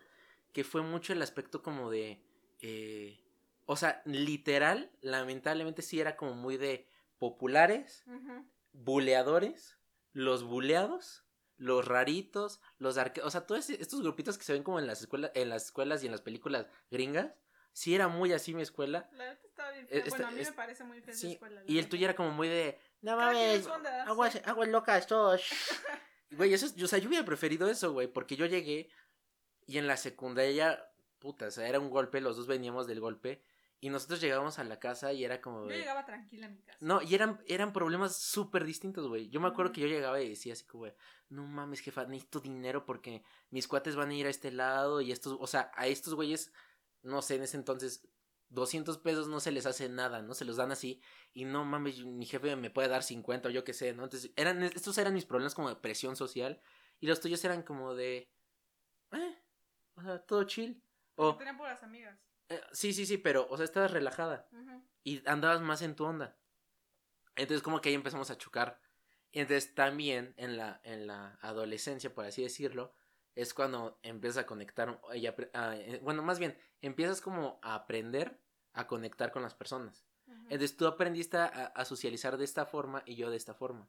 que 0.52 0.62
fue 0.62 0.82
mucho 0.82 1.12
el 1.12 1.22
aspecto 1.22 1.60
como 1.60 1.90
de, 1.90 2.22
eh, 2.60 3.20
o 3.66 3.74
sea, 3.74 4.00
literal, 4.04 4.92
lamentablemente 5.00 5.82
sí 5.82 5.98
era 5.98 6.16
como 6.16 6.34
muy 6.34 6.56
de 6.56 6.86
populares, 7.18 8.04
buleadores, 8.72 9.76
los 10.12 10.44
buleados, 10.44 11.24
los 11.56 11.84
raritos, 11.84 12.60
los 12.78 12.96
arque... 12.96 13.22
O 13.22 13.30
sea, 13.30 13.44
todos 13.44 13.68
estos 13.70 14.02
grupitos 14.02 14.38
que 14.38 14.44
se 14.44 14.52
ven 14.52 14.62
como 14.62 14.78
en 14.78 14.86
las 14.86 15.00
escuelas, 15.00 15.32
en 15.34 15.48
las 15.48 15.64
escuelas 15.64 16.02
y 16.04 16.06
en 16.06 16.12
las 16.12 16.20
películas 16.20 16.68
gringas, 16.92 17.34
sí 17.72 17.94
era 17.94 18.08
muy 18.08 18.32
así 18.32 18.54
mi 18.54 18.62
escuela. 18.62 19.08
la 19.12 19.30
neta 19.30 19.46
estaba 19.46 19.70
bien 19.72 19.84
Eh, 19.86 19.88
fea. 19.88 19.98
esta- 20.00 20.10
bueno 20.16 20.26
a 20.28 20.30
mí 20.32 20.40
es- 20.40 20.50
me 20.50 20.56
parece 20.56 20.84
muy 20.84 21.00
fea 21.00 21.14
Sí, 21.14 21.32
escuela 21.32 21.62
la 21.62 21.70
y 21.70 21.78
el 21.78 21.88
tuyo 21.88 22.04
era 22.04 22.14
como 22.16 22.30
muy 22.30 22.48
de, 22.48 22.78
no 23.02 23.16
mames, 23.16 23.66
aguas, 24.06 24.32
sí. 24.32 24.40
aguas 24.44 24.68
locas, 24.68 25.06
todos. 25.06 25.42
Güey, 26.30 26.52
eso 26.52 26.66
es, 26.66 26.74
yo, 26.76 26.84
o 26.84 26.88
sea, 26.88 26.98
yo 26.98 27.08
hubiera 27.08 27.24
preferido 27.24 27.70
eso, 27.70 27.92
güey, 27.92 28.06
porque 28.06 28.36
yo 28.36 28.44
llegué 28.44 28.90
y 29.66 29.78
en 29.78 29.86
la 29.86 29.96
secundaria, 29.96 30.84
puta, 31.18 31.46
o 31.46 31.50
sea, 31.50 31.66
era 31.68 31.80
un 31.80 31.88
golpe, 31.88 32.20
los 32.20 32.36
dos 32.36 32.46
veníamos 32.46 32.86
del 32.86 33.00
golpe 33.00 33.42
y 33.80 33.88
nosotros 33.88 34.20
llegábamos 34.20 34.58
a 34.58 34.64
la 34.64 34.78
casa 34.78 35.12
y 35.14 35.24
era 35.24 35.40
como 35.40 35.62
yo 35.62 35.70
llegaba 35.76 36.04
tranquila 36.04 36.46
a 36.46 36.50
mi 36.50 36.60
casa 36.60 36.76
No, 36.82 37.00
y 37.00 37.14
eran, 37.14 37.40
eran 37.46 37.72
problemas 37.72 38.16
súper 38.16 38.64
distintos, 38.64 39.06
güey. 39.08 39.30
Yo 39.30 39.40
me 39.40 39.48
acuerdo 39.48 39.72
que 39.72 39.80
yo 39.80 39.86
llegaba 39.86 40.20
y 40.20 40.28
decía 40.28 40.52
así 40.52 40.64
como, 40.66 40.80
güey, 40.82 40.94
no 41.30 41.46
mames, 41.46 41.80
jefa, 41.80 42.04
necesito 42.04 42.40
dinero 42.40 42.84
porque 42.84 43.22
mis 43.50 43.66
cuates 43.66 43.96
van 43.96 44.10
a 44.10 44.14
ir 44.14 44.26
a 44.26 44.30
este 44.30 44.50
lado 44.50 45.00
y 45.00 45.12
estos, 45.12 45.34
o 45.40 45.46
sea, 45.46 45.70
a 45.76 45.86
estos 45.86 46.14
güeyes, 46.14 46.52
no 47.02 47.22
sé, 47.22 47.36
en 47.36 47.42
ese 47.42 47.56
entonces 47.56 48.08
200 48.50 48.98
pesos 48.98 49.28
no 49.28 49.40
se 49.40 49.52
les 49.52 49.66
hace 49.66 49.88
nada, 49.88 50.22
¿no? 50.22 50.34
Se 50.34 50.44
los 50.44 50.56
dan 50.56 50.72
así 50.72 51.02
y 51.32 51.44
no 51.44 51.64
mames, 51.64 52.04
mi 52.04 52.26
jefe 52.26 52.56
me 52.56 52.70
puede 52.70 52.88
dar 52.88 53.02
50 53.02 53.48
o 53.48 53.50
yo 53.50 53.64
qué 53.64 53.74
sé, 53.74 53.92
¿no? 53.92 54.04
Entonces, 54.04 54.32
eran, 54.36 54.62
estos 54.62 54.96
eran 54.98 55.14
mis 55.14 55.26
problemas 55.26 55.54
como 55.54 55.68
de 55.68 55.76
presión 55.76 56.16
social 56.16 56.60
y 57.00 57.06
los 57.06 57.20
tuyos 57.20 57.44
eran 57.44 57.62
como 57.62 57.94
de, 57.94 58.30
eh, 59.12 59.38
o 59.94 60.02
sea, 60.02 60.18
todo 60.24 60.44
chill. 60.44 60.82
O, 61.16 61.36
Tenían 61.36 61.58
puras 61.58 61.82
amigas. 61.82 62.18
eh, 62.48 62.60
sí, 62.72 62.92
sí, 62.92 63.04
sí, 63.04 63.18
pero, 63.18 63.46
o 63.50 63.56
sea, 63.56 63.64
estabas 63.64 63.90
relajada 63.90 64.48
y 65.04 65.26
andabas 65.28 65.60
más 65.60 65.82
en 65.82 65.94
tu 65.94 66.04
onda. 66.04 66.36
Entonces 67.36 67.62
como 67.62 67.80
que 67.80 67.90
ahí 67.90 67.94
empezamos 67.94 68.30
a 68.30 68.38
chocar. 68.38 68.80
Y 69.30 69.40
entonces 69.40 69.74
también 69.74 70.34
en 70.36 70.56
la, 70.56 70.80
en 70.84 71.06
la 71.06 71.38
adolescencia, 71.42 72.14
por 72.14 72.24
así 72.24 72.42
decirlo, 72.42 72.94
es 73.40 73.54
cuando 73.54 73.98
empiezas 74.02 74.42
a 74.42 74.46
conectar, 74.46 75.00
y 75.14 75.22
apre- 75.26 75.50
a- 75.54 75.76
eh, 75.76 76.00
bueno, 76.02 76.22
más 76.22 76.38
bien, 76.38 76.58
empiezas 76.82 77.20
como 77.20 77.60
a 77.62 77.74
aprender 77.74 78.40
a 78.72 78.86
conectar 78.86 79.30
con 79.32 79.42
las 79.42 79.54
personas. 79.54 80.04
Entonces 80.50 80.76
tú 80.76 80.86
aprendiste 80.86 81.36
a, 81.36 81.46
a 81.46 81.84
socializar 81.84 82.36
de 82.36 82.44
esta 82.44 82.66
forma 82.66 83.02
y 83.06 83.14
yo 83.16 83.30
de 83.30 83.36
esta 83.36 83.54
forma. 83.54 83.88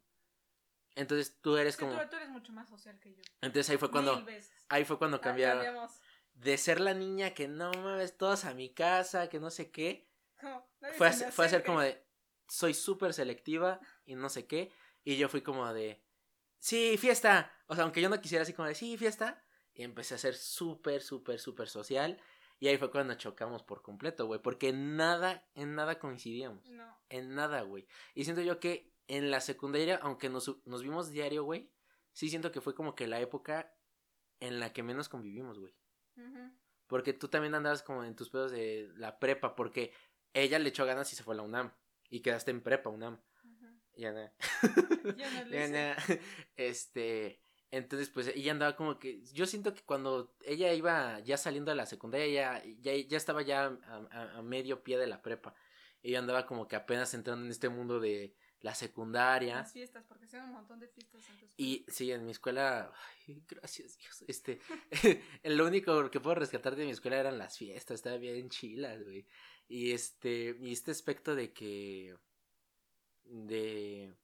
Entonces 0.96 1.40
tú 1.42 1.58
eres 1.58 1.78
como... 1.78 2.00
tú, 2.00 2.10
tú 2.10 2.16
eres 2.18 2.30
mucho 2.30 2.52
más 2.52 2.68
social 2.70 3.00
que 3.00 3.14
yo. 3.16 3.22
Entonces 3.42 3.70
ahí 3.70 3.78
fue 3.78 3.90
cuando... 3.92 4.26
Ahí 4.70 4.86
fue 4.86 4.98
cuando 4.98 5.18
Ah, 5.18 5.22
cambiamos. 5.22 6.00
De 6.34 6.58
ser 6.58 6.80
la 6.80 6.94
niña 6.94 7.34
que 7.34 7.48
no 7.48 7.72
mames, 7.72 8.18
todos 8.18 8.46
a 8.46 8.54
mi 8.54 8.74
casa, 8.74 9.30
que 9.30 9.40
no 9.40 9.50
sé 9.50 9.72
qué, 9.72 10.10
No, 10.42 10.66
fue 10.94 11.08
a, 11.08 11.12
fue 11.32 11.46
a 11.46 11.50
ser 11.50 11.64
como 11.64 11.82
de 11.82 12.06
soy 12.48 12.74
súper 12.74 13.14
selectiva 13.14 13.80
y 14.06 14.16
no 14.16 14.30
sé 14.30 14.48
qué 14.48 14.72
y 15.04 15.18
yo 15.18 15.28
fui 15.30 15.42
como 15.42 15.72
de 15.74 16.02
sí 16.60 16.98
fiesta 16.98 17.52
o 17.68 17.76
sea 17.76 17.84
aunque 17.84 18.02
yo 18.02 18.10
no 18.10 18.20
quisiera 18.22 18.44
así 18.44 18.54
como 18.54 18.68
de 18.68 18.76
sí 18.76 18.98
fiesta 18.98 19.44
y 19.74 19.84
empecé 19.84 20.16
a 20.16 20.18
ser 20.18 20.36
súper 20.36 21.02
súper 21.02 21.40
súper 21.40 21.68
social 21.70 22.20
y 22.60 22.68
ahí 22.68 22.78
fue 22.78 22.92
cuando 22.92 23.14
chocamos 23.16 23.64
por 23.64 23.82
completo 23.82 24.26
güey 24.28 24.42
porque 24.42 24.70
en 24.70 24.96
nada 24.98 25.48
en 25.56 25.76
nada 25.76 26.00
coincidíamos 26.00 26.70
No. 26.70 26.98
en 27.10 27.34
nada 27.36 27.62
güey 27.62 27.88
y 28.14 28.24
siento 28.26 28.42
yo 28.42 28.60
que 28.60 28.94
en 29.08 29.32
la 29.32 29.40
secundaria 29.42 30.00
aunque 30.02 30.30
nos, 30.30 30.56
nos 30.66 30.84
vimos 30.84 31.10
diario 31.12 31.44
güey 31.44 31.72
sí 32.14 32.30
siento 32.30 32.52
que 32.52 32.62
fue 32.62 32.76
como 32.76 32.96
que 32.96 33.08
la 33.08 33.20
época 33.20 33.74
en 34.40 34.60
la 34.60 34.72
que 34.74 34.84
menos 34.84 35.10
convivimos 35.10 35.60
güey 35.60 35.74
porque 36.88 37.14
tú 37.14 37.28
también 37.30 37.56
andabas 37.56 37.82
como 37.84 38.04
en 38.04 38.16
tus 38.16 38.30
pedos 38.30 38.52
de 38.52 38.92
la 38.96 39.20
prepa, 39.20 39.56
porque 39.56 39.94
ella 40.34 40.58
le 40.60 40.70
echó 40.70 40.86
ganas 40.86 41.14
y 41.14 41.16
se 41.16 41.24
fue 41.24 41.36
a 41.36 41.38
la 41.38 41.44
UNAM. 41.44 41.72
Y 42.10 42.22
quedaste 42.22 42.50
en 42.52 42.62
prepa, 42.62 42.90
UNAM. 42.90 43.22
Ujú. 44.00 44.02
Ya 44.02 44.12
no. 44.14 44.32
Yo 45.18 45.32
no 45.32 45.46
lo 45.46 45.52
Ya 45.52 45.66
hice. 45.66 45.96
no. 46.10 46.16
Este. 46.56 47.42
Entonces, 47.72 48.10
pues 48.10 48.28
ella 48.30 48.52
andaba 48.52 48.76
como 48.76 48.98
que. 49.00 49.22
Yo 49.34 49.46
siento 49.46 49.74
que 49.74 49.84
cuando 49.84 50.36
ella 50.46 50.74
iba 50.74 51.20
ya 51.20 51.38
saliendo 51.38 51.70
de 51.72 51.76
la 51.78 51.86
secundaria, 51.86 52.28
ya, 52.28 52.64
ya, 52.82 52.96
ya 53.08 53.18
estaba 53.18 53.42
ya 53.44 53.66
a, 53.66 54.08
a- 54.12 54.38
a 54.38 54.42
medio 54.42 54.84
pie 54.84 54.98
de 54.98 55.08
la 55.08 55.22
prepa. 55.22 55.54
Ella 56.02 56.20
andaba 56.20 56.46
como 56.48 56.68
que 56.68 56.76
apenas 56.76 57.14
entrando 57.14 57.46
en 57.46 57.52
este 57.52 57.70
mundo 57.70 58.00
de 58.00 58.34
la 58.62 58.74
secundaria. 58.74 59.56
Las 59.56 59.72
fiestas, 59.74 60.04
porque 60.06 60.28
se 60.28 60.38
un 60.40 60.52
montón 60.52 60.80
de 60.80 60.88
fiestas 60.88 61.22
en 61.30 61.38
tu 61.38 61.46
escuela. 61.46 61.54
Y 61.58 61.86
sí, 61.90 62.12
en 62.12 62.26
mi 62.26 62.32
escuela, 62.32 62.92
ay, 63.28 63.44
gracias 63.48 63.98
Dios, 63.98 64.24
este, 64.28 64.60
lo 65.44 65.66
único 65.66 66.10
que 66.10 66.20
puedo 66.20 66.36
rescatar 66.36 66.76
de 66.76 66.86
mi 66.86 66.92
escuela 66.92 67.18
eran 67.20 67.38
las 67.38 67.58
fiestas, 67.58 67.96
estaba 67.96 68.18
bien 68.18 68.50
chilas, 68.50 69.02
güey. 69.04 69.26
Y 69.68 69.92
este, 69.92 70.58
y 70.62 70.72
este 70.74 70.92
aspecto 70.92 71.36
de 71.36 71.54
que, 71.54 72.16
de, 73.30 74.16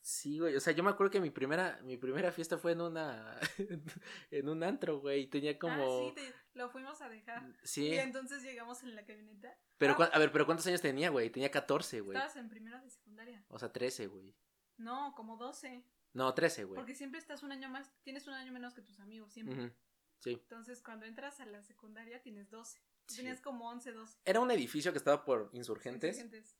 sí, 0.00 0.38
güey, 0.38 0.56
o 0.56 0.60
sea, 0.60 0.72
yo 0.72 0.82
me 0.82 0.90
acuerdo 0.90 1.10
que 1.10 1.20
mi 1.20 1.30
primera, 1.30 1.78
mi 1.82 1.96
primera 1.96 2.32
fiesta 2.32 2.58
fue 2.58 2.72
en 2.72 2.80
una, 2.80 3.38
en 4.30 4.48
un 4.48 4.62
antro, 4.62 5.00
güey, 5.00 5.22
y 5.22 5.26
tenía 5.26 5.58
como, 5.58 5.74
Ah, 6.08 6.08
sí, 6.08 6.14
te- 6.14 6.34
lo 6.58 6.68
fuimos 6.70 7.00
a 7.02 7.08
dejar. 7.08 7.42
sí, 7.62 7.88
Y 7.88 7.98
entonces 7.98 8.42
llegamos 8.42 8.82
en 8.82 8.94
la 8.94 9.04
camioneta. 9.04 9.56
pero, 9.78 9.94
Ah, 9.98 10.10
a 10.12 10.18
ver, 10.18 10.32
pero 10.32 10.46
¿cuántos 10.46 10.66
años 10.66 10.80
tenía, 10.80 11.10
güey? 11.10 11.30
Tenía 11.30 11.50
14, 11.50 12.00
güey, 12.00 12.16
Estabas 12.16 12.36
en 12.36 12.48
primero 12.48 12.80
de 12.80 12.90
secundaria. 12.90 13.44
o 13.48 13.58
sea, 13.58 13.72
13, 13.72 14.06
güey. 14.08 14.34
No, 14.78 15.12
como 15.14 15.36
12. 15.36 15.84
No, 16.12 16.32
13, 16.34 16.64
güey. 16.64 16.76
Porque 16.76 16.94
siempre 16.94 17.20
estás 17.20 17.42
un 17.42 17.52
año 17.52 17.68
más, 17.68 17.92
tienes 18.02 18.26
un 18.26 18.34
año 18.34 18.50
menos 18.52 18.74
que 18.74 18.82
tus 18.82 18.98
amigos, 18.98 19.32
siempre. 19.32 19.72
Sí. 20.18 20.32
Entonces, 20.32 20.82
cuando 20.82 21.06
entras 21.06 21.40
a 21.40 21.46
la 21.46 21.62
secundaria, 21.62 22.20
tienes 22.20 22.50
12. 22.50 22.78
Tú 23.06 23.14
Sí. 23.14 23.16
Tenías 23.18 23.40
como 23.40 23.68
11, 23.68 23.92
12. 23.92 24.18
Era 24.24 24.40
un 24.40 24.50
edificio 24.50 24.92
que 24.92 24.98
estaba 24.98 25.24
por 25.24 25.50
insurgentes. 25.52 26.16
Insurgentes. 26.18 26.56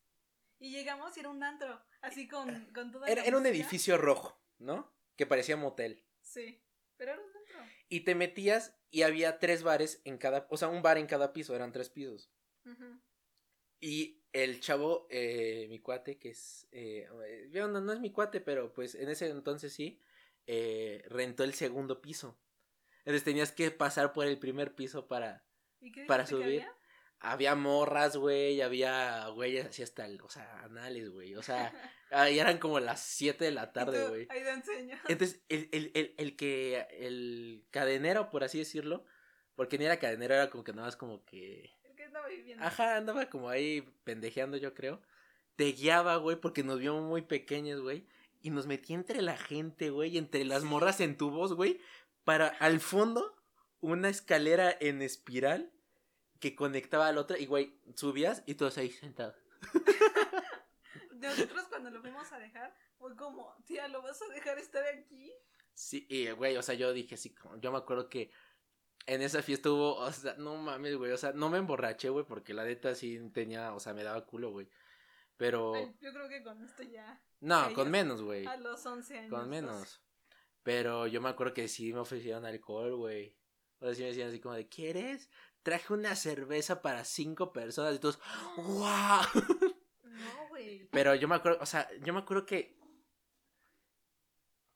Y 0.60 0.70
llegamos 0.70 1.16
y 1.16 1.20
era 1.20 1.30
un 1.30 1.42
antro, 1.42 1.80
así 2.02 2.28
con, 2.28 2.66
con 2.74 2.92
toda 2.92 3.08
Era, 3.08 3.22
la 3.22 3.26
era 3.26 3.36
un 3.38 3.46
edificio 3.46 3.96
rojo, 3.96 4.38
¿no? 4.58 4.92
Que 5.16 5.26
parecía 5.26 5.56
motel. 5.56 6.04
Sí, 6.20 6.62
pero 6.96 7.12
era 7.12 7.20
un 7.22 7.28
antro. 7.34 7.74
Y 7.88 8.00
te 8.00 8.14
metías 8.14 8.78
y 8.90 9.02
había 9.02 9.38
tres 9.38 9.62
bares 9.62 10.02
en 10.04 10.18
cada, 10.18 10.46
o 10.50 10.56
sea, 10.56 10.68
un 10.68 10.82
bar 10.82 10.98
en 10.98 11.06
cada 11.06 11.32
piso, 11.32 11.56
eran 11.56 11.72
tres 11.72 11.88
pisos. 11.88 12.30
Ujú. 12.66 13.00
Y 13.80 14.22
el 14.32 14.60
chavo, 14.60 15.06
eh, 15.10 15.66
mi 15.70 15.80
cuate, 15.80 16.18
que 16.18 16.30
es, 16.30 16.68
eh, 16.72 17.08
yo 17.50 17.66
no, 17.66 17.80
no 17.80 17.92
es 17.92 18.00
mi 18.00 18.12
cuate, 18.12 18.40
pero 18.40 18.72
pues 18.74 18.94
en 18.94 19.08
ese 19.08 19.28
entonces 19.30 19.72
sí, 19.72 20.00
eh, 20.46 21.02
rentó 21.08 21.42
el 21.42 21.54
segundo 21.54 22.02
piso. 22.02 22.38
Entonces 22.98 23.24
tenías 23.24 23.50
que 23.50 23.70
pasar 23.70 24.12
por 24.12 24.26
el 24.26 24.38
primer 24.38 24.74
piso 24.74 25.08
para, 25.08 25.46
¿Y 25.80 25.90
qué 25.90 26.04
Para 26.04 26.24
dijiste 26.24 26.36
que 26.36 26.44
subir. 26.44 26.62
había? 26.62 26.76
Había 27.20 27.54
morras, 27.54 28.16
güey, 28.16 28.62
había 28.62 29.28
güeyes 29.28 29.66
así 29.66 29.82
hasta, 29.82 30.06
el, 30.06 30.20
o 30.22 30.28
sea, 30.30 30.62
anales, 30.62 31.10
güey, 31.10 31.34
o 31.36 31.42
sea, 31.42 31.72
ahí 32.10 32.38
eran 32.38 32.58
como 32.58 32.80
las 32.80 33.00
7 33.00 33.44
de 33.44 33.50
la 33.50 33.72
tarde, 33.72 34.08
güey. 34.08 34.26
Ahí 34.30 34.42
te 34.42 34.50
enseño. 34.50 34.98
Entonces, 35.06 35.42
el, 35.48 35.68
el, 35.72 35.90
el, 35.94 36.14
el 36.16 36.36
que, 36.36 36.86
el 36.98 37.64
cadenero, 37.70 38.30
por 38.30 38.42
así 38.42 38.58
decirlo, 38.58 39.04
porque 39.54 39.78
ni 39.78 39.84
era 39.84 39.98
cadenero, 39.98 40.34
era 40.34 40.50
como 40.50 40.64
que 40.64 40.72
nada 40.72 40.86
más 40.86 40.96
como 40.96 41.24
que, 41.24 41.70
El 41.84 41.94
que 41.94 42.04
estaba 42.04 42.26
viviendo. 42.26 42.64
ajá, 42.64 42.96
andaba 42.96 43.28
como 43.28 43.50
ahí 43.50 43.82
pendejeando, 44.04 44.56
yo 44.56 44.74
creo. 44.74 45.02
Te 45.56 45.72
guiaba, 45.72 46.16
güey, 46.16 46.36
porque 46.36 46.64
nos 46.64 46.78
vio 46.78 46.94
muy 47.02 47.20
pequeños, 47.20 47.82
güey, 47.82 48.06
y 48.40 48.48
nos 48.48 48.66
metía 48.66 48.96
entre 48.96 49.20
la 49.20 49.36
gente, 49.36 49.90
güey, 49.90 50.16
entre 50.16 50.46
las 50.46 50.64
morras 50.64 51.00
en 51.00 51.18
tubos, 51.18 51.52
güey, 51.52 51.80
para 52.24 52.48
al 52.48 52.80
fondo 52.80 53.36
una 53.80 54.08
escalera 54.08 54.74
en 54.80 55.02
espiral 55.02 55.70
que 56.40 56.56
conectaba 56.56 57.08
a 57.08 57.12
la 57.12 57.20
otra, 57.20 57.38
y 57.38 57.46
güey, 57.46 57.78
subías 57.94 58.42
y 58.46 58.54
todos 58.54 58.78
ahí 58.78 58.90
sentados. 58.90 59.36
Nosotros 61.12 61.66
cuando 61.68 61.90
lo 61.90 62.00
fuimos 62.00 62.32
a 62.32 62.38
dejar, 62.38 62.74
fue 62.98 63.14
como, 63.14 63.54
tía, 63.66 63.86
¿lo 63.88 64.02
vas 64.02 64.20
a 64.22 64.28
dejar 64.28 64.58
estar 64.58 64.82
aquí? 64.86 65.32
Sí, 65.74 66.06
y 66.08 66.30
güey, 66.30 66.56
o 66.56 66.62
sea, 66.62 66.74
yo 66.74 66.92
dije 66.92 67.14
así, 67.14 67.34
como, 67.34 67.60
yo 67.60 67.70
me 67.70 67.78
acuerdo 67.78 68.08
que 68.08 68.30
en 69.06 69.22
esa 69.22 69.42
fiesta 69.42 69.70
hubo, 69.70 69.96
o 69.96 70.12
sea, 70.12 70.34
no 70.38 70.56
mames, 70.56 70.96
güey, 70.96 71.12
o 71.12 71.16
sea, 71.16 71.32
no 71.32 71.50
me 71.50 71.58
emborraché, 71.58 72.08
güey, 72.08 72.24
porque 72.24 72.54
la 72.54 72.64
neta 72.64 72.94
sí 72.94 73.20
tenía, 73.32 73.74
o 73.74 73.80
sea, 73.80 73.92
me 73.92 74.02
daba 74.02 74.24
culo, 74.24 74.50
güey. 74.50 74.68
Pero, 75.36 75.74
Ay, 75.74 75.94
yo 76.00 76.12
creo 76.12 76.28
que 76.28 76.42
con 76.42 76.62
esto 76.62 76.82
ya, 76.82 77.22
no, 77.40 77.72
con 77.74 77.90
menos, 77.90 78.22
güey, 78.22 78.46
a 78.46 78.56
los 78.56 78.84
11 78.84 79.18
años. 79.18 79.30
con 79.30 79.40
12. 79.40 79.50
menos. 79.50 80.00
Pero 80.62 81.06
yo 81.06 81.20
me 81.20 81.30
acuerdo 81.30 81.54
que 81.54 81.68
sí 81.68 81.92
me 81.92 82.00
ofrecieron 82.00 82.44
alcohol, 82.44 82.94
güey. 82.96 83.34
O 83.78 83.86
sea, 83.86 83.94
sí 83.94 84.02
me 84.02 84.08
decían 84.08 84.28
así 84.28 84.40
como 84.40 84.54
de, 84.54 84.68
¿quieres? 84.68 85.30
Traje 85.62 85.92
una 85.92 86.16
cerveza 86.16 86.80
para 86.82 87.04
cinco 87.04 87.52
personas 87.52 87.94
y 87.94 87.98
todos, 87.98 88.18
¡wow! 88.56 89.20
No, 90.04 90.48
güey. 90.48 90.88
Pero 90.90 91.14
yo 91.14 91.28
me 91.28 91.34
acuerdo, 91.34 91.58
o 91.60 91.66
sea, 91.66 91.88
yo 92.02 92.12
me 92.14 92.20
acuerdo 92.20 92.46
que 92.46 92.78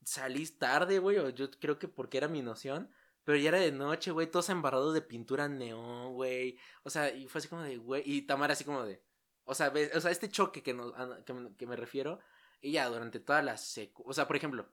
salí 0.04 0.46
tarde, 0.46 0.98
güey, 0.98 1.18
o 1.18 1.30
yo 1.30 1.50
creo 1.52 1.78
que 1.78 1.88
porque 1.88 2.18
era 2.18 2.28
mi 2.28 2.42
noción, 2.42 2.90
pero 3.24 3.38
ya 3.38 3.48
era 3.48 3.58
de 3.60 3.72
noche, 3.72 4.10
güey, 4.10 4.30
todos 4.30 4.50
embarrados 4.50 4.92
de 4.94 5.00
pintura 5.00 5.48
neón, 5.48 6.12
güey. 6.14 6.58
O 6.82 6.90
sea, 6.90 7.10
y 7.10 7.26
fue 7.28 7.38
así 7.38 7.48
como 7.48 7.62
de, 7.62 7.78
güey, 7.78 8.02
y 8.04 8.22
Tamara 8.22 8.52
así 8.52 8.64
como 8.64 8.84
de, 8.84 9.02
o 9.44 9.54
sea, 9.54 9.70
ves, 9.70 9.94
o 9.96 10.00
sea, 10.00 10.10
este 10.10 10.28
choque 10.28 10.62
que, 10.62 10.74
nos, 10.74 10.92
que, 11.24 11.32
me- 11.32 11.56
que 11.56 11.66
me 11.66 11.76
refiero, 11.76 12.20
y 12.60 12.72
ya 12.72 12.88
durante 12.88 13.20
toda 13.20 13.40
la 13.42 13.56
secu, 13.56 14.02
o 14.06 14.12
sea, 14.12 14.26
por 14.26 14.36
ejemplo, 14.36 14.68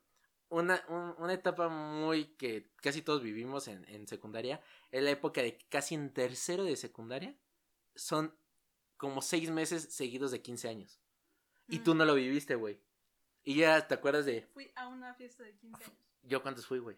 una, 0.52 0.84
un- 0.90 1.16
una 1.18 1.34
etapa 1.34 1.68
muy 1.70 2.26
que 2.36 2.70
casi 2.78 3.02
todos 3.02 3.24
vivimos 3.24 3.68
en, 3.68 3.84
en 3.90 4.08
secundaria, 4.08 4.62
es 4.92 5.02
la 5.02 5.10
época 5.10 5.42
de 5.42 5.58
casi 5.70 5.96
en 5.96 6.14
tercero 6.14 6.64
de 6.64 6.76
secundaria 6.76 7.36
son 7.96 8.34
como 8.98 9.22
seis 9.24 9.50
meses 9.50 9.84
seguidos 9.94 10.30
de 10.32 10.42
15 10.42 10.70
años. 10.70 11.00
Y 11.68 11.80
Mm. 11.80 11.84
tú 11.84 11.96
no 11.96 12.06
lo 12.06 12.14
viviste, 12.14 12.54
güey. 12.56 12.80
Y 13.44 13.56
ya 13.56 13.88
te 13.88 13.96
acuerdas 13.96 14.26
de. 14.26 14.44
Fui 14.54 14.72
a 14.76 14.88
una 14.88 15.14
fiesta 15.16 15.44
de 15.44 15.56
15 15.56 15.84
años. 15.84 15.98
¿Yo 16.24 16.42
cuántos 16.44 16.68
fui, 16.68 16.78
güey? 16.80 16.98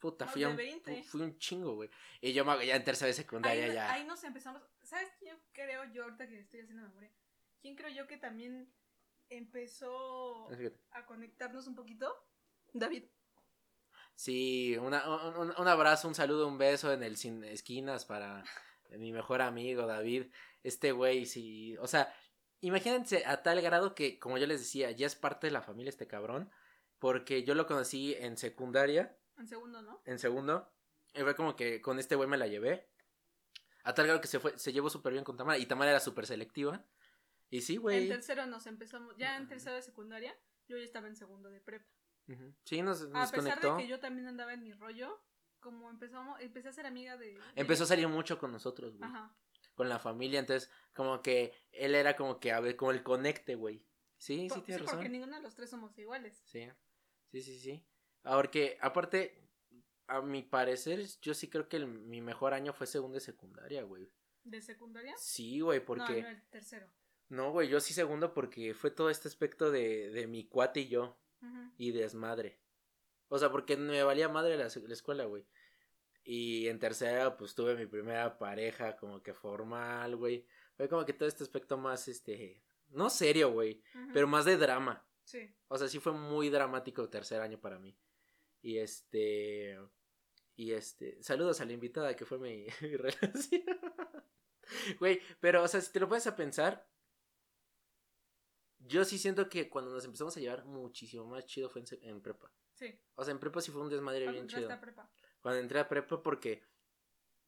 Puta, 0.00 0.26
fui 0.26 0.44
un, 0.44 0.56
20. 0.56 1.04
fui 1.04 1.20
un 1.20 1.38
chingo, 1.38 1.76
güey. 1.76 1.88
Y 2.20 2.32
yo 2.32 2.44
me- 2.44 2.66
ya 2.66 2.74
en 2.74 2.82
tercera 2.82 3.06
de 3.06 3.12
secundaria 3.14 3.66
Ahí, 3.66 3.72
ya. 3.74 3.92
ahí 3.92 4.04
nos 4.04 4.24
empezamos. 4.24 4.60
¿Sabes 4.82 5.08
quién 5.20 5.38
creo 5.52 5.84
yo 5.92 6.02
ahorita 6.02 6.26
que 6.28 6.40
estoy 6.40 6.60
haciendo 6.62 6.82
memoria? 6.88 7.12
¿Quién 7.60 7.76
creo 7.76 7.90
yo 7.90 8.08
que 8.08 8.16
también 8.16 8.68
empezó 9.30 10.48
a 10.90 11.06
conectarnos 11.06 11.68
un 11.68 11.76
poquito? 11.76 12.12
David. 12.72 13.04
Sí, 14.14 14.76
una, 14.78 15.08
un, 15.38 15.52
un- 15.58 15.68
abrazo, 15.68 16.06
un 16.08 16.14
saludo, 16.14 16.46
un 16.46 16.58
beso 16.58 16.92
en 16.92 17.02
el 17.02 17.16
sin 17.16 17.42
esquinas 17.44 18.04
para 18.04 18.44
mi 18.90 19.12
mejor 19.12 19.42
amigo 19.42 19.86
David. 19.86 20.26
Este 20.62 20.92
güey, 20.92 21.26
sí. 21.26 21.76
O 21.78 21.86
sea, 21.86 22.14
imagínense 22.60 23.24
a 23.26 23.42
tal 23.42 23.60
grado 23.62 23.94
que, 23.94 24.18
como 24.18 24.38
yo 24.38 24.46
les 24.46 24.60
decía, 24.60 24.90
ya 24.90 25.06
es 25.06 25.16
parte 25.16 25.46
de 25.46 25.52
la 25.52 25.62
familia 25.62 25.90
este 25.90 26.06
cabrón. 26.06 26.50
Porque 26.98 27.42
yo 27.42 27.54
lo 27.56 27.66
conocí 27.66 28.14
en 28.14 28.36
secundaria. 28.36 29.18
En 29.36 29.48
segundo, 29.48 29.82
¿no? 29.82 30.00
en 30.04 30.18
segundo. 30.18 30.72
Y 31.14 31.20
fue 31.22 31.34
como 31.34 31.56
que 31.56 31.80
con 31.80 31.98
este 31.98 32.14
güey 32.14 32.28
me 32.28 32.36
la 32.38 32.46
llevé. 32.46 32.88
A 33.82 33.92
tal 33.94 34.06
grado 34.06 34.20
que 34.20 34.28
se 34.28 34.38
fue, 34.38 34.56
se 34.56 34.72
llevó 34.72 34.88
súper 34.88 35.12
bien 35.12 35.24
con 35.24 35.36
Tamara. 35.36 35.58
Y 35.58 35.66
Tamara 35.66 35.90
era 35.90 36.00
súper 36.00 36.26
selectiva. 36.26 36.84
Y 37.50 37.62
sí, 37.62 37.76
güey. 37.76 38.04
En 38.04 38.08
tercero 38.08 38.46
nos 38.46 38.66
empezamos, 38.66 39.16
ya 39.16 39.36
en 39.36 39.48
tercero 39.48 39.74
de 39.74 39.82
secundaria, 39.82 40.38
yo 40.68 40.78
ya 40.78 40.84
estaba 40.84 41.08
en 41.08 41.16
segundo 41.16 41.50
de 41.50 41.60
prepa. 41.60 41.90
Sí, 42.64 42.82
nos, 42.82 43.02
A 43.02 43.06
nos 43.08 43.30
pesar 43.30 43.34
conectó. 43.44 43.76
de 43.76 43.82
que 43.82 43.88
yo 43.88 44.00
también 44.00 44.26
andaba 44.28 44.52
en 44.54 44.62
mi 44.62 44.72
rollo, 44.72 45.20
como 45.60 45.90
empezamos, 45.90 46.40
empecé 46.40 46.68
a 46.68 46.72
ser 46.72 46.86
amiga 46.86 47.16
de... 47.16 47.38
Empezó 47.56 47.84
a 47.84 47.86
salir 47.86 48.08
mucho 48.08 48.38
con 48.38 48.52
nosotros, 48.52 48.96
güey. 48.96 49.08
Ajá. 49.10 49.36
Con 49.74 49.88
la 49.88 49.98
familia. 49.98 50.40
Entonces, 50.40 50.70
como 50.94 51.22
que 51.22 51.52
él 51.72 51.94
era 51.94 52.16
como 52.16 52.38
que, 52.40 52.52
a 52.52 52.60
ver, 52.60 52.76
como 52.76 52.90
el 52.90 53.02
conecte, 53.02 53.54
güey. 53.54 53.84
Sí, 54.16 54.48
sí, 54.50 54.60
tienes 54.62 54.82
porque 54.82 54.96
razón. 54.96 55.12
ninguno 55.12 55.36
de 55.36 55.42
los 55.42 55.54
tres 55.54 55.70
somos 55.70 55.96
iguales. 55.98 56.42
Sí, 56.46 56.68
sí, 57.30 57.42
sí, 57.42 57.58
sí. 57.58 57.84
Porque, 58.22 58.78
aparte, 58.80 59.48
a 60.06 60.20
mi 60.22 60.42
parecer, 60.42 61.00
yo 61.20 61.34
sí 61.34 61.48
creo 61.50 61.68
que 61.68 61.76
el- 61.78 61.86
mi 61.88 62.20
mejor 62.20 62.54
año 62.54 62.72
fue 62.72 62.86
segundo 62.86 63.14
de 63.14 63.20
secundaria, 63.20 63.82
güey. 63.82 64.08
¿De 64.44 64.60
secundaria? 64.60 65.14
Sí, 65.16 65.60
güey, 65.60 65.80
No, 65.80 65.84
porque... 65.86 66.22
no, 66.22 66.28
el 66.28 66.42
tercero. 66.50 66.86
No, 67.28 67.50
güey, 67.50 67.68
yo 67.68 67.80
sí 67.80 67.94
segundo 67.94 68.34
porque 68.34 68.74
fue 68.74 68.90
todo 68.90 69.08
este 69.10 69.26
aspecto 69.28 69.70
de, 69.70 70.10
de 70.10 70.26
mi 70.26 70.46
cuate 70.48 70.80
y 70.80 70.88
yo 70.88 71.18
Y 71.76 71.92
desmadre. 71.92 72.60
O 73.28 73.38
sea, 73.38 73.50
porque 73.50 73.76
me 73.76 74.02
valía 74.02 74.28
madre 74.28 74.56
la, 74.56 74.68
la 74.68 74.92
escuela, 74.94 75.24
güey. 75.24 75.46
Y 76.24 76.68
en 76.68 76.78
tercera, 76.78 77.36
pues 77.36 77.54
tuve 77.54 77.74
mi 77.74 77.86
primera 77.86 78.38
pareja 78.38 78.96
como 78.96 79.22
que 79.22 79.34
formal, 79.34 80.16
güey. 80.16 80.46
Fue 80.76 80.88
como 80.88 81.04
que 81.04 81.12
todo 81.12 81.28
este 81.28 81.42
aspecto 81.42 81.76
más, 81.76 82.06
este, 82.08 82.62
no 82.90 83.10
serio, 83.10 83.50
güey, 83.52 83.82
pero 84.12 84.26
más 84.26 84.44
de 84.44 84.56
drama. 84.56 85.04
Sí. 85.24 85.54
O 85.68 85.78
sea, 85.78 85.88
sí 85.88 85.98
fue 85.98 86.12
muy 86.12 86.48
dramático 86.48 87.02
el 87.02 87.08
tercer 87.08 87.40
año 87.40 87.60
para 87.60 87.78
mí. 87.78 87.96
Y 88.60 88.78
este. 88.78 89.78
Y 90.54 90.72
este. 90.72 91.22
Saludos 91.22 91.60
a 91.60 91.64
la 91.64 91.72
invitada 91.72 92.14
que 92.14 92.24
fue 92.24 92.38
mi, 92.38 92.66
mi 92.82 92.96
relación. 92.96 93.62
Güey, 94.98 95.20
pero, 95.40 95.62
o 95.62 95.68
sea, 95.68 95.80
si 95.80 95.92
te 95.92 96.00
lo 96.00 96.08
puedes 96.08 96.26
a 96.26 96.36
pensar. 96.36 96.88
Yo 98.86 99.04
sí 99.04 99.18
siento 99.18 99.48
que 99.48 99.68
cuando 99.70 99.92
nos 99.92 100.04
empezamos 100.04 100.36
a 100.36 100.40
llevar 100.40 100.64
muchísimo 100.64 101.24
más 101.26 101.46
chido 101.46 101.68
fue 101.70 101.82
en, 102.02 102.20
prepa. 102.20 102.52
Sí. 102.74 102.98
O 103.14 103.24
sea, 103.24 103.32
en 103.32 103.38
prepa 103.40 103.60
sí 103.60 103.70
fue 103.70 103.80
un 103.82 103.88
desmadre 103.88 104.24
Cuando 104.24 104.40
bien 104.42 104.48
chido. 104.48 104.72
a 104.72 104.80
prepa. 104.80 105.10
Cuando 105.40 105.60
entré 105.60 105.78
a 105.80 105.88
prepa 105.88 106.22
porque. 106.22 106.62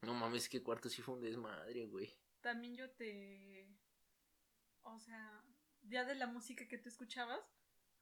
No 0.02 0.14
mames, 0.14 0.48
que 0.48 0.62
cuarto 0.62 0.88
sí 0.88 1.00
fue 1.02 1.14
un 1.14 1.20
desmadre, 1.22 1.86
güey. 1.86 2.14
También 2.42 2.74
yo 2.76 2.90
te... 2.90 3.66
O 4.82 4.98
sea, 4.98 5.42
ya 5.82 6.04
de 6.04 6.14
la 6.14 6.26
música 6.26 6.68
que 6.68 6.76
tú 6.76 6.90
escuchabas, 6.90 7.40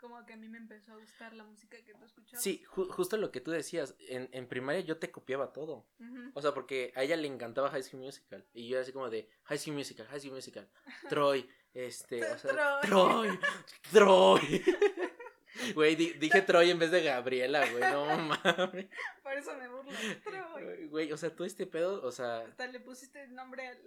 como 0.00 0.26
que 0.26 0.32
a 0.32 0.36
mí 0.36 0.48
me 0.48 0.58
empezó 0.58 0.94
a 0.94 0.96
gustar 0.96 1.32
la 1.32 1.44
música 1.44 1.76
que 1.84 1.94
tú 1.94 2.04
escuchabas. 2.04 2.42
Sí, 2.42 2.64
ju- 2.66 2.90
justo 2.90 3.16
lo 3.18 3.30
que 3.30 3.40
tú 3.40 3.52
decías. 3.52 3.94
En, 4.00 4.28
en 4.32 4.48
primaria 4.48 4.80
yo 4.80 4.98
te 4.98 5.12
copiaba 5.12 5.52
todo. 5.52 5.86
O 6.34 6.42
sea, 6.42 6.52
porque 6.52 6.92
a 6.96 7.04
ella 7.04 7.16
le 7.16 7.28
encantaba 7.28 7.70
High 7.70 7.84
School 7.84 8.02
Musical. 8.02 8.44
Y 8.52 8.66
yo 8.68 8.80
así 8.80 8.92
como 8.92 9.08
de 9.08 9.28
High 9.44 9.58
School 9.58 9.76
Musical, 9.76 10.06
High 10.08 10.20
School 10.20 10.34
Musical. 10.34 10.68
Troy, 11.08 11.48
este, 11.74 12.24
o 12.24 12.38
sea, 12.38 12.80
Troy, 12.82 13.38
Troy. 13.90 14.64
Güey, 15.74 15.94
di- 15.96 16.14
dije 16.14 16.40
Troy 16.42 16.70
en 16.70 16.78
vez 16.78 16.90
de 16.90 17.02
Gabriela, 17.02 17.60
güey, 17.70 17.82
no 17.92 18.06
mames. 18.16 18.86
Por 19.22 19.32
eso 19.34 19.54
me 19.56 19.68
burlo. 19.68 19.92
Troy. 20.24 20.86
Güey, 20.88 21.12
o 21.12 21.16
sea, 21.16 21.30
todo 21.34 21.46
este 21.46 21.66
pedo, 21.66 22.02
o 22.02 22.10
sea, 22.10 22.38
Hasta 22.40 22.66
le 22.66 22.80
pusiste 22.80 23.22
el 23.22 23.34
nombre 23.34 23.68
al... 23.68 23.78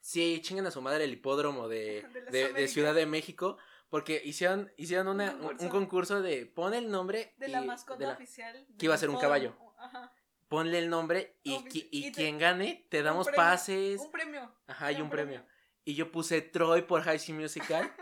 sí, 0.00 0.40
chingan 0.42 0.66
a 0.66 0.70
su 0.70 0.80
madre 0.80 1.04
el 1.04 1.12
hipódromo 1.12 1.68
de, 1.68 2.02
De. 2.32 2.66
Ciudad 2.68 2.94
de 2.94 3.06
México. 3.06 3.58
Porque 3.90 4.22
hicieron, 4.24 4.72
hicieron 4.78 5.06
una, 5.08 5.32
Un 5.34 5.44
un, 5.44 5.56
un 5.60 5.68
concurso. 5.68 6.22
de 6.22 6.46
pon 6.46 6.72
el 6.72 6.90
nombre 6.90 7.34
De 7.36 7.48
y- 7.48 7.50
la 7.52 7.60
mascota 7.60 8.06
la- 8.06 8.14
oficial. 8.14 8.66
que 8.78 8.86
iba 8.86 8.94
a 8.94 8.98
ser 8.98 9.10
un 9.10 9.18
caballo. 9.20 9.54
Ajá. 9.78 10.10
ponle 10.48 10.78
el 10.78 10.88
nombre 10.88 11.36
y, 11.42 11.52
y 11.72 11.88
y 12.08 12.12
quien 12.12 12.38
gane 12.38 12.86
te 12.88 13.02
damos 13.02 13.26
premio, 13.26 13.36
pases. 13.36 14.00
Un 14.00 14.10
premio. 14.10 14.50
Ajá, 14.66 14.92
y 14.92 14.96
un 14.96 15.02
un 15.02 15.10
premio. 15.10 15.44
Y 15.84 15.94
yo 15.94 16.10
puse 16.12 16.40
Troy 16.40 16.82
por 16.82 17.02
High 17.02 17.18
School 17.18 17.40
Musical. 17.40 17.92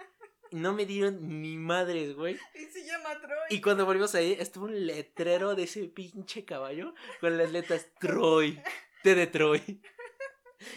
y 0.50 0.56
no 0.56 0.72
me 0.72 0.86
dieron 0.86 1.40
ni 1.40 1.56
madres, 1.56 2.14
güey. 2.14 2.38
Y 2.54 2.64
se 2.66 2.84
llama 2.84 3.18
Troy. 3.20 3.38
Y 3.50 3.60
cuando 3.60 3.86
volvimos 3.86 4.14
ahí, 4.14 4.36
estuvo 4.38 4.66
un 4.66 4.86
letrero 4.86 5.54
de 5.54 5.64
ese 5.64 5.84
pinche 5.84 6.44
caballo 6.44 6.94
con 7.20 7.38
las 7.38 7.50
letras 7.52 7.88
Troy. 7.98 8.60
T 9.02 9.14
de 9.14 9.26
Troy. 9.26 9.80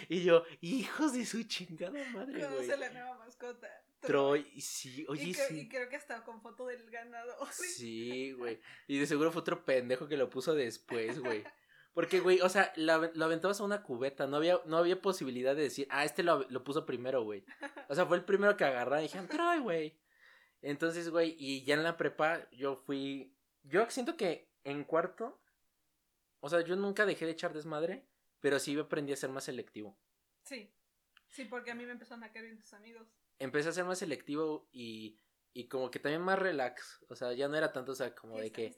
Y 0.08 0.24
yo, 0.24 0.45
hijos 0.62 1.12
de 1.12 1.26
su 1.26 1.43
chingada 1.43 1.91
madre, 2.14 2.39
güey. 2.39 2.49
Conoce 2.49 2.78
la 2.78 2.89
nueva 2.89 3.18
mascota. 3.18 3.68
Troy, 3.99 4.49
y 4.54 4.62
sí, 4.62 5.06
oye, 5.08 5.24
y, 5.24 5.34
creo, 5.34 5.47
y 5.49 5.60
sí. 5.62 5.70
creo 5.70 5.89
que 5.89 5.95
hasta 5.95 6.24
con 6.24 6.41
foto 6.41 6.68
del 6.68 6.89
ganador. 6.89 7.47
Sí, 7.51 8.32
güey. 8.34 8.60
Y 8.88 8.97
de 8.97 9.08
seguro 9.08 9.32
fue 9.32 9.41
otro 9.41 9.66
pendejo 9.66 10.08
que 10.08 10.18
lo 10.18 10.30
puso 10.30 10.56
después, 10.56 11.20
güey. 11.20 11.43
Porque, 11.94 12.20
güey, 12.20 12.41
o 12.41 12.50
sea, 12.50 12.74
lo, 12.76 12.91
ave- 12.94 13.12
lo 13.14 13.26
aventabas 13.26 13.60
a 13.62 13.64
una 13.64 13.84
cubeta. 13.84 14.26
No 14.28 14.38
había, 14.38 14.60
no 14.66 14.78
había 14.78 15.02
posibilidad 15.02 15.56
de 15.56 15.64
decir, 15.64 15.88
ah, 15.91 16.04
este 16.06 16.24
lo, 16.24 16.46
lo 16.50 16.64
puso 16.64 16.86
primero, 16.86 17.24
güey. 17.24 17.46
O 17.89 17.96
sea, 17.96 18.06
fue 18.06 18.18
el 18.18 18.26
primero 18.26 18.58
que 18.58 18.64
agarraron 18.66 19.00
y 19.00 19.04
dijeron, 19.04 19.28
Troy, 19.28 19.60
güey. 19.60 20.00
Entonces, 20.62 21.10
güey, 21.10 21.36
y 21.38 21.64
ya 21.66 21.76
en 21.76 21.84
la 21.84 21.98
prepa 21.98 22.50
yo 22.52 22.78
fui. 22.78 23.36
Yo 23.64 23.88
siento 23.89 24.18
que 24.18 24.50
en 24.64 24.84
cuarto. 24.86 25.39
O 26.39 26.50
sea, 26.50 26.62
yo 26.62 26.76
nunca 26.76 27.06
dejé 27.06 27.26
de 27.26 27.32
echar 27.32 27.54
desmadre. 27.54 28.06
Pero 28.39 28.60
sí 28.60 28.78
aprendí 28.78 29.14
a 29.14 29.16
ser 29.18 29.30
más 29.30 29.46
selectivo. 29.46 29.98
Sí. 30.44 30.70
Sí, 31.30 31.46
porque 31.46 31.72
a 31.72 31.76
mí 31.76 31.86
me 31.86 31.91
empezaron 31.94 32.24
a 32.24 32.32
caer 32.32 32.46
bien 32.46 32.58
tus 32.58 32.74
amigos. 32.74 33.08
Empecé 33.39 33.70
a 33.70 33.72
ser 33.74 33.86
más 33.86 34.00
selectivo 34.00 34.68
y. 34.72 35.18
Y 35.54 35.68
como 35.68 35.91
que 35.91 36.00
también 36.00 36.22
más 36.22 36.39
relax. 36.39 37.06
O 37.10 37.16
sea, 37.16 37.32
ya 37.34 37.48
no 37.48 37.56
era 37.56 37.72
tanto, 37.72 37.91
o 37.91 37.96
sea, 37.96 38.14
como 38.16 38.39
de 38.39 38.52
que. 38.52 38.76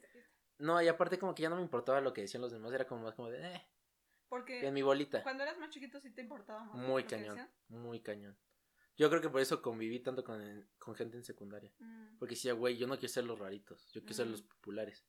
No, 0.58 0.80
y 0.80 0.88
aparte 0.88 1.18
como 1.18 1.34
que 1.34 1.42
ya 1.42 1.50
no 1.50 1.56
me 1.56 1.62
importaba 1.62 2.00
lo 2.00 2.12
que 2.12 2.22
decían 2.22 2.40
los 2.42 2.52
demás, 2.52 2.72
era 2.72 2.86
como 2.86 3.02
más 3.02 3.14
como 3.14 3.28
de, 3.30 3.54
eh, 3.54 3.62
Porque 4.28 4.66
en 4.66 4.72
mi 4.74 4.82
bolita. 4.82 5.22
cuando 5.22 5.42
eras 5.42 5.58
más 5.58 5.70
chiquito 5.70 6.00
sí 6.00 6.10
te 6.10 6.22
importaba 6.22 6.64
más. 6.64 6.76
Muy 6.76 7.04
cañón, 7.04 7.36
decían. 7.36 7.50
muy 7.68 8.00
cañón. 8.00 8.36
Yo 8.96 9.10
creo 9.10 9.20
que 9.20 9.28
por 9.28 9.42
eso 9.42 9.60
conviví 9.60 10.00
tanto 10.00 10.24
con, 10.24 10.66
con 10.78 10.94
gente 10.94 11.18
en 11.18 11.24
secundaria. 11.24 11.70
Mm. 11.78 12.16
Porque 12.18 12.34
decía, 12.34 12.54
güey, 12.54 12.78
yo 12.78 12.86
no 12.86 12.94
quiero 12.98 13.12
ser 13.12 13.24
los 13.24 13.38
raritos, 13.38 13.92
yo 13.92 14.00
quiero 14.00 14.14
ser 14.14 14.26
Ujú. 14.26 14.32
los 14.32 14.42
populares. 14.42 15.04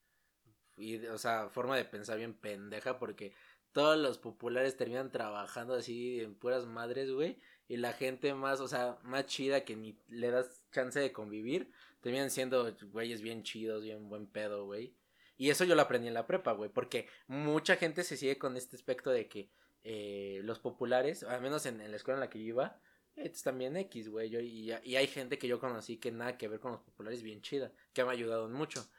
Y, 0.76 1.04
o 1.06 1.18
sea, 1.18 1.48
forma 1.48 1.76
de 1.76 1.84
pensar 1.86 2.18
bien 2.18 2.34
pendeja 2.34 2.98
porque 2.98 3.32
todos 3.72 3.96
los 3.98 4.18
populares 4.18 4.76
terminan 4.76 5.10
trabajando 5.10 5.74
así 5.74 6.20
en 6.20 6.34
puras 6.34 6.66
madres, 6.66 7.10
güey. 7.10 7.38
Y 7.66 7.78
la 7.78 7.92
gente 7.92 8.32
más, 8.34 8.60
o 8.60 8.68
sea, 8.68 8.98
más 9.02 9.26
chida 9.26 9.64
que 9.64 9.74
ni 9.76 9.98
le 10.08 10.30
das 10.30 10.62
chance 10.70 11.00
de 11.00 11.12
convivir, 11.12 11.72
terminan 12.00 12.30
siendo 12.30 12.74
güeyes 12.92 13.22
bien 13.22 13.42
chidos, 13.42 13.82
bien 13.82 14.08
buen 14.08 14.26
pedo, 14.26 14.66
güey. 14.66 14.94
Y 15.38 15.50
eso 15.50 15.64
yo 15.64 15.74
lo 15.74 15.82
aprendí 15.82 16.08
en 16.08 16.14
la 16.14 16.26
prepa, 16.26 16.52
güey, 16.52 16.68
porque 16.68 17.08
mucha 17.28 17.76
gente 17.76 18.02
se 18.02 18.16
sigue 18.16 18.36
con 18.38 18.56
este 18.56 18.76
aspecto 18.76 19.10
de 19.10 19.28
que 19.28 19.50
eh, 19.84 20.40
los 20.42 20.58
populares, 20.58 21.22
al 21.22 21.40
menos 21.40 21.64
en, 21.64 21.80
en 21.80 21.90
la 21.92 21.96
escuela 21.96 22.16
en 22.16 22.20
la 22.20 22.28
que 22.28 22.40
yo 22.40 22.46
iba, 22.46 22.80
eh, 23.14 23.30
pues, 23.30 23.42
también 23.42 23.76
X, 23.76 24.10
güey. 24.10 24.34
Y, 24.36 24.72
y 24.82 24.96
hay 24.96 25.06
gente 25.06 25.38
que 25.38 25.48
yo 25.48 25.60
conocí 25.60 25.96
que 25.98 26.10
nada 26.10 26.36
que 26.36 26.48
ver 26.48 26.58
con 26.60 26.72
los 26.72 26.80
populares 26.82 27.22
bien 27.22 27.40
chida, 27.40 27.72
que 27.92 28.02
me 28.02 28.10
ha 28.10 28.12
ayudado 28.12 28.48
mucho. 28.48 28.90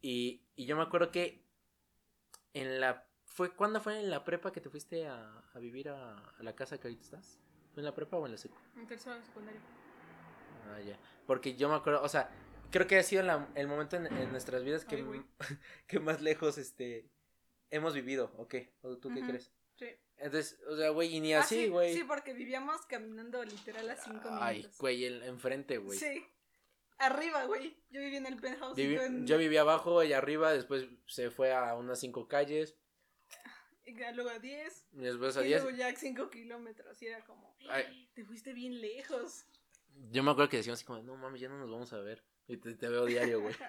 Y, 0.00 0.44
y 0.54 0.66
yo 0.66 0.76
me 0.76 0.82
acuerdo 0.82 1.10
que 1.10 1.42
en 2.52 2.80
la... 2.80 3.08
fue 3.24 3.54
¿Cuándo 3.54 3.80
fue 3.80 3.98
en 3.98 4.10
la 4.10 4.24
prepa 4.24 4.52
que 4.52 4.60
te 4.60 4.68
fuiste 4.68 5.06
a, 5.06 5.38
a 5.52 5.58
vivir 5.58 5.88
a, 5.88 6.18
a 6.18 6.42
la 6.42 6.54
casa 6.54 6.78
que 6.78 6.88
ahorita 6.88 7.02
estás? 7.02 7.40
¿Fue 7.72 7.80
en 7.80 7.86
la 7.86 7.94
prepa 7.94 8.18
o 8.18 8.26
en 8.26 8.32
la 8.32 8.38
secu? 8.38 8.58
En 8.76 8.86
tercero 8.86 9.20
secundaria. 9.22 9.60
Ah, 10.70 10.80
ya. 10.80 10.98
Porque 11.26 11.56
yo 11.56 11.68
me 11.68 11.76
acuerdo, 11.76 12.02
o 12.02 12.08
sea, 12.08 12.30
creo 12.70 12.86
que 12.86 12.98
ha 12.98 13.02
sido 13.02 13.22
la- 13.22 13.48
el 13.54 13.66
momento 13.66 13.96
en, 13.96 14.06
en 14.06 14.30
nuestras 14.30 14.64
vidas 14.64 14.84
que, 14.84 14.96
Ay, 14.96 15.02
güey. 15.02 15.22
que 15.86 16.00
más 16.00 16.20
lejos 16.20 16.58
este 16.58 17.08
hemos 17.70 17.94
vivido, 17.94 18.32
¿o 18.36 18.48
qué? 18.48 18.72
¿O 18.82 18.96
tú 18.96 19.12
qué 19.12 19.20
crees? 19.22 19.52
Sí. 19.76 19.86
Entonces, 20.16 20.58
o 20.68 20.76
sea, 20.76 20.90
güey, 20.90 21.14
y 21.14 21.20
ni 21.20 21.34
Ah, 21.34 21.40
así, 21.40 21.64
sí, 21.64 21.68
güey. 21.68 21.94
Sí, 21.94 22.04
porque 22.04 22.32
vivíamos 22.32 22.84
caminando 22.86 23.44
literal 23.44 23.88
a 23.90 23.96
cinco 23.96 24.28
Ay, 24.32 24.58
minutos. 24.58 24.78
güey, 24.78 25.04
el, 25.04 25.22
enfrente, 25.22 25.78
güey. 25.78 25.98
Sí. 25.98 26.26
Arriba, 26.98 27.44
güey. 27.44 27.76
Yo 27.90 28.00
vivía 28.00 28.18
en 28.18 28.26
el 28.26 28.36
penthouse. 28.36 28.76
Vivi- 28.76 29.00
en- 29.00 29.26
Yo 29.26 29.38
vivía 29.38 29.60
abajo 29.60 30.02
y 30.02 30.12
arriba, 30.12 30.52
después 30.52 30.86
se 31.06 31.30
fue 31.30 31.52
a 31.52 31.74
unas 31.76 32.00
cinco 32.00 32.26
calles, 32.26 32.74
y 33.84 33.94
Luego 34.14 34.28
a 34.30 34.38
10. 34.38 34.84
y 34.92 34.98
después 34.98 35.36
a 35.38 35.42
Y 35.42 35.46
diez. 35.46 35.62
luego 35.62 35.76
ya 35.78 35.94
5 35.96 36.28
kilómetros. 36.28 37.00
Y 37.00 37.06
era 37.06 37.24
como, 37.24 37.56
Ay. 37.70 38.10
te 38.14 38.22
fuiste 38.24 38.52
bien 38.52 38.80
lejos. 38.82 39.46
Yo 40.10 40.22
me 40.22 40.30
acuerdo 40.30 40.50
que 40.50 40.58
decíamos 40.58 40.78
así 40.80 40.84
como, 40.86 41.02
no 41.02 41.16
mames, 41.16 41.40
ya 41.40 41.48
no 41.48 41.58
nos 41.58 41.70
vamos 41.70 41.92
a 41.94 41.98
ver. 41.98 42.22
Y 42.48 42.56
te, 42.56 42.74
te 42.74 42.88
veo 42.88 43.04
diario, 43.04 43.40
güey. 43.40 43.54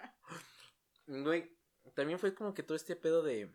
Güey, 1.07 1.51
también 1.95 2.19
fue 2.19 2.35
como 2.35 2.53
que 2.53 2.61
todo 2.63 2.75
este 2.75 2.95
pedo 2.95 3.23
de. 3.23 3.51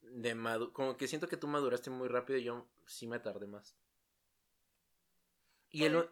De 0.00 0.34
madu 0.34 0.72
como 0.72 0.96
que 0.96 1.06
siento 1.06 1.28
que 1.28 1.36
tú 1.36 1.46
maduraste 1.46 1.90
muy 1.90 2.08
rápido 2.08 2.38
y 2.38 2.44
yo 2.44 2.66
sí 2.86 3.06
me 3.06 3.18
tardé 3.20 3.46
más. 3.46 3.76
Y 5.70 5.84
el. 5.84 6.08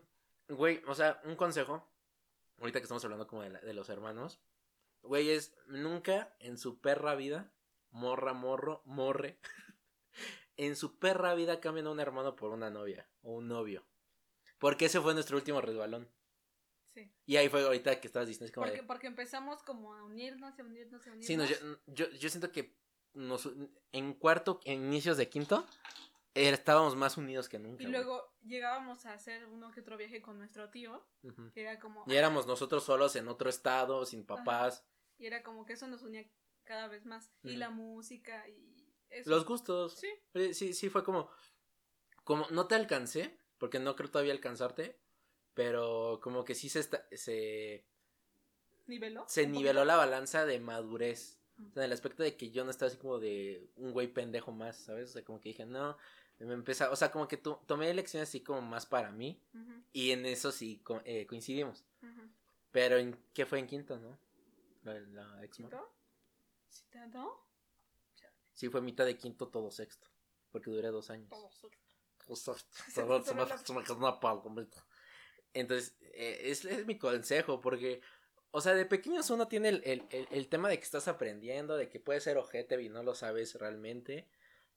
Güey, 0.49 0.83
o 0.87 0.95
sea, 0.95 1.21
un 1.25 1.37
consejo. 1.37 1.91
Ahorita 2.59 2.81
que 2.81 2.85
estamos 2.85 3.05
hablando 3.05 3.27
como 3.27 3.43
de, 3.43 3.51
la- 3.51 3.61
de 3.61 3.73
los 3.75 3.89
hermanos. 3.89 4.41
Güey, 5.03 5.31
es 5.31 5.57
nunca 5.67 6.35
en 6.41 6.59
su 6.59 6.81
perra 6.81 7.15
vida, 7.15 7.53
morra, 7.91 8.33
morro, 8.35 8.83
morre. 8.85 9.39
en 10.57 10.77
su 10.77 10.99
perra 10.99 11.35
vida 11.35 11.61
cambien 11.61 11.87
a 11.87 11.91
un 11.91 12.01
hermano 12.01 12.37
por 12.37 12.51
una 12.51 12.69
novia 12.71 13.09
o 13.23 13.33
un 13.33 13.49
novio. 13.49 13.87
Porque 14.59 14.87
ese 14.87 15.01
fue 15.01 15.15
nuestro 15.15 15.37
último 15.37 15.61
resbalón. 15.61 16.09
Sí. 17.05 17.13
Y 17.27 17.37
ahí 17.37 17.49
fue 17.49 17.63
ahorita 17.63 18.01
que 18.01 18.07
estabas 18.07 18.29
diciendo 18.29 18.47
es 18.47 18.53
como 18.53 18.67
de- 18.67 18.73
Porque, 18.73 18.87
porque 18.87 19.07
empezamos 19.07 19.63
como 19.63 19.95
a 19.95 20.03
unirnos, 20.05 20.59
a 20.59 20.63
unirnos, 20.63 21.07
a 21.07 21.11
unirnos. 21.11 21.27
Sí, 21.27 21.37
no, 21.37 21.45
yo, 21.45 21.57
yo, 21.87 22.11
yo 22.11 22.29
siento 22.29 22.51
que 22.53 22.77
nos, 23.15 23.49
en 23.93 24.15
cuarto, 24.15 24.61
en 24.65 24.85
inicios 24.87 25.17
de 25.17 25.29
quinto, 25.29 25.67
estábamos 26.35 26.95
más 26.97 27.17
unidos 27.17 27.49
que 27.49 27.59
nunca. 27.59 27.83
Y 27.83 27.87
güey. 27.87 27.93
luego 27.93 28.33
llegábamos 28.43 29.07
a 29.07 29.15
hacer 29.15 29.47
uno 29.47 29.71
que 29.73 29.81
otro 29.81 29.97
viaje 29.97 30.23
con 30.23 30.39
nuestro 30.39 30.71
tío, 30.71 31.05
Ujú. 31.23 31.51
que 31.53 31.63
era 31.63 31.81
como... 31.81 32.05
Y 32.07 32.15
éramos 32.15 32.47
nosotros 32.47 32.85
solos 32.85 33.17
en 33.17 33.29
otro 33.29 33.49
estado, 33.51 34.05
sin 34.07 34.25
papás. 34.25 34.85
Y 35.19 35.27
era 35.27 35.43
como 35.43 35.65
que 35.67 35.73
eso 35.73 35.89
nos 35.89 36.03
unía 36.03 36.25
cada 36.65 36.87
vez 36.87 37.05
más. 37.07 37.31
Y 37.43 37.51
Ujú. 37.51 37.59
la 37.59 37.71
música 37.71 38.49
y 38.49 38.95
eso. 39.11 39.31
Los 39.31 39.45
gustos. 39.47 39.95
Sí. 39.97 40.09
Eh, 40.35 40.55
Sí, 40.55 40.75
sí, 40.75 40.89
fue 40.91 41.03
como. 41.03 41.29
Como 42.25 42.47
no 42.51 42.67
te 42.69 42.75
alcancé, 42.75 43.37
porque 43.57 43.79
no 43.81 43.97
creo 43.97 44.11
todavía 44.11 44.33
alcanzarte. 44.35 45.01
Pero 45.59 46.21
como 46.23 46.45
que 46.45 46.55
sí 46.55 46.69
se, 46.69 46.79
esta- 46.79 47.05
se, 47.11 47.85
¿Niveló? 48.87 49.25
se 49.27 49.45
niveló 49.49 49.85
la 49.85 49.97
balanza 49.97 50.47
de 50.47 50.61
madurez. 50.61 51.41
O 51.59 51.73
sea, 51.73 51.83
en 51.83 51.87
el 51.87 51.93
aspecto 51.93 52.23
de 52.23 52.37
que 52.37 52.53
yo 52.53 52.65
no 52.65 52.71
estaba 52.71 52.87
así 52.87 52.97
como 52.97 53.19
de 53.19 53.69
un 53.75 53.91
güey 53.93 54.07
pendejo 54.07 54.53
más, 54.53 54.77
¿sabes? 54.77 55.11
O 55.11 55.13
sea, 55.15 55.25
como 55.25 55.41
que 55.41 55.49
dije, 55.49 55.67
no, 55.67 55.97
me 56.39 56.55
empezaba, 56.55 56.93
o 56.93 56.97
sea, 56.97 57.11
como 57.11 57.27
que 57.27 57.39
to- 57.39 57.61
tomé 57.67 57.91
elecciones 57.91 58.29
así 58.29 58.41
como 58.41 58.63
más 58.63 58.87
para 58.87 59.11
mí. 59.11 59.43
Ujú, 59.53 59.83
Y 59.93 60.13
en 60.13 60.27
eso 60.27 60.53
sí 60.53 60.79
co- 60.85 61.03
eh, 61.05 61.27
coincidimos. 61.27 61.85
ujú. 62.03 62.21
Pero 62.71 62.97
en 62.99 63.19
qué 63.35 63.45
fue 63.45 63.59
en 63.59 63.67
quinto, 63.67 63.99
¿no? 63.99 64.17
La, 64.85 64.95
la 65.01 65.45
ex. 65.45 65.59
Sí, 68.53 68.69
fue 68.69 68.81
mitad 68.81 69.05
de 69.05 69.17
quinto, 69.17 69.49
todo 69.49 69.73
sexto. 69.73 70.07
Porque 70.53 70.71
duré 70.71 70.87
dos 70.93 71.11
años. 71.11 71.29
Todo 71.29 71.51
suelto. 71.51 71.79
O 72.29 72.37
sea, 72.37 73.05
Entonces, 75.55 75.97
eh, 76.01 76.41
es, 76.45 76.65
es 76.65 76.87
mi 76.87 76.99
consejo, 76.99 77.61
porque, 77.61 78.01
o 78.51 78.61
sea, 78.61 78.75
de 78.75 78.87
pequeños 78.87 79.31
uno 79.31 79.49
tiene 79.49 79.69
el, 79.71 79.83
el, 79.85 80.07
el, 80.11 80.29
el 80.31 80.49
tema 80.49 80.69
de 80.69 80.79
que 80.79 80.85
estás 80.85 81.09
aprendiendo, 81.09 81.77
de 81.77 81.89
que 81.89 82.01
puede 82.01 82.21
ser 82.21 82.37
ojete 82.39 82.81
y 82.83 82.89
no 82.89 83.03
lo 83.03 83.15
sabes 83.15 83.55
realmente, 83.55 84.29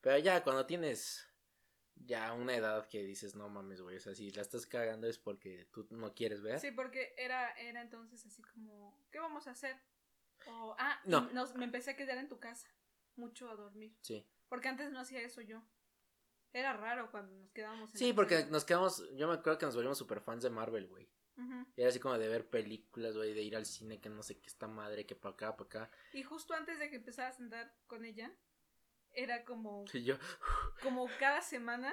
pero 0.01 0.17
ya 0.17 0.43
cuando 0.43 0.65
tienes 0.65 1.27
ya 1.95 2.33
una 2.33 2.55
edad 2.55 2.87
que 2.87 3.03
dices, 3.03 3.35
no 3.35 3.47
mames, 3.49 3.81
güey, 3.81 3.97
o 3.97 3.99
sea, 3.99 4.15
si 4.15 4.31
la 4.31 4.41
estás 4.41 4.65
cagando 4.65 5.07
es 5.07 5.19
porque 5.19 5.67
tú 5.71 5.85
no 5.91 6.13
quieres 6.15 6.41
ver. 6.41 6.59
Sí, 6.59 6.71
porque 6.71 7.13
era, 7.17 7.51
era 7.51 7.81
entonces 7.81 8.25
así 8.25 8.41
como, 8.41 8.97
¿qué 9.11 9.19
vamos 9.19 9.47
a 9.47 9.51
hacer? 9.51 9.75
O, 10.47 10.75
ah, 10.79 10.99
No. 11.05 11.29
nos- 11.33 11.53
me 11.55 11.65
empecé 11.65 11.91
a 11.91 11.95
quedar 11.95 12.17
en 12.17 12.27
tu 12.27 12.39
casa, 12.39 12.67
mucho 13.15 13.49
a 13.49 13.55
dormir. 13.55 13.95
Sí, 14.01 14.25
Porque 14.49 14.67
antes 14.69 14.91
no 14.91 14.99
hacía 14.99 15.21
eso 15.21 15.41
yo. 15.41 15.61
Era 16.53 16.73
raro 16.73 17.09
cuando 17.11 17.33
nos 17.35 17.51
quedábamos 17.51 17.91
en 17.93 17.97
sí 17.99 18.13
porque 18.13 18.45
nos 18.45 18.65
quedamos, 18.65 19.03
yo 19.15 19.27
me 19.27 19.35
acuerdo 19.35 19.57
que 19.59 19.65
nos 19.65 19.75
volvimos 19.75 19.97
super 19.97 20.19
fans 20.21 20.43
de 20.43 20.49
Marvel, 20.49 20.87
güey. 20.87 21.09
Y 21.75 21.81
era 21.81 21.89
así 21.89 21.99
como 21.99 22.17
de 22.19 22.27
ver 22.27 22.47
películas, 22.49 23.15
güey, 23.17 23.33
de 23.33 23.41
ir 23.41 23.55
al 23.55 23.65
cine, 23.65 23.99
que 23.99 24.09
no 24.09 24.21
sé 24.21 24.39
qué 24.39 24.45
esta 24.47 24.67
madre, 24.67 25.07
que 25.07 25.15
para 25.15 25.33
acá, 25.33 25.57
para 25.57 25.67
acá. 25.85 25.91
Y 26.13 26.21
justo 26.21 26.53
antes 26.53 26.77
de 26.77 26.89
que 26.91 26.97
empezaras 26.97 27.39
a 27.39 27.43
andar 27.43 27.75
con 27.87 28.05
ella, 28.05 28.31
era 29.13 29.43
como, 29.43 29.85
Y 29.91 30.03
yo, 30.03 30.17
como 30.83 31.07
cada 31.19 31.41
semana, 31.41 31.91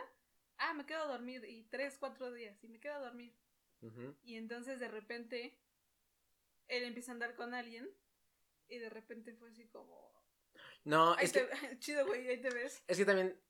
ah, 0.59 0.75
me 0.75 0.85
quedo 0.85 1.03
a 1.05 1.07
dormir, 1.07 1.45
y 1.47 1.63
tres, 1.65 1.97
cuatro 1.99 2.31
días, 2.31 2.63
y 2.63 2.69
me 2.69 2.79
quedo 2.79 2.95
a 2.97 3.01
dormir. 3.01 3.35
Y 4.23 4.37
entonces 4.37 4.81
de 4.81 4.89
repente, 4.89 5.59
él 6.67 6.83
empieza 6.85 7.13
a 7.13 7.15
andar 7.15 7.35
con 7.35 7.55
alguien, 7.55 7.89
y 8.69 8.79
de 8.79 8.91
repente 8.91 9.33
fue 9.35 9.49
así 9.49 9.67
como, 9.69 10.13
No, 10.85 11.15
ahí 11.15 11.25
es 11.25 11.33
que... 11.33 11.41
te- 11.45 11.79
chido, 11.79 12.05
güey, 12.07 12.29
ahí 12.29 12.41
te 12.43 12.51
ves. 12.51 12.83
Es 12.87 12.99
que 12.99 13.07
también 13.07 13.41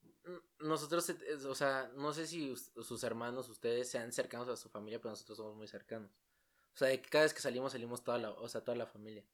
nosotros, 0.60 1.08
eh, 1.10 1.16
o 1.46 1.54
sea, 1.54 1.90
no 1.94 2.12
sé 2.12 2.26
si 2.26 2.50
us- 2.50 2.70
sus 2.82 3.02
hermanos, 3.04 3.48
ustedes 3.48 3.88
sean 3.90 4.12
cercanos 4.12 4.48
a 4.48 4.56
su 4.56 4.68
familia, 4.68 5.00
pero 5.00 5.10
nosotros 5.10 5.38
somos 5.38 5.56
muy 5.56 5.66
cercanos. 5.68 6.10
O 6.74 6.76
sea, 6.78 6.88
de 6.88 7.00
que 7.00 7.08
cada 7.08 7.24
vez 7.24 7.34
que 7.34 7.40
salimos, 7.40 7.72
salimos 7.72 8.04
toda 8.04 8.18
la, 8.18 8.30
o 8.30 8.48
sea, 8.48 8.62
toda 8.62 8.76
la 8.76 8.86
familia. 8.86 9.24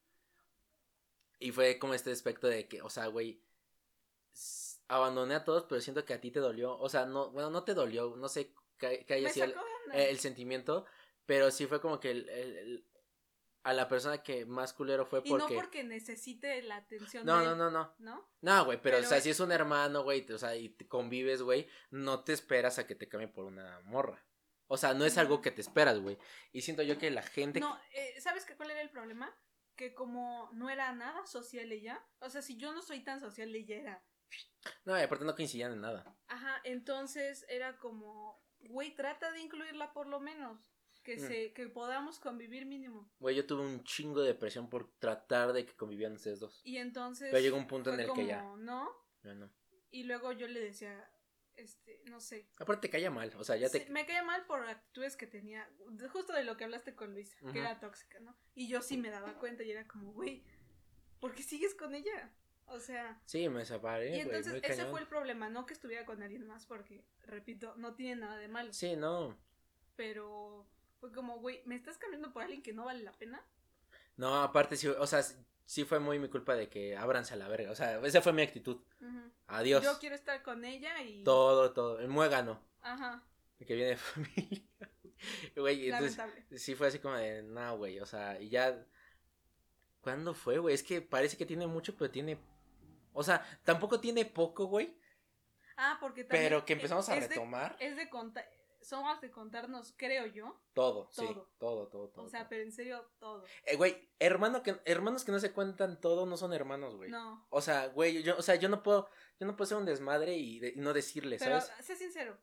Y 1.39 1.51
fue 1.53 1.79
como 1.79 1.95
este 1.95 2.11
aspecto 2.13 2.47
de 2.47 2.69
que, 2.69 2.81
o 2.81 2.89
sea, 2.91 3.07
güey, 3.09 3.43
abandoné 4.89 5.35
a 5.35 5.45
todos, 5.45 5.65
pero 5.65 5.81
siento 5.81 6.05
que 6.05 6.15
a 6.15 6.21
ti 6.21 6.31
te 6.31 6.41
dolió. 6.41 6.79
O 6.79 6.89
sea, 6.89 7.07
no, 7.07 7.31
bueno, 7.31 7.51
no 7.51 7.65
te 7.65 7.75
dolió, 7.75 8.15
no 8.17 8.29
sé 8.29 8.53
qué, 8.79 9.05
haya 9.11 9.29
sido 9.31 9.47
el, 9.47 9.55
el 9.93 10.19
sentimiento, 10.19 10.87
pero 11.27 11.51
sí 11.51 11.67
fue 11.67 11.81
como 11.81 12.01
que 12.01 12.11
el- 12.13 12.87
a 13.65 13.73
la 13.73 13.89
persona 13.89 14.23
que 14.23 14.45
más 14.47 14.73
culero 14.73 15.05
fue 15.07 15.23
y 15.25 15.33
no 15.33 15.39
porque... 15.39 15.55
porque 15.55 15.85
necesite 15.85 16.63
la 16.63 16.77
atención 16.77 17.25
No, 17.27 17.39
de 17.39 17.45
no, 17.47 17.53
él, 17.53 17.59
no, 17.59 17.71
no. 17.71 17.95
¿no? 17.99 18.31
No, 18.43 18.65
güey, 18.67 18.81
pero, 18.81 18.97
Pero 18.99 19.07
o 19.07 19.09
sea, 19.09 19.19
es- 19.19 19.25
si 19.25 19.31
es 19.31 19.41
un 19.41 19.51
hermano, 19.53 20.03
güey, 20.05 20.31
o 20.31 20.39
sea, 20.39 20.55
y 20.55 20.69
te 20.69 20.87
convives, 20.87 21.43
güey, 21.43 21.67
no 21.91 22.23
te 22.23 22.33
esperas 22.33 22.79
a 22.79 22.87
que 22.87 22.95
te 22.95 23.09
cambie 23.09 23.29
por 23.29 23.45
una 23.47 23.81
morra. 23.81 24.25
O 24.67 24.77
sea, 24.77 24.95
no 24.95 25.05
es 25.05 25.19
algo 25.19 25.43
que 25.43 25.51
te 25.51 25.61
esperas, 25.61 25.99
güey. 25.99 26.17
Y 26.53 26.63
siento 26.63 26.83
yo 26.83 26.97
que 26.99 27.11
la 27.11 27.23
gente... 27.23 27.61
No, 27.61 27.79
eh, 27.93 28.21
¿sabes 28.21 28.45
qué, 28.45 28.57
cuál 28.57 28.71
era 28.71 28.81
el 28.81 28.91
problema? 28.91 29.35
Que 29.77 29.95
como 29.95 30.51
no 30.53 30.71
era 30.71 30.93
nada 30.93 31.27
social 31.27 31.71
ella, 31.73 32.03
o 32.21 32.31
sea, 32.31 32.43
si 32.43 32.57
yo 32.57 32.73
no 32.73 32.81
soy 32.83 33.01
tan 33.01 33.19
social, 33.21 33.55
ella 33.55 33.77
era. 33.77 34.05
No, 34.85 34.99
y 34.99 35.03
aparte 35.03 35.25
no 35.25 35.35
coincidían 35.35 35.73
en 35.73 35.81
nada. 35.81 36.17
Ajá, 36.29 36.61
entonces 36.65 37.45
era 37.49 37.79
como, 37.79 38.43
güey, 38.61 38.95
trata 38.95 39.33
de 39.33 39.41
incluirla 39.41 39.93
por 39.93 40.07
lo 40.07 40.21
menos, 40.21 40.71
que 41.05 41.17
Mm. 41.17 41.21
se, 41.29 41.53
que 41.53 41.69
podamos 41.69 42.19
convivir 42.19 42.67
mínimo. 42.67 43.09
Güey, 43.21 43.37
yo 43.37 43.47
tuve 43.47 43.63
un 43.63 43.85
chingo 43.85 44.23
de 44.23 44.29
depresión 44.29 44.69
por 44.69 44.91
tratar 44.99 45.53
de 45.53 45.65
que 45.67 45.77
convivieran 45.77 46.15
ustedes 46.15 46.41
dos. 46.41 46.61
Y 46.65 46.79
entonces. 46.79 47.29
Pero 47.31 47.43
llegó 47.43 47.57
un 47.57 47.67
punto 47.69 47.93
en 47.93 48.01
el 48.01 48.13
que 48.13 48.27
ya- 48.27 48.43
No, 48.57 48.91
Ya 49.23 49.35
no. 49.35 49.51
y 49.91 50.05
luego 50.05 50.33
yo 50.33 50.49
le 50.49 50.59
decía, 50.61 51.09
este, 51.57 52.03
no 52.07 52.21
sé. 52.21 52.49
Aparte 52.59 52.89
te 52.89 52.91
caía 52.91 53.11
mal, 53.13 53.33
o 53.37 53.45
sea, 53.45 53.57
ya 53.57 53.69
te... 53.69 53.85
Sí, 53.85 53.93
me 53.93 54.07
caía 54.07 54.25
mal 54.25 54.45
por 54.47 54.67
actitudes 54.67 55.15
que 55.17 55.27
tenía, 55.29 55.71
justo 56.11 56.33
de 56.33 56.43
lo 56.43 56.57
que 56.57 56.65
hablaste 56.65 56.95
con 56.97 57.13
Luisa, 57.15 57.37
que 57.53 57.61
era 57.61 57.79
tóxica, 57.79 58.19
¿no? 58.21 58.37
Y 58.55 58.67
yo 58.67 58.83
sí 58.83 58.97
me 58.97 59.11
daba 59.11 59.39
cuenta 59.39 59.63
y 59.63 59.71
era 59.71 59.87
como, 59.87 60.13
güey, 60.13 60.43
¿por 61.21 61.33
qué 61.35 61.43
sigues 61.45 61.75
con 61.77 61.95
ella? 61.95 62.33
O 62.67 62.81
sea, 62.81 63.21
Sí, 63.27 63.47
me 63.51 63.65
separé, 63.67 64.17
y 64.17 64.21
entonces 64.21 64.55
ese 64.55 64.63
cañón. 64.69 64.91
fue 64.91 65.01
el 65.01 65.07
problema, 65.07 65.51
no 65.51 65.67
que 65.67 65.75
estuviera 65.75 66.07
con 66.07 66.23
alguien 66.23 66.47
más, 66.47 66.65
porque, 66.67 67.05
repito, 67.27 67.75
no 67.77 67.95
tiene 67.95 68.17
nada 68.23 68.37
de 68.39 68.49
malo, 68.49 68.73
Sí, 68.73 68.97
no. 68.97 69.39
pero 69.97 70.67
fue 71.05 71.13
como, 71.13 71.39
güey, 71.39 71.61
¿me 71.67 71.75
estás 71.75 71.99
cambiando 71.99 72.33
por 72.33 72.43
alguien 72.43 72.63
que 72.63 72.73
no 72.73 72.87
vale 72.87 73.03
la 73.03 73.13
pena? 73.13 73.45
No, 74.17 74.43
aparte 74.43 74.75
sí, 74.77 74.89
o 74.89 75.07
sea, 75.07 75.23
sí 75.67 75.85
fue 75.85 75.99
muy 75.99 76.19
mi 76.19 76.29
culpa 76.29 76.55
de 76.55 76.71
que 76.71 76.97
ábranse 76.97 77.35
a 77.35 77.37
la 77.37 77.47
verga. 77.49 77.71
O 77.71 77.75
sea, 77.75 77.99
esa 78.01 78.23
fue 78.23 78.33
mi 78.33 78.41
actitud. 78.41 78.81
Adiós. 79.49 79.85
Yo 79.85 79.99
quiero 79.99 80.15
estar 80.15 80.43
con 80.43 80.65
ella 80.65 81.03
y... 81.03 81.23
Todo, 81.23 81.73
todo. 81.75 81.99
El 82.01 82.09
muégano. 82.09 82.59
Ajá, 82.81 83.23
Que 83.59 83.75
viene 83.75 83.91
de 83.91 83.97
familia. 83.99 84.63
Güey, 85.57 85.91
entonces... 85.91 86.23
Sí, 86.57 86.75
fue 86.75 86.87
así 86.87 86.99
como 87.01 87.17
de, 87.17 87.43
no, 87.43 87.77
güey, 87.77 88.01
o 88.01 88.07
sea, 88.07 88.41
y 88.41 88.49
ya... 88.49 88.87
¿Cuándo 90.01 90.33
fue, 90.35 90.59
güey? 90.59 90.75
Es 90.75 90.83
que 90.83 91.01
parece 91.03 91.37
que 91.37 91.45
tiene 91.47 91.67
mucho, 91.67 91.95
pero 91.97 92.11
tiene... 92.11 92.39
O 93.13 93.23
sea, 93.23 93.45
tampoco 93.65 94.01
tiene 94.01 94.25
poco, 94.25 94.67
güey, 94.67 94.97
Ah, 95.77 95.99
porque 96.01 96.25
también... 96.25 96.45
pero 96.51 96.65
que 96.65 96.75
empezamos 96.75 97.09
a 97.09 97.17
es 97.17 97.23
de- 97.23 97.29
retomar 97.29 97.77
Es 97.81 97.97
de 97.97 98.09
contar, 98.09 98.49
somos 98.85 99.21
de 99.21 99.31
contarnos, 99.31 99.95
creo 99.97 100.27
yo, 100.27 100.61
todo, 100.75 101.09
sí, 101.11 101.23
todo. 101.27 101.51
todo, 101.59 101.89
todo, 101.89 102.09
todo. 102.11 102.25
o 102.27 102.29
sea, 102.29 102.41
todo. 102.41 102.49
pero 102.51 102.63
en 102.63 102.73
serio, 102.73 103.11
todo. 103.19 103.45
Eh, 103.65 103.77
güey, 103.77 104.11
hermano 104.19 104.63
que, 104.63 104.81
hermanos 104.85 105.25
que 105.25 105.33
no 105.33 105.41
se 105.41 105.53
cuentan 105.53 106.01
todo 106.01 106.27
no 106.27 106.37
son 106.37 106.53
hermanos, 106.53 106.95
güey. 106.97 107.11
No, 107.11 107.47
O 107.51 107.61
sea, 107.61 107.87
güey, 107.89 108.23
yo, 108.23 108.37
o 108.37 108.43
sea, 108.43 108.55
yo 108.57 108.69
no 108.69 108.83
puedo, 108.83 109.09
yo 109.41 109.47
no 109.47 109.57
puedo 109.57 109.67
ser 109.69 109.79
un 109.79 109.87
desmadre 109.87 110.37
y, 110.37 110.59
de- 110.61 110.75
y 110.77 110.81
no 110.81 110.93
decirle, 110.93 111.39
pero 111.39 111.61
¿sabes? 111.61 111.85
sé 111.87 111.97
sincero, 111.97 112.39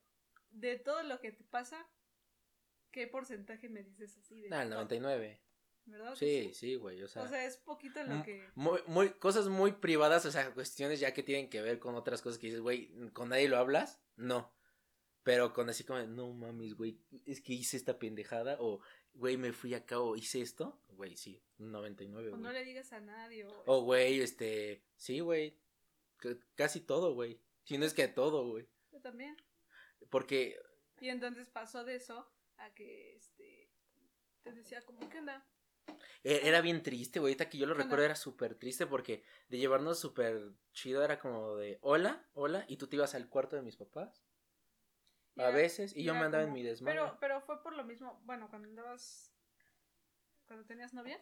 de 0.49 0.77
todo 0.79 1.03
lo 1.03 1.19
que 1.19 1.31
te 1.31 1.43
pasa, 1.43 1.87
¿qué 2.91 3.07
porcentaje 3.07 3.69
me 3.69 3.83
dices 3.83 4.17
así? 4.17 4.41
De 4.41 4.49
Nah, 4.49 4.63
el 4.63 4.69
todo? 4.69 4.79
99. 4.79 5.41
¿Verdad? 5.85 6.13
Sí, 6.15 6.51
sí, 6.53 6.75
güey, 6.75 7.01
o 7.01 7.07
sea... 7.07 7.23
O 7.23 7.27
sea, 7.27 7.43
es 7.43 7.57
poquito 7.57 8.03
lo 8.03 8.23
que... 8.23 8.47
Muy, 8.53 8.79
muy, 8.85 9.09
cosas 9.13 9.47
muy 9.47 9.71
privadas, 9.73 10.25
o 10.25 10.31
sea, 10.31 10.53
cuestiones 10.53 10.99
ya 10.99 11.11
que 11.13 11.23
tienen 11.23 11.49
que 11.49 11.61
ver 11.61 11.79
con 11.79 11.95
otras 11.95 12.21
cosas 12.21 12.37
que 12.37 12.47
dices, 12.47 12.61
güey, 12.61 12.91
¿con 13.13 13.29
nadie 13.29 13.49
lo 13.49 13.57
hablas? 13.57 13.99
No. 14.15 14.53
Pero 15.23 15.53
con 15.53 15.69
así 15.69 15.83
como, 15.83 15.99
no 16.03 16.33
mames, 16.33 16.73
güey, 16.75 16.99
es 17.25 17.41
que 17.41 17.53
hice 17.53 17.77
esta 17.77 17.99
pendejada, 17.99 18.57
o, 18.59 18.81
güey, 19.13 19.37
me 19.37 19.53
fui 19.53 19.73
acá, 19.75 19.99
o 19.99 20.15
hice 20.15 20.41
esto, 20.41 20.81
güey, 20.89 21.15
sí, 21.15 21.43
99, 21.59 22.27
O 22.27 22.31
güey. 22.31 22.41
no 22.41 22.51
le 22.51 22.63
digas 22.63 22.91
a 22.91 22.99
nadie. 22.99 23.45
O... 23.65 23.81
Güey, 23.83 24.19
este, 24.21 24.83
sí, 24.95 25.19
güey, 25.19 25.59
casi 26.55 26.81
todo, 26.81 27.13
güey. 27.13 27.39
Si 27.63 27.77
no 27.77 27.85
es 27.85 27.93
que 27.93 28.07
todo, 28.07 28.47
güey. 28.47 28.67
Yo 28.91 28.99
también. 29.01 29.37
Porque, 30.09 30.59
Y 30.99 31.09
entonces 31.09 31.49
pasó 31.49 31.83
de 31.83 31.95
eso 31.95 32.27
a 32.57 32.73
que, 32.73 33.15
este... 33.15 33.69
Te 34.43 34.51
decía 34.53 34.81
como, 34.81 35.07
¿qué 35.07 35.19
onda? 35.19 35.45
e- 36.23 36.41
era 36.47 36.61
bien 36.61 36.81
triste, 36.81 37.19
güey, 37.19 37.33
ahorita 37.33 37.49
que 37.49 37.59
yo 37.59 37.67
lo 37.67 37.75
recuerdo 37.75 38.05
era 38.05 38.15
súper 38.15 38.55
triste 38.55 38.87
porque 38.87 39.23
de 39.49 39.59
llevarnos 39.59 39.99
súper 39.99 40.51
chido 40.73 41.03
era 41.03 41.19
como 41.19 41.55
de, 41.57 41.77
hola, 41.81 42.27
hola, 42.33 42.65
y 42.67 42.77
tú 42.77 42.87
te 42.87 42.95
ibas 42.95 43.13
al 43.13 43.29
cuarto 43.29 43.55
de 43.55 43.61
mis 43.61 43.75
papás. 43.77 44.23
Y 45.35 45.41
A 45.41 45.49
veces, 45.49 45.95
y 45.95 46.03
yo 46.03 46.13
me 46.13 46.21
andaba 46.21 46.43
en 46.43 46.53
mi 46.53 46.61
desmadre. 46.63 46.99
Pero, 46.99 47.17
pero 47.19 47.41
fue 47.41 47.61
por 47.63 47.73
lo 47.73 47.83
mismo, 47.83 48.19
bueno, 48.25 48.49
cuando 48.49 48.67
andabas... 48.67 49.33
Cuando 50.45 50.65
tenías 50.65 50.93
novia, 50.93 51.17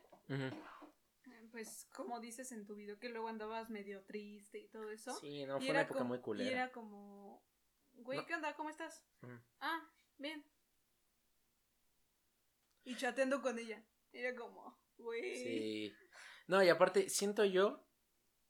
pues 1.52 1.88
como 1.94 2.20
dices 2.20 2.52
en 2.52 2.66
tu 2.66 2.74
video 2.76 2.98
que 3.00 3.10
luego 3.10 3.28
andabas 3.28 3.70
medio 3.70 4.04
triste 4.06 4.58
y 4.58 4.68
todo 4.70 4.90
eso. 4.90 5.14
Sí, 5.20 5.46
no, 5.46 5.58
y 5.58 5.62
fue 5.62 5.72
una 5.72 5.82
época 5.82 6.00
como- 6.00 6.10
muy 6.10 6.18
Y 6.18 6.22
culera. 6.22 6.50
era 6.64 6.72
como, 6.72 7.46
güey, 7.94 8.18
No. 8.18 8.26
¿qué 8.26 8.34
onda? 8.34 8.56
¿Cómo 8.56 8.72
estás? 8.72 9.06
Ah, 9.60 9.88
bien. 10.18 10.44
Y 12.86 12.96
chateando 12.96 13.42
con 13.42 13.60
ella. 13.60 13.84
Era 14.12 14.36
como, 14.36 14.80
güey. 14.98 15.36
Sí. 15.36 15.94
No, 16.48 16.64
y 16.64 16.70
aparte, 16.70 17.10
siento 17.10 17.46
yo 17.46 17.86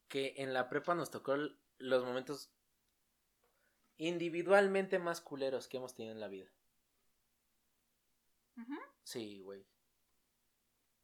que 0.08 0.34
en 0.38 0.54
la 0.54 0.70
prepa 0.70 0.94
nos 0.94 1.10
tocó 1.10 1.36
los 1.76 2.04
momentos 2.04 2.50
individualmente 4.00 4.98
más 4.98 5.20
culeros 5.20 5.68
que 5.68 5.76
hemos 5.76 5.94
tenido 5.94 6.14
en 6.14 6.20
la 6.20 6.28
vida. 6.28 6.50
Ujú. 8.56 8.74
Sí, 9.02 9.40
güey. 9.40 9.66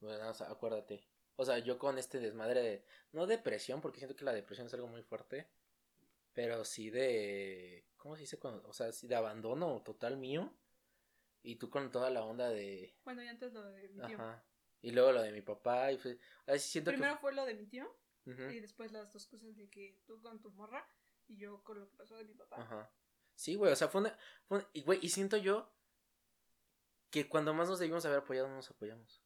Bueno, 0.01 0.29
o 0.31 0.35
sea, 0.35 0.51
acuérdate. 0.51 1.07
O 1.37 1.45
sea, 1.45 1.59
yo 1.59 1.79
con 1.79 1.99
este 1.99 2.19
desmadre 2.19 2.63
de. 2.63 2.85
No 3.13 3.27
depresión, 3.27 3.81
porque 3.81 3.99
siento 3.99 4.17
que 4.17 4.25
la 4.25 4.33
depresión 4.33 4.67
es 4.67 4.75
algo 4.75 4.87
muy 4.89 5.03
fuerte. 5.03 5.49
Pero 6.33 6.65
sí 6.65 6.91
de. 6.91 7.87
¿Cómo 7.97 8.15
se 8.17 8.23
dice? 8.23 8.39
Cuando- 8.39 8.67
o 8.69 8.73
sea, 8.73 8.91
sí 8.93 9.07
de 9.07 9.15
abandono 9.15 9.83
total 9.83 10.17
mío. 10.17 10.53
Y 11.43 11.57
tú 11.57 11.71
con 11.71 11.91
toda 11.93 12.11
la 12.11 12.25
onda 12.25 12.49
de. 12.49 12.97
Bueno, 13.05 13.23
y 13.23 13.29
antes 13.29 13.53
lo 13.53 13.63
de 13.63 13.89
mi 13.89 14.01
tío. 14.07 14.17
Ajá. 14.17 14.45
Y 14.81 14.91
luego 14.93 15.13
lo 15.13 15.23
de 15.23 15.33
mi 15.33 15.43
papá. 15.43 15.93
Y 15.93 15.99
fue. 15.99 16.19
Así 16.47 16.71
siento 16.71 16.91
Primero 16.91 17.19
fue 17.19 17.35
lo 17.35 17.45
de 17.45 17.55
mi 17.55 17.67
tío 17.67 17.95
y 18.51 18.59
después 18.61 18.91
las 18.91 19.13
dos 19.13 19.27
cosas 19.27 19.57
de 19.57 19.69
que 19.71 20.01
tú 20.07 20.21
con 20.21 20.41
tu 20.41 20.51
morra 20.51 20.89
y 21.29 21.37
yo 21.39 21.63
con 21.65 21.79
lo 21.81 21.89
que 21.89 21.97
pasó 21.97 22.17
de 22.17 22.25
mi 22.25 22.35
papá. 22.35 22.57
Ajá. 22.61 22.91
Sí, 23.35 23.55
güey, 23.55 23.73
o 23.73 23.77
sea, 23.77 23.89
fue 23.89 24.01
una. 24.01 24.19
fue 24.47 24.59
una- 24.59 24.69
y, 24.73 24.83
güey, 24.83 24.99
y 25.03 25.09
siento 25.09 25.37
yo. 25.37 25.73
Que 27.11 27.29
cuando 27.29 27.55
más 27.55 27.69
nos 27.69 27.79
debimos 27.79 28.05
haber 28.05 28.19
apoyado, 28.19 28.49
no 28.49 28.57
nos 28.57 28.71
apoyamos. 28.71 29.23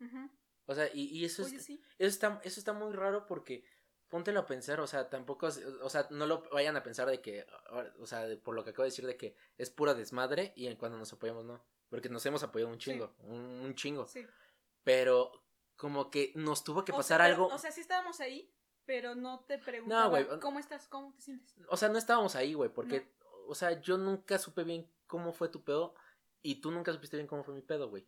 Ujú. 0.00 0.30
O 0.66 0.74
sea, 0.74 0.88
y, 0.92 1.04
y 1.04 1.24
eso 1.24 1.42
es. 1.42 1.62
Sí. 1.64 1.82
Eso 1.98 2.08
está, 2.08 2.40
eso 2.42 2.58
está 2.58 2.72
muy 2.72 2.92
raro 2.92 3.26
porque 3.26 3.64
póntelo 4.08 4.40
a 4.40 4.46
pensar, 4.46 4.80
o 4.80 4.86
sea, 4.86 5.10
tampoco, 5.10 5.46
o 5.46 5.90
sea, 5.90 6.06
no 6.10 6.26
lo 6.26 6.42
vayan 6.50 6.76
a 6.76 6.82
pensar 6.82 7.08
de 7.08 7.20
que, 7.20 7.46
o 7.98 8.06
sea, 8.06 8.26
de- 8.26 8.36
por 8.36 8.54
lo 8.54 8.64
que 8.64 8.70
acabo 8.70 8.84
de 8.84 8.90
decir 8.90 9.06
de 9.06 9.16
que 9.16 9.36
es 9.58 9.70
pura 9.70 9.92
desmadre 9.94 10.52
y 10.56 10.66
en 10.68 10.76
cuando 10.76 10.96
nos 10.98 11.12
apoyamos 11.12 11.44
no, 11.44 11.64
porque 11.90 12.08
nos 12.08 12.24
hemos 12.26 12.42
apoyado 12.42 12.70
un 12.72 12.80
Sí. 12.80 12.90
chingo, 12.92 13.14
un, 13.20 13.40
un 13.40 13.74
chingo, 13.74 14.06
Sí. 14.06 14.24
pero 14.84 15.32
como 15.76 16.10
que 16.10 16.32
nos 16.36 16.62
tuvo 16.64 16.84
que 16.84 16.92
O 16.92 16.96
pasar 16.96 17.18
sea, 17.20 17.26
algo, 17.26 17.46
O 17.48 17.58
sea, 17.58 17.72
sí 17.72 17.80
estábamos 17.80 18.20
ahí, 18.20 18.54
pero 18.86 19.14
no 19.14 19.40
te 19.40 19.58
preguntaba 19.58 20.08
güey, 20.08 20.26
cómo 20.40 20.58
estás, 20.58 20.88
cómo 20.88 21.12
te 21.14 21.22
sientes. 21.22 21.54
o 21.68 21.76
sea, 21.76 21.88
no 21.88 21.98
estábamos 21.98 22.36
ahí, 22.36 22.54
güey, 22.54 22.70
porque, 22.70 23.12
o 23.46 23.54
sea, 23.54 23.80
yo 23.80 23.98
nunca 23.98 24.38
supe 24.38 24.64
bien 24.64 24.90
cómo 25.06 25.32
fue 25.32 25.48
tu 25.48 25.62
pedo 25.62 25.94
y 26.42 26.56
tú 26.56 26.70
nunca 26.70 26.92
supiste 26.92 27.16
bien 27.16 27.26
cómo 27.26 27.44
fue 27.44 27.54
mi 27.54 27.62
pedo, 27.62 27.88
güey. 27.88 28.06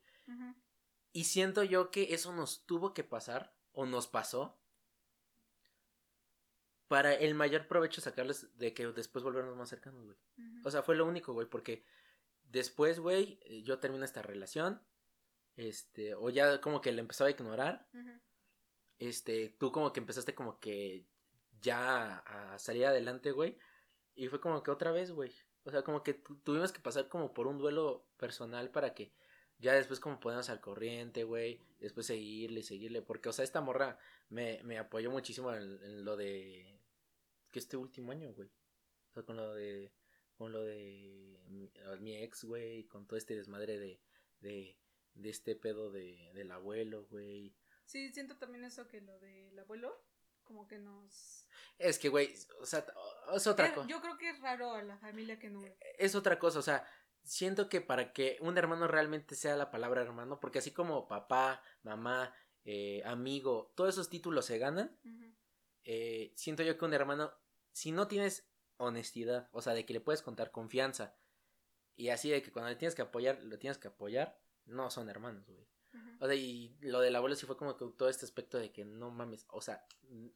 Y 1.13 1.25
siento 1.25 1.63
yo 1.63 1.91
que 1.91 2.13
eso 2.15 2.33
nos 2.35 2.67
tuvo 2.67 2.93
que 2.93 3.05
pasar, 3.05 3.55
o 3.73 3.87
nos 3.87 4.07
pasó, 4.07 4.59
para 6.89 7.15
el 7.15 7.35
mayor 7.35 7.67
provecho 7.67 8.01
sacarles 8.01 8.57
de 8.59 8.73
que 8.73 8.87
después 8.89 9.25
volvernos 9.25 9.57
más 9.57 9.69
cercanos, 9.69 10.05
güey. 10.05 10.17
O 10.65 10.71
sea, 10.71 10.83
fue 10.83 10.97
lo 10.97 11.07
único, 11.07 11.33
güey, 11.33 11.49
porque 11.49 11.85
después, 12.45 13.01
güey, 13.01 13.41
eh, 13.45 13.63
yo 13.63 13.79
termino 13.79 14.05
esta 14.05 14.23
relación, 14.23 14.81
este, 15.57 16.15
o 16.15 16.31
ya 16.31 16.61
como 16.61 16.81
que 16.81 16.93
le 16.93 17.01
empezaba 17.01 17.29
a 17.29 17.33
ignorar, 17.33 17.89
Ujú. 17.95 18.11
Este, 18.99 19.51
tú 19.59 19.73
como 19.73 19.93
que 19.93 20.01
empezaste 20.01 20.35
como 20.35 20.59
que 20.61 21.05
ya 21.63 22.19
a 22.19 22.59
salir 22.59 22.87
adelante, 22.87 23.33
güey, 23.33 23.57
y 24.15 24.29
fue 24.29 24.41
como 24.41 24.63
que 24.63 24.71
otra 24.71 24.93
vez, 24.93 25.11
güey. 25.13 25.33
O 25.65 25.71
sea, 25.71 25.83
como 25.83 26.03
que 26.03 26.15
tu- 26.15 26.37
tuvimos 26.39 26.73
que 26.73 26.81
pasar 26.81 27.09
como 27.09 27.35
por 27.35 27.47
un 27.47 27.59
duelo 27.59 28.07
personal 28.19 28.71
para 28.71 28.95
que 28.95 29.13
ya 29.59 29.73
después 29.75 30.01
como 30.01 30.21
ponernos 30.21 30.49
al 30.51 30.61
corriente, 30.61 31.25
güey, 31.25 31.61
después 31.81 32.07
seguirle 32.07 32.63
seguirle, 32.63 33.03
porque, 33.03 33.29
o 33.29 33.33
sea, 33.33 33.45
esta 33.45 33.61
morra 33.61 33.99
me, 34.29 34.63
me 34.65 34.79
apoyó 34.79 35.11
muchísimo 35.11 35.53
en, 35.55 36.05
lo 36.05 36.17
de, 36.17 36.81
que 37.51 37.59
este 37.59 37.77
último 37.77 38.13
año, 38.13 38.33
güey. 38.35 38.49
O 39.11 39.15
sea, 39.15 39.23
con 39.25 39.37
lo 39.37 39.55
de, 39.55 39.93
con 40.37 40.53
lo 40.53 40.63
de 40.63 41.41
mi, 41.49 41.71
mi 42.01 42.17
ex, 42.17 42.45
güey, 42.45 42.85
con 42.85 43.07
todo 43.07 43.17
este 43.19 43.35
desmadre 43.37 43.79
de, 43.79 44.01
de, 44.41 44.77
de 45.15 45.31
este 45.31 45.57
pedo 45.57 45.91
de, 45.91 46.31
del 46.35 46.51
abuelo, 46.53 47.07
güey. 47.11 47.55
Sí, 47.87 48.13
siento 48.13 48.37
también 48.37 48.65
eso 48.65 48.87
que 48.89 49.01
lo 49.01 49.19
del 49.21 49.59
abuelo, 49.59 50.05
como 50.45 50.67
que 50.67 50.79
nos... 50.79 51.47
Es 51.79 51.99
que, 51.99 52.09
güey, 52.09 52.35
o 52.61 52.67
sea, 52.67 52.85
es 53.35 53.47
otra 53.47 53.69
Eh, 53.69 53.75
cosa. 53.75 53.89
Yo 53.89 54.01
creo 54.01 54.19
que 54.19 54.31
es 54.31 54.41
raro 54.41 54.73
a 54.73 54.83
la 54.83 54.99
familia 54.99 55.39
que 55.39 55.49
no... 55.51 55.63
Es 55.99 56.15
otra 56.15 56.39
cosa, 56.39 56.59
o 56.59 56.63
sea, 56.63 56.87
siento 57.23 57.69
que 57.69 57.81
para 57.81 58.13
que 58.13 58.39
un 58.41 58.59
hermano 58.59 58.87
realmente 58.89 59.35
sea 59.35 59.57
la 59.57 59.71
palabra 59.71 60.03
hermano, 60.03 60.41
porque 60.41 60.59
así 60.59 60.73
como 60.73 61.07
papá, 61.09 61.63
mamá, 61.83 62.35
eh, 62.65 63.03
amigo, 63.05 63.73
todos 63.77 63.95
esos 63.95 64.09
títulos 64.11 64.47
se 64.47 64.59
ganan, 64.59 64.99
eh, 65.85 66.33
siento 66.37 66.63
yo 66.63 66.77
que 66.77 66.85
un 66.85 66.95
hermano, 66.95 67.33
si 67.73 67.93
no 67.93 68.09
tienes 68.09 68.49
honestidad, 68.79 69.49
o 69.53 69.63
sea, 69.63 69.75
de 69.75 69.87
que 69.87 69.93
le 69.93 70.01
puedes 70.01 70.23
contar 70.23 70.51
confianza, 70.51 71.17
y 71.95 72.09
así 72.09 72.31
de 72.31 72.43
que 72.43 72.53
cuando 72.53 72.69
le 72.71 72.77
tienes 72.77 72.95
que 72.95 73.03
apoyar, 73.03 73.43
lo 73.43 73.59
tienes 73.59 73.79
que 73.79 73.89
apoyar, 73.89 74.39
no 74.65 74.91
son 74.91 75.09
hermanos, 75.09 75.47
güey. 75.49 75.67
O 76.21 76.27
sea, 76.27 76.35
y 76.35 76.77
lo 76.81 77.01
del 77.01 77.17
abuelo 77.17 77.35
sí 77.35 77.47
fue 77.47 77.57
como 77.57 77.77
que 77.77 77.87
todo 77.97 78.09
este 78.09 78.25
aspecto 78.25 78.59
de 78.59 78.73
que 78.73 78.85
no 78.85 79.11
mames, 79.11 79.47
o 79.51 79.61
sea, 79.61 79.87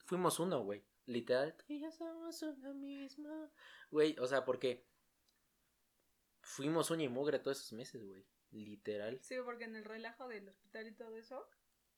fuimos 0.05 0.39
uno, 0.39 0.63
güey. 0.63 0.85
Literal, 1.07 1.55
tú 1.57 1.65
y 1.69 1.81
yo 1.81 1.91
somos 1.91 2.41
una 2.43 2.73
misma. 2.73 3.51
Güey, 3.91 4.17
o 4.21 4.27
sea, 4.27 4.45
porque 4.45 4.87
fuimos 6.43 6.91
uña 6.91 7.05
y 7.05 7.09
mugre 7.09 7.39
todos 7.39 7.59
esos 7.59 7.73
meses, 7.73 8.05
güey. 8.05 8.25
Literal. 8.53 9.19
Sí, 9.23 9.37
porque 9.45 9.65
en 9.65 9.77
el 9.77 9.85
relajo 9.85 10.29
del 10.29 10.49
hospital 10.49 10.89
y 10.89 10.93
todo 10.93 11.17
eso, 11.17 11.49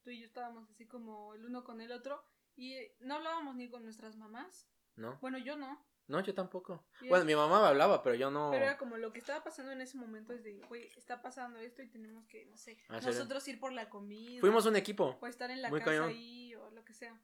tú 0.02 0.10
y 0.10 0.20
yo 0.20 0.26
estábamos 0.26 0.70
así 0.70 0.86
como 0.86 1.34
el 1.34 1.44
uno 1.44 1.64
con 1.64 1.80
el 1.80 1.92
otro 1.92 2.24
y 2.56 2.76
no 3.00 3.14
hablábamos 3.16 3.56
ni 3.56 3.68
con 3.68 3.82
nuestras 3.82 4.16
mamás. 4.16 4.68
¿No? 4.96 5.18
Bueno, 5.20 5.38
yo 5.38 5.56
no. 5.56 5.84
No, 6.08 6.20
yo 6.20 6.34
tampoco. 6.34 6.84
Bueno, 7.08 7.24
mi 7.24 7.34
mamá 7.34 7.60
me 7.60 7.66
hablaba, 7.68 8.02
pero 8.02 8.14
yo 8.16 8.30
no. 8.30 8.50
Pero 8.50 8.64
era 8.64 8.76
como 8.76 8.96
lo 8.96 9.12
que 9.12 9.18
estaba 9.20 9.42
pasando 9.42 9.72
en 9.72 9.80
ese 9.80 9.96
momento 9.96 10.32
es 10.32 10.42
de, 10.42 10.60
güey, 10.68 10.88
está 10.96 11.22
pasando 11.22 11.58
esto 11.60 11.82
y 11.82 11.88
tenemos 11.88 12.26
que, 12.26 12.44
no 12.46 12.56
sé, 12.56 12.76
Hacer- 12.88 13.14
nosotros 13.14 13.46
ir 13.48 13.58
por 13.60 13.72
la 13.72 13.88
comida. 13.88 14.40
Fuimos 14.40 14.66
un 14.66 14.76
equipo. 14.76 15.16
O 15.20 15.26
estar 15.26 15.50
en 15.50 15.62
la 15.62 15.70
Muy 15.70 15.78
casa 15.80 15.92
cañón. 15.92 16.08
ahí 16.08 16.54
o 16.56 16.70
lo 16.72 16.84
que 16.84 16.92
sea. 16.92 17.18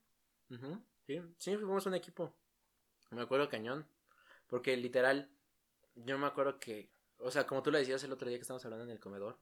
Sí, 1.06 1.20
sí, 1.38 1.56
fuimos 1.56 1.86
un 1.86 1.94
equipo. 1.94 2.34
Me 3.10 3.22
acuerdo 3.22 3.48
cañón. 3.48 3.86
Porque 4.46 4.76
literal, 4.76 5.30
yo 5.94 6.16
me 6.18 6.26
acuerdo 6.26 6.58
que, 6.58 6.90
o 7.18 7.30
sea, 7.30 7.46
como 7.46 7.62
tú 7.62 7.70
lo 7.70 7.78
decías 7.78 8.02
el 8.04 8.12
otro 8.12 8.28
día 8.28 8.38
que 8.38 8.42
estábamos 8.42 8.64
hablando 8.64 8.84
en 8.84 8.90
el 8.92 9.00
comedor, 9.00 9.38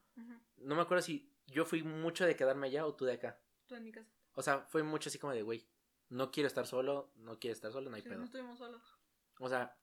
no 0.56 0.74
me 0.74 0.82
acuerdo 0.82 1.02
si 1.02 1.32
yo 1.46 1.64
fui 1.64 1.82
mucho 1.84 2.24
de 2.26 2.34
quedarme 2.34 2.66
allá 2.66 2.86
o 2.86 2.94
tú 2.94 3.04
de 3.04 3.12
acá. 3.12 3.40
Tú 3.66 3.76
en 3.76 3.84
mi 3.84 3.92
casa. 3.92 4.10
O 4.34 4.42
sea, 4.42 4.60
fue 4.62 4.82
mucho 4.82 5.08
así 5.08 5.18
como 5.18 5.32
de, 5.32 5.42
güey, 5.42 5.68
no 6.08 6.30
quiero 6.32 6.46
estar 6.48 6.66
solo, 6.66 7.12
no 7.16 7.38
quiero 7.38 7.52
estar 7.52 7.70
solo, 7.72 7.88
no 7.90 7.96
hay 7.96 8.02
Sí, 8.02 8.08
pedo. 8.08 8.18
no 8.18 8.24
estuvimos 8.24 8.58
solos. 8.58 8.95
O 9.38 9.48
sea, 9.48 9.76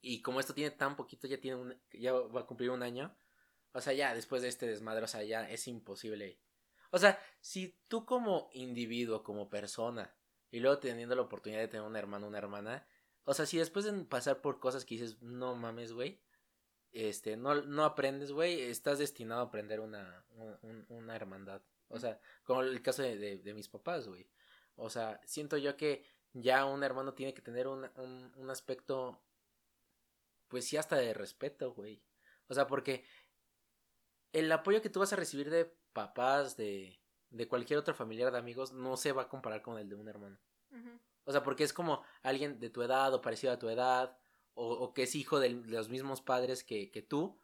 y 0.00 0.20
como 0.22 0.40
esto 0.40 0.54
tiene 0.54 0.70
tan 0.70 0.96
poquito, 0.96 1.26
ya 1.26 1.40
tiene 1.40 1.56
un, 1.56 1.80
ya 1.92 2.12
va 2.12 2.40
a 2.42 2.46
cumplir 2.46 2.70
un 2.70 2.82
año. 2.82 3.16
O 3.72 3.80
sea, 3.80 3.92
ya 3.92 4.14
después 4.14 4.42
de 4.42 4.48
este 4.48 4.66
desmadre, 4.66 5.04
o 5.04 5.08
sea, 5.08 5.22
ya 5.24 5.48
es 5.50 5.66
imposible. 5.66 6.38
O 6.90 6.98
sea, 6.98 7.18
si 7.40 7.76
tú 7.88 8.04
como 8.06 8.48
individuo, 8.52 9.22
como 9.24 9.48
persona, 9.48 10.14
y 10.50 10.60
luego 10.60 10.78
teniendo 10.78 11.16
la 11.16 11.22
oportunidad 11.22 11.60
de 11.60 11.68
tener 11.68 11.84
un 11.86 11.96
hermano, 11.96 12.28
una 12.28 12.38
hermana, 12.38 12.86
o 13.24 13.34
sea, 13.34 13.46
si 13.46 13.58
después 13.58 13.84
de 13.84 13.92
pasar 14.04 14.40
por 14.40 14.60
cosas 14.60 14.84
que 14.84 14.94
dices, 14.94 15.20
no 15.22 15.56
mames, 15.56 15.92
güey, 15.92 16.20
este, 16.92 17.36
no, 17.36 17.54
no 17.62 17.84
aprendes, 17.84 18.30
güey, 18.30 18.60
estás 18.62 18.98
destinado 19.00 19.40
a 19.40 19.44
aprender 19.44 19.80
una, 19.80 20.24
un- 20.30 20.58
un- 20.62 20.86
una 20.90 21.16
hermandad. 21.16 21.62
O 21.88 21.98
sea, 21.98 22.20
como 22.44 22.62
el 22.62 22.80
caso 22.82 23.02
de, 23.02 23.16
de- 23.18 23.38
de 23.38 23.54
mis 23.54 23.68
papás, 23.68 24.06
güey. 24.06 24.28
O 24.76 24.90
sea, 24.90 25.20
siento 25.26 25.56
yo 25.56 25.76
que 25.76 26.04
ya 26.34 26.64
un 26.66 26.82
hermano 26.84 27.14
tiene 27.14 27.32
que 27.34 27.42
tener 27.42 27.66
un, 27.66 27.88
un, 27.96 28.32
un 28.36 28.50
aspecto, 28.50 29.20
pues 30.48 30.66
sí, 30.66 30.76
hasta 30.76 30.96
de 30.96 31.14
respeto, 31.14 31.72
güey. 31.72 32.02
O 32.48 32.54
sea, 32.54 32.66
porque 32.66 33.04
el 34.32 34.50
apoyo 34.52 34.82
que 34.82 34.90
tú 34.90 35.00
vas 35.00 35.12
a 35.12 35.16
recibir 35.16 35.50
de 35.50 35.64
papás, 35.92 36.56
de, 36.56 37.00
de 37.30 37.48
cualquier 37.48 37.78
otro 37.78 37.94
familiar, 37.94 38.32
de 38.32 38.38
amigos, 38.38 38.72
no 38.72 38.96
se 38.96 39.12
va 39.12 39.22
a 39.22 39.28
comparar 39.28 39.62
con 39.62 39.78
el 39.78 39.88
de 39.88 39.94
un 39.94 40.08
hermano. 40.08 40.38
O 41.24 41.32
sea, 41.32 41.42
porque 41.42 41.64
es 41.64 41.72
como 41.72 42.02
alguien 42.22 42.60
de 42.60 42.68
tu 42.68 42.82
edad 42.82 43.14
o 43.14 43.20
parecido 43.22 43.52
a 43.52 43.58
tu 43.58 43.68
edad, 43.68 44.18
o, 44.54 44.72
o 44.72 44.92
que 44.92 45.04
es 45.04 45.14
hijo 45.14 45.38
del- 45.40 45.64
de, 45.66 45.76
los 45.76 45.88
mismos 45.88 46.20
padres 46.20 46.64
que, 46.64 46.90
que 46.90 47.00
tú, 47.02 47.38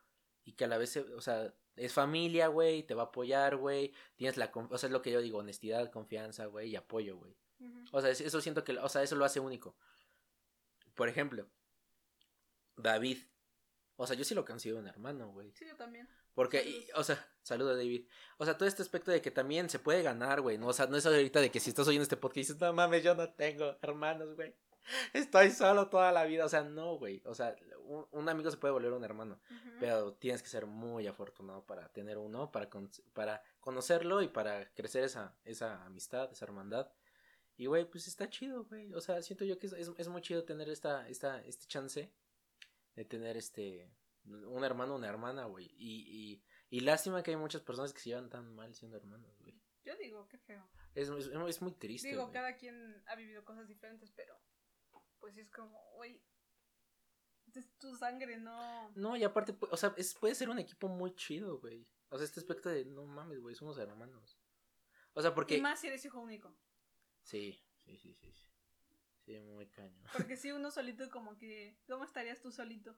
y 0.44 0.52
que 0.52 0.64
a 0.64 0.68
la 0.68 0.78
vez, 0.78 0.90
se- 0.90 1.14
o 1.14 1.20
sea, 1.20 1.54
es 1.76 1.92
familia, 1.94 2.48
güey, 2.48 2.82
te 2.82 2.94
va 2.94 3.04
a 3.04 3.06
apoyar, 3.06 3.56
güey, 3.56 3.94
tienes 4.16 4.36
la, 4.36 4.50
o 4.54 4.76
sea, 4.78 4.88
es 4.88 4.92
lo 4.92 5.00
que 5.00 5.12
yo 5.12 5.20
digo, 5.22 5.38
honestidad, 5.38 5.90
confianza, 5.90 6.46
güey, 6.46 6.70
y 6.70 6.76
apoyo, 6.76 7.16
güey. 7.16 7.36
O 7.92 8.00
sea, 8.00 8.10
es- 8.10 8.20
eso 8.20 8.40
siento 8.40 8.64
que, 8.64 8.78
o 8.78 8.88
sea, 8.88 9.02
eso 9.02 9.16
lo 9.16 9.24
hace 9.24 9.40
único. 9.40 9.76
Por 10.94 11.08
ejemplo, 11.08 11.48
David. 12.76 13.18
O 13.96 14.06
sea, 14.06 14.16
yo 14.16 14.24
sí 14.24 14.34
lo 14.34 14.44
considero 14.44 14.78
un 14.80 14.86
hermano, 14.88 15.30
güey. 15.32 15.52
Sí, 15.52 15.66
yo 15.66 15.76
también. 15.76 16.08
Porque, 16.34 16.62
y- 16.62 16.88
o 16.94 17.04
sea, 17.04 17.28
saludos 17.42 17.76
David. 17.76 18.06
O 18.38 18.44
sea, 18.44 18.56
todo 18.56 18.68
este 18.68 18.82
aspecto 18.82 19.10
de 19.10 19.20
que 19.20 19.30
también 19.30 19.68
se 19.68 19.78
puede 19.78 20.02
ganar, 20.02 20.40
güey. 20.40 20.56
No, 20.58 20.68
o 20.68 20.72
sea, 20.72 20.86
no 20.86 20.96
es 20.96 21.04
ahorita 21.04 21.40
de 21.40 21.50
que 21.50 21.60
si 21.60 21.70
estás 21.70 21.86
oyendo 21.88 22.04
este 22.04 22.16
podcast 22.16 22.36
y 22.36 22.40
dices, 22.40 22.60
no 22.60 22.72
mames, 22.72 23.02
yo 23.02 23.14
no 23.14 23.28
tengo 23.34 23.76
hermanos, 23.82 24.34
güey. 24.36 24.54
Estoy 25.12 25.50
solo 25.50 25.88
toda 25.88 26.10
la 26.12 26.24
vida. 26.24 26.46
O 26.46 26.48
sea, 26.48 26.62
no, 26.62 26.96
güey. 26.96 27.20
O 27.26 27.34
sea, 27.34 27.54
un, 27.84 28.06
un 28.12 28.28
amigo 28.28 28.50
se 28.50 28.56
puede 28.56 28.72
volver 28.72 28.92
un 28.92 29.04
hermano. 29.04 29.38
Pero 29.78 30.14
tienes 30.14 30.42
que 30.42 30.48
ser 30.48 30.64
muy 30.66 31.06
afortunado 31.06 31.66
para 31.66 31.88
tener 31.92 32.16
uno, 32.16 32.50
para, 32.50 32.70
con- 32.70 32.90
para 33.12 33.42
conocerlo 33.60 34.22
y 34.22 34.28
para 34.28 34.72
crecer 34.72 35.04
esa, 35.04 35.36
esa 35.44 35.84
amistad, 35.84 36.30
esa 36.32 36.44
hermandad. 36.46 36.90
Y, 37.60 37.66
güey, 37.66 37.84
pues 37.84 38.08
está 38.08 38.26
chido, 38.30 38.64
güey. 38.64 38.90
O 38.94 39.02
sea, 39.02 39.20
siento 39.20 39.44
yo 39.44 39.58
que 39.58 39.66
es, 39.66 39.74
es, 39.74 39.92
es 39.98 40.08
muy 40.08 40.22
chido 40.22 40.44
tener 40.44 40.70
esta, 40.70 41.06
esta, 41.08 41.44
este 41.44 41.66
chance 41.66 42.10
de 42.96 43.04
tener 43.04 43.36
este, 43.36 43.92
un 44.24 44.64
hermano, 44.64 44.94
una 44.94 45.08
hermana, 45.08 45.44
güey. 45.44 45.66
Y, 45.76 46.06
y, 46.08 46.42
y 46.70 46.80
lástima 46.80 47.22
que 47.22 47.32
hay 47.32 47.36
muchas 47.36 47.60
personas 47.60 47.92
que 47.92 48.00
se 48.00 48.08
llevan 48.08 48.30
tan 48.30 48.54
mal 48.54 48.74
siendo 48.74 48.96
hermanos, 48.96 49.36
güey. 49.40 49.60
Yo 49.84 49.94
digo, 49.96 50.26
qué 50.28 50.38
feo. 50.38 50.66
Es, 50.94 51.10
es, 51.10 51.26
es 51.26 51.60
muy 51.60 51.72
triste, 51.72 52.08
Digo, 52.08 52.32
cada 52.32 52.56
quien 52.56 53.04
ha 53.06 53.14
vivido 53.14 53.44
cosas 53.44 53.68
diferentes, 53.68 54.10
pero 54.10 54.40
pues 55.18 55.36
es 55.36 55.50
como, 55.50 55.78
güey, 55.96 56.18
Es 57.54 57.76
tu 57.76 57.94
sangre, 57.94 58.38
no. 58.38 58.90
No, 58.94 59.18
y 59.18 59.24
aparte, 59.24 59.54
o 59.70 59.76
sea, 59.76 59.92
es, 59.98 60.14
puede 60.14 60.34
ser 60.34 60.48
un 60.48 60.60
equipo 60.60 60.88
muy 60.88 61.14
chido, 61.14 61.60
güey. 61.60 61.86
O 62.08 62.16
sea, 62.16 62.24
este 62.24 62.40
aspecto 62.40 62.70
de, 62.70 62.86
no 62.86 63.04
mames, 63.04 63.38
güey, 63.38 63.54
somos 63.54 63.76
hermanos. 63.76 64.40
O 65.12 65.20
sea, 65.20 65.34
porque... 65.34 65.58
Y 65.58 65.60
más 65.60 65.78
si 65.78 65.88
eres 65.88 66.02
hijo 66.06 66.20
único. 66.20 66.56
Sí, 67.22 67.62
sí, 67.84 67.96
sí, 67.96 68.14
sí. 68.14 68.32
Sí, 68.32 68.50
Sí, 69.30 69.38
muy 69.40 69.66
caño. 69.66 70.02
Porque 70.12 70.36
si 70.36 70.50
uno 70.50 70.70
solito, 70.70 71.08
como 71.10 71.36
que. 71.38 71.76
¿Cómo 71.86 72.04
estarías 72.04 72.40
tú 72.40 72.50
solito? 72.50 72.96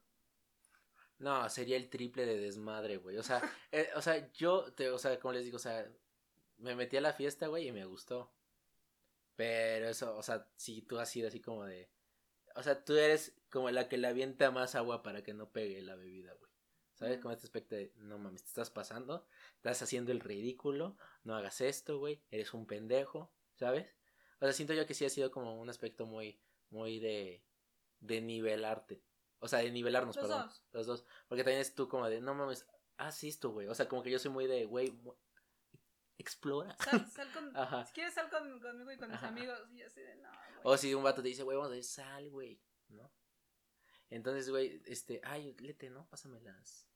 No, 1.18 1.48
sería 1.48 1.76
el 1.76 1.90
triple 1.90 2.24
de 2.26 2.38
desmadre, 2.38 2.96
güey. 2.96 3.18
O 3.18 3.22
sea, 3.22 3.40
eh, 3.72 3.90
o 3.94 4.02
sea, 4.02 4.32
yo, 4.32 4.72
te, 4.72 4.90
o 4.90 4.98
sea, 4.98 5.18
como 5.20 5.34
les 5.34 5.44
digo, 5.44 5.56
o 5.56 5.60
sea, 5.60 5.86
me 6.58 6.74
metí 6.74 6.96
a 6.96 7.00
la 7.00 7.12
fiesta, 7.12 7.48
güey, 7.48 7.68
y 7.68 7.72
me 7.72 7.84
gustó. 7.84 8.32
Pero 9.36 9.88
eso, 9.88 10.16
o 10.16 10.22
sea, 10.22 10.48
si 10.56 10.82
tú 10.82 10.98
has 10.98 11.10
sido 11.10 11.28
así 11.28 11.40
como 11.40 11.64
de... 11.64 11.90
O 12.54 12.62
sea, 12.62 12.84
tú 12.84 12.94
eres 12.96 13.34
como 13.50 13.70
la 13.70 13.88
que 13.88 13.96
le 13.98 14.08
avienta 14.08 14.50
más 14.50 14.74
agua 14.74 15.02
para 15.02 15.22
que 15.22 15.32
no 15.32 15.50
pegue 15.50 15.80
la 15.82 15.96
bebida, 15.96 16.32
güey. 16.34 16.50
¿Sabes? 16.94 17.18
Como 17.18 17.32
este 17.32 17.46
aspecto 17.46 17.74
de, 17.74 17.92
no 17.96 18.18
mames, 18.18 18.42
te 18.42 18.48
estás 18.48 18.70
pasando, 18.70 19.26
estás 19.56 19.82
haciendo 19.82 20.12
el 20.12 20.20
ridículo, 20.20 20.96
no 21.24 21.34
hagas 21.34 21.60
esto, 21.60 21.98
güey, 21.98 22.22
eres 22.30 22.52
un 22.54 22.66
pendejo, 22.66 23.32
¿sabes? 23.54 23.86
O 24.42 24.44
sea, 24.44 24.52
siento 24.52 24.74
yo 24.74 24.84
que 24.88 24.94
sí 24.94 25.04
ha 25.04 25.08
sido 25.08 25.30
como 25.30 25.60
un 25.60 25.70
aspecto 25.70 26.04
muy, 26.04 26.36
muy 26.70 26.98
de, 26.98 27.44
de 28.00 28.20
nivelarte. 28.20 29.00
O 29.38 29.46
sea, 29.46 29.60
de 29.60 29.70
nivelarnos, 29.70 30.16
Los 30.16 30.24
perdón. 30.24 30.48
dos. 30.48 30.62
Los 30.72 30.86
dos. 30.88 31.04
Porque 31.28 31.44
también 31.44 31.60
es 31.60 31.76
tú 31.76 31.88
como 31.88 32.08
de, 32.08 32.20
no 32.20 32.34
mames, 32.34 32.66
haz 32.96 33.22
esto, 33.22 33.50
güey. 33.50 33.68
O 33.68 33.74
sea, 33.76 33.88
como 33.88 34.02
que 34.02 34.10
yo 34.10 34.18
soy 34.18 34.32
muy 34.32 34.48
de, 34.48 34.64
güey, 34.64 34.92
explora. 36.18 36.76
Sal, 36.82 37.08
sal 37.14 37.32
con. 37.32 37.56
Ajá. 37.56 37.84
Si 37.86 37.92
quieres, 37.92 38.14
sal 38.14 38.28
con, 38.30 38.58
conmigo 38.60 38.90
y 38.90 38.96
con 38.96 39.10
mis 39.10 39.18
Ajá. 39.18 39.28
amigos. 39.28 39.60
Y 39.72 39.82
así 39.82 40.00
de, 40.00 40.16
no. 40.16 40.28
güey. 40.30 40.60
O 40.64 40.76
si 40.76 40.92
un 40.92 41.04
vato 41.04 41.22
te 41.22 41.28
dice, 41.28 41.44
güey, 41.44 41.56
vamos 41.56 41.72
a 41.72 41.76
ir, 41.76 41.84
sal, 41.84 42.28
güey, 42.28 42.60
¿no? 42.88 43.12
Entonces, 44.10 44.50
güey, 44.50 44.82
este, 44.86 45.20
ay, 45.22 45.54
lete, 45.60 45.88
¿no? 45.88 46.08
Pásamelas. 46.08 46.88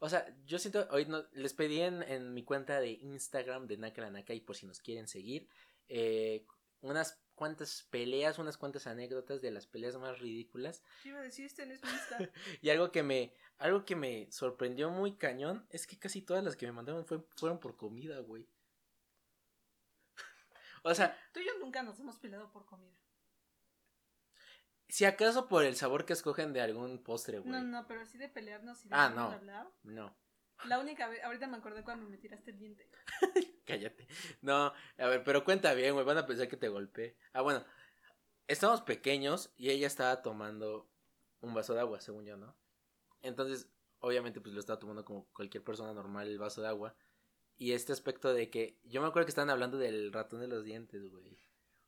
O 0.00 0.08
sea, 0.08 0.26
yo 0.44 0.58
siento, 0.58 0.86
hoy 0.90 1.06
no, 1.06 1.24
les 1.32 1.54
pedí 1.54 1.80
en, 1.80 2.02
en 2.02 2.34
mi 2.34 2.42
cuenta 2.44 2.80
de 2.80 2.90
Instagram 2.90 3.68
de 3.68 3.76
Naka 3.78 4.02
la 4.02 4.10
Naka 4.10 4.34
y 4.34 4.40
por 4.40 4.56
si 4.56 4.66
nos 4.66 4.80
quieren 4.80 5.06
seguir, 5.08 5.48
eh, 5.88 6.44
unas 6.86 7.20
cuantas 7.34 7.86
peleas, 7.90 8.38
unas 8.38 8.56
cuantas 8.56 8.86
anécdotas 8.86 9.42
de 9.42 9.50
las 9.50 9.66
peleas 9.66 9.96
más 9.96 10.18
ridículas. 10.18 10.82
¿Qué 11.02 11.10
iba 11.10 11.18
a 11.20 11.22
decir? 11.22 11.44
Este 11.46 11.66
no 11.66 11.74
es. 11.74 11.80
Y 12.62 12.70
algo 12.70 12.90
que 12.92 13.02
me, 13.02 13.34
algo 13.58 13.84
que 13.84 13.96
me 13.96 14.30
sorprendió 14.32 14.90
muy 14.90 15.16
cañón 15.16 15.66
es 15.70 15.86
que 15.86 15.98
casi 15.98 16.22
todas 16.22 16.42
las 16.44 16.56
que 16.56 16.66
me 16.66 16.72
mandaron 16.72 17.04
fue- 17.04 17.26
fueron 17.36 17.58
por 17.60 17.76
comida, 17.76 18.18
güey. 18.20 18.48
o 20.82 20.94
sea, 20.94 21.16
Tú 21.32 21.40
y 21.40 21.46
yo 21.46 21.52
nunca 21.58 21.82
nos 21.82 21.98
hemos 22.00 22.18
peleado 22.18 22.50
por 22.52 22.64
comida. 22.66 22.96
si 24.88 25.04
acaso 25.04 25.48
por 25.48 25.64
el 25.64 25.76
sabor 25.76 26.04
que 26.06 26.12
escogen 26.12 26.52
de 26.52 26.60
algún 26.60 27.02
postre, 27.02 27.38
güey. 27.40 27.50
No, 27.52 27.62
no, 27.62 27.86
pero 27.86 28.00
así 28.02 28.16
de 28.18 28.28
pelearnos 28.28 28.84
y 28.84 28.88
de 28.88 28.94
Ah, 28.94 29.10
no. 29.10 29.30
hablar. 29.32 29.68
No, 29.82 30.16
La 30.64 30.78
única 30.78 31.08
vez, 31.08 31.22
ahorita 31.24 31.46
me 31.48 31.56
acordé 31.58 31.82
cuando 31.84 32.08
me 32.08 32.16
tiraste 32.16 32.50
el 32.52 32.58
diente. 32.58 32.88
Cállate. 33.66 34.08
No, 34.40 34.72
a 34.98 35.06
ver, 35.06 35.24
pero 35.24 35.44
cuenta 35.44 35.74
bien, 35.74 35.94
güey, 35.94 36.06
van 36.06 36.18
a 36.18 36.26
pensar 36.26 36.48
que 36.48 36.56
te 36.56 36.68
golpeé. 36.68 37.16
Ah, 37.32 37.42
bueno, 37.42 37.64
estábamos 38.48 38.82
pequeños 38.82 39.50
y 39.56 39.70
ella 39.70 39.86
estaba 39.86 40.22
tomando 40.22 40.88
un 41.40 41.52
vaso 41.54 41.74
de 41.74 41.80
agua, 41.80 42.00
según 42.00 42.24
yo, 42.24 42.36
¿no? 42.36 42.56
Entonces, 43.22 43.68
obviamente, 44.00 44.40
pues 44.40 44.54
lo 44.54 44.60
estaba 44.60 44.78
tomando 44.78 45.04
como 45.04 45.26
cualquier 45.32 45.64
persona 45.64 45.92
normal 45.92 46.28
el 46.28 46.38
vaso 46.38 46.62
de 46.62 46.68
agua. 46.68 46.96
Y 47.58 47.72
este 47.72 47.92
aspecto 47.92 48.32
de 48.34 48.50
que, 48.50 48.78
yo 48.84 49.00
me 49.00 49.08
acuerdo 49.08 49.26
que 49.26 49.30
estaban 49.30 49.50
hablando 49.50 49.78
del 49.78 50.12
ratón 50.12 50.40
de 50.40 50.48
los 50.48 50.64
dientes, 50.64 51.10
güey. 51.10 51.38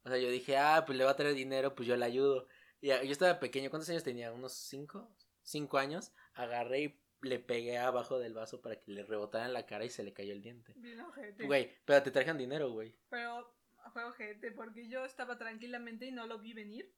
O 0.04 0.08
sea, 0.08 0.18
yo 0.18 0.30
dije, 0.30 0.56
ah, 0.56 0.84
pues 0.86 0.96
le 0.96 1.04
va 1.04 1.10
a 1.10 1.16
traer 1.16 1.34
dinero, 1.34 1.74
pues 1.74 1.86
yo 1.86 1.96
le 1.96 2.04
ayudo. 2.04 2.46
Y 2.80 2.88
yo 2.88 3.12
estaba 3.12 3.38
pequeño, 3.38 3.70
¿cuántos 3.70 3.90
años 3.90 4.04
tenía? 4.04 4.32
¿Unos 4.32 4.52
cinco? 4.52 5.10
¿Cinco 5.42 5.78
años? 5.78 6.12
Agarré 6.34 6.80
y 6.80 7.00
le 7.22 7.38
pegué 7.38 7.78
abajo 7.78 8.18
del 8.18 8.34
vaso 8.34 8.60
para 8.60 8.76
que 8.76 8.92
le 8.92 9.04
rebotara 9.04 9.46
en 9.46 9.52
la 9.52 9.66
cara 9.66 9.84
y 9.84 9.90
se 9.90 10.02
le 10.02 10.12
cayó 10.12 10.32
el 10.32 10.42
diente. 10.42 10.72
Bien 10.76 11.00
ojete. 11.00 11.46
Güey, 11.46 11.76
pero 11.84 12.02
te 12.02 12.10
trajeron 12.10 12.38
dinero, 12.38 12.70
güey. 12.70 12.94
Pero 13.08 13.54
fue 13.92 14.04
ojete 14.04 14.50
porque 14.52 14.88
yo 14.88 15.04
estaba 15.04 15.38
tranquilamente 15.38 16.06
y 16.06 16.12
no 16.12 16.26
lo 16.26 16.38
vi 16.38 16.52
venir. 16.52 16.94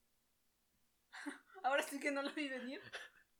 Ahora 1.62 1.82
sí 1.82 1.98
que 2.00 2.10
no 2.10 2.22
lo 2.22 2.30
vi 2.32 2.48
venir. 2.48 2.80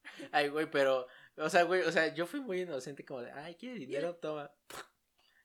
Ay, 0.32 0.48
güey, 0.48 0.70
pero, 0.70 1.06
o 1.36 1.48
sea, 1.50 1.64
güey, 1.64 1.82
o 1.82 1.92
sea, 1.92 2.12
yo 2.14 2.26
fui 2.26 2.40
muy 2.40 2.62
inocente 2.62 3.04
como 3.04 3.20
de, 3.20 3.30
ay, 3.32 3.54
¿quiere 3.54 3.78
dinero? 3.78 4.16
Toma. 4.16 4.50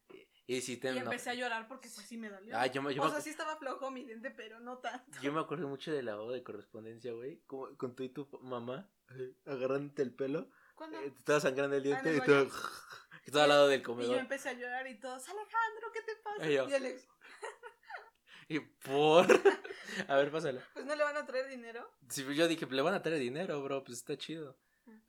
Y, 0.10 0.56
y 0.56 0.62
si 0.62 0.78
te 0.78 0.92
Y 0.92 0.96
no. 0.96 1.02
empecé 1.02 1.30
a 1.30 1.34
llorar 1.34 1.68
porque 1.68 1.90
pues 1.94 2.08
sí 2.08 2.18
me 2.18 2.30
dolió. 2.30 2.58
Ay, 2.58 2.72
yo 2.74 2.82
me, 2.82 2.94
yo, 2.94 3.02
o 3.02 3.06
me, 3.06 3.12
sea, 3.12 3.22
sí 3.22 3.30
estaba 3.30 3.58
flojo 3.58 3.92
mi 3.92 4.04
diente, 4.06 4.32
pero 4.32 4.60
no 4.60 4.78
tanto. 4.80 5.20
yo 5.22 5.32
me 5.34 5.40
acuerdo 5.40 5.68
mucho 5.68 5.92
del 5.92 6.06
lavado 6.06 6.32
de 6.32 6.44
correspondencia, 6.44 7.12
güey. 7.14 7.42
Como 7.46 7.76
con 7.78 7.96
tú 7.96 8.04
y 8.04 8.10
tu 8.10 8.28
mamá 8.42 8.90
eh, 9.12 9.36
agarrándote 9.46 10.02
el 10.02 10.14
pelo. 10.14 10.50
¿Cuándo? 10.76 10.99
eh, 10.99 11.13
estaba 11.17 11.39
sangrando 11.39 11.76
el 11.76 11.84
diente 11.84 12.09
en 12.09 12.15
y 12.15 12.19
y 13.28 13.32
todo 13.32 13.41
al 13.41 13.49
lado 13.49 13.67
del 13.67 13.80
Y 13.80 13.84
yo 13.84 13.88
comedor. 13.88 14.17
empecé 14.17 14.49
a 14.49 14.53
llorar 14.53 14.86
y 14.88 14.99
todos, 14.99 15.28
Alejandro, 15.28 15.91
¿qué 15.93 16.01
te 16.01 16.15
pasa? 16.17 16.47
Yo. 16.47 16.69
Y 16.69 16.73
Alex, 16.73 17.07
Y 18.47 18.59
por. 18.59 19.26
A 20.07 20.15
ver, 20.17 20.32
pásala. 20.32 20.61
pues 20.73 20.86
no 20.86 20.95
le 20.95 21.03
van 21.03 21.17
a 21.17 21.26
traer 21.26 21.47
dinero. 21.49 21.89
Sí, 22.09 22.23
yo 22.36 22.47
dije, 22.47 22.65
le 22.67 22.82
van 22.82 22.93
a 22.93 23.01
traer 23.01 23.19
dinero, 23.19 23.61
bro, 23.63 23.84
pues 23.84 23.97
está 23.97 24.17
chido. 24.17 24.57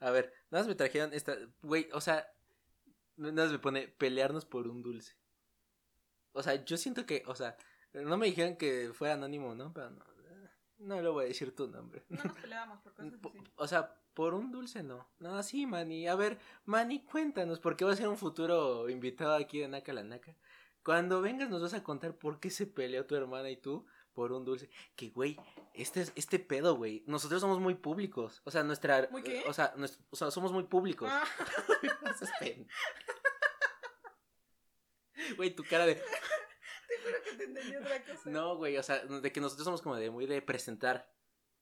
A 0.01 0.11
ver, 0.11 0.33
nada 0.51 0.63
más 0.63 0.69
me 0.69 0.75
trajeron 0.75 1.13
esta, 1.13 1.37
güey, 1.61 1.89
o 1.93 2.01
sea, 2.01 2.27
nada 3.17 3.43
más 3.45 3.53
me 3.53 3.59
pone 3.59 3.89
pelearnos 3.89 4.47
por 4.47 4.67
un 4.69 4.83
dulce. 4.83 5.15
O 6.33 6.43
sea, 6.43 6.65
yo 6.65 6.79
siento 6.79 7.05
que, 7.05 7.23
o 7.27 7.35
sea, 7.35 7.57
no 7.93 8.17
me 8.17 8.27
dijeron 8.27 8.57
que 8.57 8.91
fuera 8.95 9.15
anónimo, 9.15 9.55
¿no? 9.55 9.73
Pero 9.75 9.91
no, 9.91 10.05
no 10.79 11.03
le 11.03 11.09
voy 11.11 11.25
a 11.25 11.29
decir 11.29 11.55
tu 11.55 11.67
nombre. 11.69 12.05
No 12.09 12.23
nos 12.25 12.39
peleábamos 12.39 12.81
por 12.81 12.95
cosas 12.95 13.13
así. 13.13 13.45
O 13.57 13.67
sea, 13.69 13.95
por 14.17 14.33
un 14.33 14.51
dulce 14.51 14.83
no. 14.83 15.07
No, 15.19 15.43
sí, 15.43 15.67
Manny. 15.67 16.09
A 16.09 16.15
ver, 16.17 16.39
Manny, 16.65 17.05
cuéntanos, 17.05 17.61
porque 17.61 17.85
va 17.85 17.93
a 17.93 17.97
ser 17.97 18.09
un 18.09 18.17
futuro 18.17 18.89
invitado 18.89 19.35
aquí 19.35 19.59
de 19.61 19.69
Naka 19.69 19.93
la 19.93 20.05
Naka. 20.05 20.35
Cuando 20.83 21.21
vengas 21.21 21.51
nos 21.51 21.61
vas 21.61 21.75
a 21.75 21.85
contar 21.85 22.17
por 22.17 22.41
qué 22.41 22.49
se 22.49 22.67
peleó 22.67 23.05
tu 23.05 23.15
hermana 23.15 23.51
y 23.51 23.59
tú 23.59 23.85
por 24.15 24.33
un 24.33 24.47
dulce. 24.47 24.71
Que, 24.97 25.11
güey, 25.11 25.37
este, 25.75 26.01
es- 26.01 26.13
este 26.15 26.39
pedo, 26.39 26.77
güey. 26.77 27.05
Nosotros 27.07 27.43
somos 27.43 27.61
muy 27.61 27.75
públicos. 27.75 28.41
O 28.45 28.51
sea, 28.51 28.63
nuestra... 28.63 29.07
¿Muy 29.11 29.23
qué? 29.23 29.45
O 29.47 29.53
sea, 29.53 29.75
nues- 29.77 29.99
o 30.09 30.17
sea, 30.17 30.31
somos 30.31 30.51
muy 30.51 30.65
públicos. 30.65 31.11
Ah, 31.13 31.25
Güey, 35.37 35.55
tu 35.55 35.65
cara 35.65 35.87
de... 35.87 35.95
te 35.97 36.03
juro 37.03 37.17
que 37.25 37.33
te 37.37 37.45
entendí 37.45 37.77
otra 37.77 38.03
cosa. 38.05 38.31
No, 38.31 38.57
güey, 38.57 38.77
o 38.79 38.83
sea, 38.83 39.05
de 39.05 39.33
que 39.33 39.41
nosotros 39.41 39.65
somos 39.65 39.83
como 39.83 39.97
de 39.97 40.11
muy 40.11 40.27
de 40.27 40.41
presentar. 40.43 41.11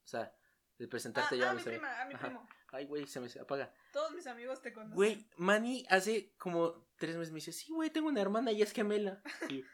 O 0.05 0.07
sea, 0.07 0.35
de 0.79 0.87
Ah, 0.87 0.89
presentarte 0.91 1.35
ah, 1.37 1.39
ya. 1.39 1.51
a 1.51 1.55
mis 1.55 1.65
mi 1.67 1.73
amigos. 1.75 1.89
prima, 1.89 2.03
a 2.03 2.07
mi 2.07 2.15
Ajá. 2.15 2.27
primo. 2.27 2.49
Ay, 2.73 2.87
güey, 2.87 3.07
se 3.07 3.21
me 3.21 3.29
apaga. 3.41 3.73
Todos 3.93 4.13
mis 4.13 4.27
amigos 4.27 4.61
te 4.61 4.73
conocen. 4.73 4.95
Güey, 4.97 5.29
Manny 5.37 5.87
hace 5.89 6.35
como 6.39 6.87
tres 6.97 7.17
meses 7.17 7.33
me 7.33 7.37
dice, 7.37 7.53
sí, 7.53 7.73
güey, 7.73 7.91
tengo 7.91 8.09
una 8.09 8.21
hermana 8.21 8.51
y 8.53 8.63
es 8.63 8.73
gemela. 8.73 9.23
Y 9.51 9.63
yo, 9.63 9.67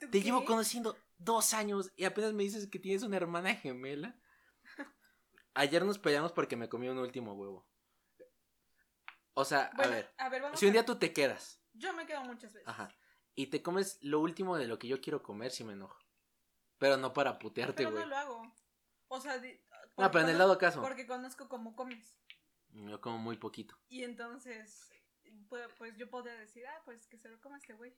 ¿Tú 0.00 0.10
te 0.10 0.22
llevo 0.22 0.44
conociendo 0.44 0.96
dos 1.18 1.52
años 1.52 1.92
y 1.96 2.04
apenas 2.04 2.32
me 2.32 2.42
dices 2.44 2.66
que 2.68 2.78
tienes 2.78 3.02
una 3.02 3.16
hermana 3.18 3.54
gemela. 3.54 4.18
Ayer 5.54 5.84
nos 5.84 5.98
peleamos 5.98 6.32
porque 6.32 6.56
me 6.56 6.68
comí 6.68 6.88
un 6.88 6.98
último 6.98 7.34
huevo. 7.34 7.68
O 9.34 9.44
sea, 9.44 9.70
Bueno, 9.76 9.92
a 9.92 9.94
ver, 9.96 10.14
a 10.18 10.28
ver, 10.30 10.42
vamos 10.42 10.58
si 10.58 10.66
un 10.66 10.72
día 10.72 10.84
tú 10.86 10.96
te 10.98 11.12
quedas, 11.12 11.62
Yo 11.74 11.92
me 11.92 12.06
quedo 12.06 12.22
muchas 12.24 12.52
veces. 12.54 12.66
ajá, 12.68 12.88
y 13.34 13.48
te 13.48 13.62
comes 13.62 13.98
lo 14.00 14.20
último 14.20 14.56
de 14.56 14.66
lo 14.66 14.78
que 14.78 14.88
yo 14.88 15.00
quiero 15.00 15.22
comer, 15.22 15.50
si 15.50 15.62
me 15.64 15.74
enojo. 15.74 15.98
Pero 16.78 16.96
no 16.96 17.12
para 17.12 17.38
putearte, 17.38 17.74
Pero 17.84 17.90
güey. 17.92 18.02
no 18.04 18.08
lo 18.10 18.16
hago. 18.16 18.54
O 19.08 19.20
sea, 19.20 19.38
di- 19.38 19.60
Porque 19.96 20.10
pero 20.12 20.24
en 20.24 20.30
el 20.30 20.38
dado 20.38 20.58
caso. 20.58 20.80
Porque 20.82 21.06
conozco 21.06 21.48
cómo 21.48 21.74
comes. 21.74 22.16
Yo 22.72 23.00
como 23.00 23.18
muy 23.18 23.36
poquito. 23.38 23.76
Y 23.88 24.04
entonces, 24.04 24.90
pues, 25.48 25.96
yo 25.96 26.08
podría 26.10 26.34
decir, 26.36 26.64
ah, 26.66 26.82
pues 26.84 27.06
que 27.06 27.16
se 27.18 27.28
lo 27.28 27.40
coma 27.40 27.56
este 27.58 27.72
güey. 27.74 27.94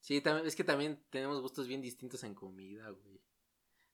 Sí, 0.00 0.20
también, 0.20 0.46
es 0.46 0.56
que 0.56 0.64
también 0.64 1.04
tenemos 1.10 1.40
gustos 1.40 1.66
bien 1.68 1.80
distintos 1.82 2.24
en 2.24 2.34
comida, 2.34 2.90
güey. 2.90 3.20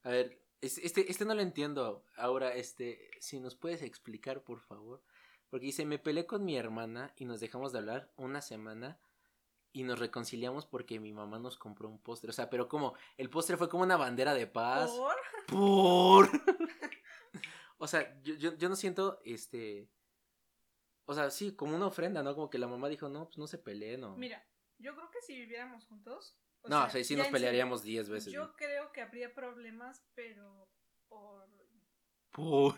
A 0.03 0.11
ver, 0.11 0.43
es- 0.61 0.79
este, 0.79 1.11
este 1.11 1.25
no 1.25 1.35
lo 1.35 1.43
entiendo. 1.43 2.05
Ahora, 2.17 2.55
este, 2.55 3.11
si 3.21 3.41
nos 3.41 3.57
puedes 3.57 3.83
explicar, 3.83 4.43
por 4.45 4.61
favor. 4.61 5.03
Porque 5.51 5.67
dice, 5.67 5.87
me 5.87 5.99
peleé 5.99 6.27
con 6.27 6.45
mi 6.45 6.57
hermana 6.57 7.13
y 7.17 7.25
nos 7.25 7.41
dejamos 7.41 7.73
de 7.73 7.79
hablar 7.79 8.13
una 8.17 8.43
semana 8.43 8.99
y 9.73 9.83
nos 9.85 9.99
reconciliamos 9.99 10.67
porque 10.67 10.99
mi 11.01 11.13
mamá 11.13 11.39
nos 11.39 11.57
compró 11.59 11.89
un 11.89 12.01
postre. 12.03 12.31
O 12.31 12.33
sea, 12.33 12.49
pero 12.51 12.69
como, 12.69 12.95
el 13.17 13.31
postre 13.31 13.57
fue 13.57 13.69
como 13.69 13.83
una 13.83 13.97
bandera 13.97 14.35
de 14.35 14.47
paz. 14.47 14.91
¿Por? 14.91 15.17
Por. 15.47 16.29
o 17.79 17.87
sea, 17.87 18.21
yo, 18.23 18.35
yo, 18.35 18.55
yo 18.57 18.69
no 18.69 18.77
siento, 18.77 19.21
este... 19.25 19.89
O 21.05 21.15
sea, 21.15 21.31
sí, 21.31 21.55
como 21.57 21.75
una 21.75 21.87
ofrenda, 21.87 22.23
¿no? 22.23 22.35
Como 22.35 22.51
que 22.51 22.59
la 22.59 22.69
mamá 22.69 22.89
dijo, 22.89 23.09
no, 23.09 23.27
pues 23.27 23.39
no 23.39 23.47
se 23.47 23.57
peleen, 23.59 24.03
¿no? 24.03 24.17
Mira, 24.17 24.47
yo 24.79 24.95
creo 24.95 25.11
que 25.11 25.23
si 25.23 25.35
viviéramos 25.35 25.87
juntos. 25.87 26.39
o 26.63 26.69
No, 26.69 26.77
sea, 26.81 26.87
o 26.87 26.91
sea, 26.91 27.05
sí 27.05 27.17
nos 27.17 27.29
pelearíamos 27.29 27.81
serio, 27.81 27.93
diez 27.93 28.09
veces. 28.11 28.33
Yo 28.33 28.53
creo 28.57 28.93
que 28.93 29.01
habría 29.01 29.33
problemas, 29.33 30.05
pero 30.15 30.69
por, 31.09 31.49
Por. 32.31 32.75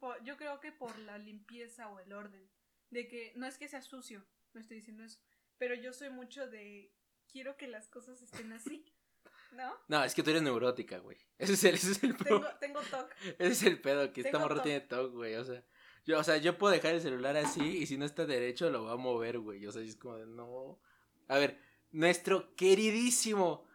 por- 0.00 0.22
Yo 0.24 0.36
creo 0.36 0.58
que 0.58 0.72
por 0.72 0.98
la 0.98 1.18
limpieza 1.18 1.88
o 1.90 2.00
el 2.00 2.12
orden. 2.12 2.50
De 2.90 3.06
que 3.06 3.32
no 3.36 3.46
es 3.46 3.56
que 3.56 3.68
sea 3.68 3.82
sucio, 3.82 4.26
no 4.52 4.60
estoy 4.60 4.78
diciendo 4.78 5.04
eso. 5.04 5.20
Pero 5.60 5.74
yo 5.74 5.92
soy 5.92 6.08
mucho 6.08 6.48
de. 6.48 6.90
Quiero 7.30 7.56
que 7.58 7.68
las 7.68 7.88
cosas 7.90 8.20
estén 8.22 8.50
así. 8.52 8.84
¿No? 9.52 9.72
No, 9.88 10.02
es 10.02 10.14
que 10.14 10.22
tú 10.22 10.30
eres 10.30 10.42
neurótica, 10.42 10.98
güey. 10.98 11.18
Ese 11.36 11.52
es 11.52 11.64
el, 11.64 11.74
ese 11.74 11.92
es 11.92 12.02
el 12.02 12.16
Tengo, 12.16 12.46
tengo 12.58 12.80
TOC. 12.80 13.10
Ese 13.38 13.52
es 13.52 13.62
el 13.64 13.80
pedo, 13.80 14.12
que 14.12 14.22
esta 14.22 14.38
morra 14.38 14.56
TOC. 14.56 14.64
tiene 14.64 14.80
TOC, 14.80 15.12
güey. 15.12 15.34
O 15.34 15.44
sea, 15.44 15.62
yo, 16.06 16.18
o 16.18 16.24
sea, 16.24 16.38
yo 16.38 16.56
puedo 16.56 16.72
dejar 16.72 16.94
el 16.94 17.00
celular 17.02 17.36
así 17.36 17.78
y 17.78 17.86
si 17.86 17.98
no 17.98 18.06
está 18.06 18.24
derecho 18.24 18.70
lo 18.70 18.84
va 18.84 18.92
a 18.92 18.96
mover, 18.96 19.38
güey. 19.38 19.66
O 19.66 19.72
sea, 19.72 19.82
es 19.82 19.96
como 19.96 20.16
de 20.16 20.26
no. 20.26 20.80
A 21.28 21.36
ver, 21.36 21.60
nuestro 21.90 22.54
queridísimo. 22.56 23.68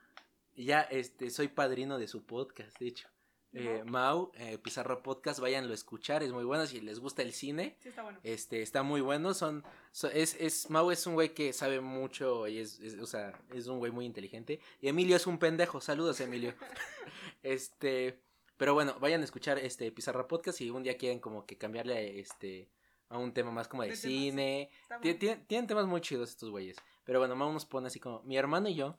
Ya, 0.55 0.81
este, 0.81 1.29
soy 1.29 1.49
padrino 1.49 1.99
de 1.99 2.07
su 2.07 2.25
podcast, 2.25 2.79
de 2.79 2.87
hecho. 2.87 3.09
Eh. 3.57 3.83
Mau, 3.85 4.31
eh, 4.35 4.57
Pizarro 4.57 5.01
Podcast, 5.01 5.39
váyanlo 5.39 5.71
a 5.71 5.75
escuchar, 5.75 6.23
es 6.23 6.31
muy 6.31 6.43
bueno. 6.43 6.65
Si 6.67 6.81
les 6.81 6.99
gusta 6.99 7.21
el 7.21 7.31
cine, 7.33 7.75
Sí, 7.79 7.89
está 7.89 8.03
bueno. 8.03 8.19
este, 8.23 8.61
está 8.61 8.83
muy 8.83 9.01
bueno. 9.01 9.33
Son, 9.33 9.63
so- 9.91 10.09
es, 10.09 10.35
es, 10.39 10.69
Mau 10.69 10.91
es 10.91 11.07
un 11.07 11.13
güey 11.13 11.33
que 11.33 11.53
sabe 11.53 11.79
mucho 11.81 12.47
y 12.47 12.59
es, 12.59 12.79
es- 12.81 12.99
o 12.99 13.05
sea, 13.05 13.39
es 13.53 13.67
un 13.67 13.79
güey 13.79 13.91
muy 13.91 14.05
inteligente. 14.05 14.59
Y 14.81 14.89
Emilio 14.89 15.15
es 15.15 15.25
un 15.25 15.37
pendejo. 15.39 15.79
Saludos, 15.81 16.19
Emilio. 16.19 16.53
este, 17.43 18.19
pero 18.57 18.73
bueno, 18.73 18.95
vayan 18.99 19.21
a 19.21 19.25
escuchar 19.25 19.57
este 19.59 19.91
Pizarra 19.91 20.27
Podcast 20.27 20.57
si 20.57 20.69
un 20.69 20.83
día 20.83 20.97
quieren 20.97 21.19
como 21.19 21.45
que 21.45 21.57
cambiarle 21.57 22.19
este 22.19 22.69
a 23.09 23.17
un 23.17 23.33
tema 23.33 23.51
más 23.51 23.67
como 23.67 23.83
de, 23.83 23.95
cine. 23.95 24.69
Tien- 25.01 25.45
tienen 25.47 25.67
temas 25.67 25.85
muy 25.85 26.01
chidos 26.01 26.29
estos 26.29 26.49
güeyes. 26.49 26.77
Pero 27.03 27.19
bueno, 27.19 27.35
Mau 27.35 27.51
nos 27.53 27.65
pone 27.65 27.87
así 27.87 27.99
como, 27.99 28.21
mi 28.23 28.35
hermano 28.35 28.67
y 28.67 28.75
yo, 28.75 28.97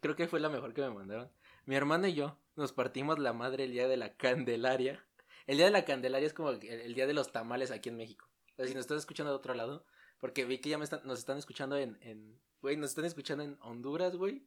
creo 0.00 0.16
que 0.16 0.26
fue 0.26 0.40
la 0.40 0.48
mejor 0.48 0.74
que 0.74 0.82
me 0.82 0.90
mandaron. 0.90 1.30
Mi 1.64 1.76
hermano 1.76 2.06
y 2.08 2.14
yo 2.14 2.36
nos 2.56 2.72
partimos 2.72 3.18
la 3.18 3.32
madre 3.32 3.64
el 3.64 3.72
día 3.72 3.88
de 3.88 3.96
la 3.96 4.16
Candelaria. 4.16 5.04
El 5.46 5.58
día 5.58 5.66
de 5.66 5.72
la 5.72 5.84
Candelaria 5.84 6.26
es 6.26 6.34
como 6.34 6.50
el, 6.50 6.62
el 6.64 6.94
día 6.94 7.06
de 7.06 7.14
los 7.14 7.30
tamales 7.32 7.70
aquí 7.70 7.90
en 7.90 7.96
México. 7.96 8.28
O 8.52 8.56
sea, 8.56 8.66
si 8.66 8.74
nos 8.74 8.82
estás 8.82 8.98
escuchando 8.98 9.30
de 9.30 9.36
otro 9.36 9.54
lado, 9.54 9.84
porque 10.18 10.44
vi 10.44 10.58
que 10.58 10.70
ya 10.70 10.78
me 10.78 10.84
están, 10.84 11.00
nos 11.04 11.18
están 11.18 11.38
escuchando 11.38 11.76
en, 11.76 11.98
en, 12.00 12.40
güey, 12.60 12.76
nos 12.76 12.90
están 12.90 13.04
escuchando 13.04 13.44
en 13.44 13.58
Honduras, 13.60 14.16
güey, 14.16 14.46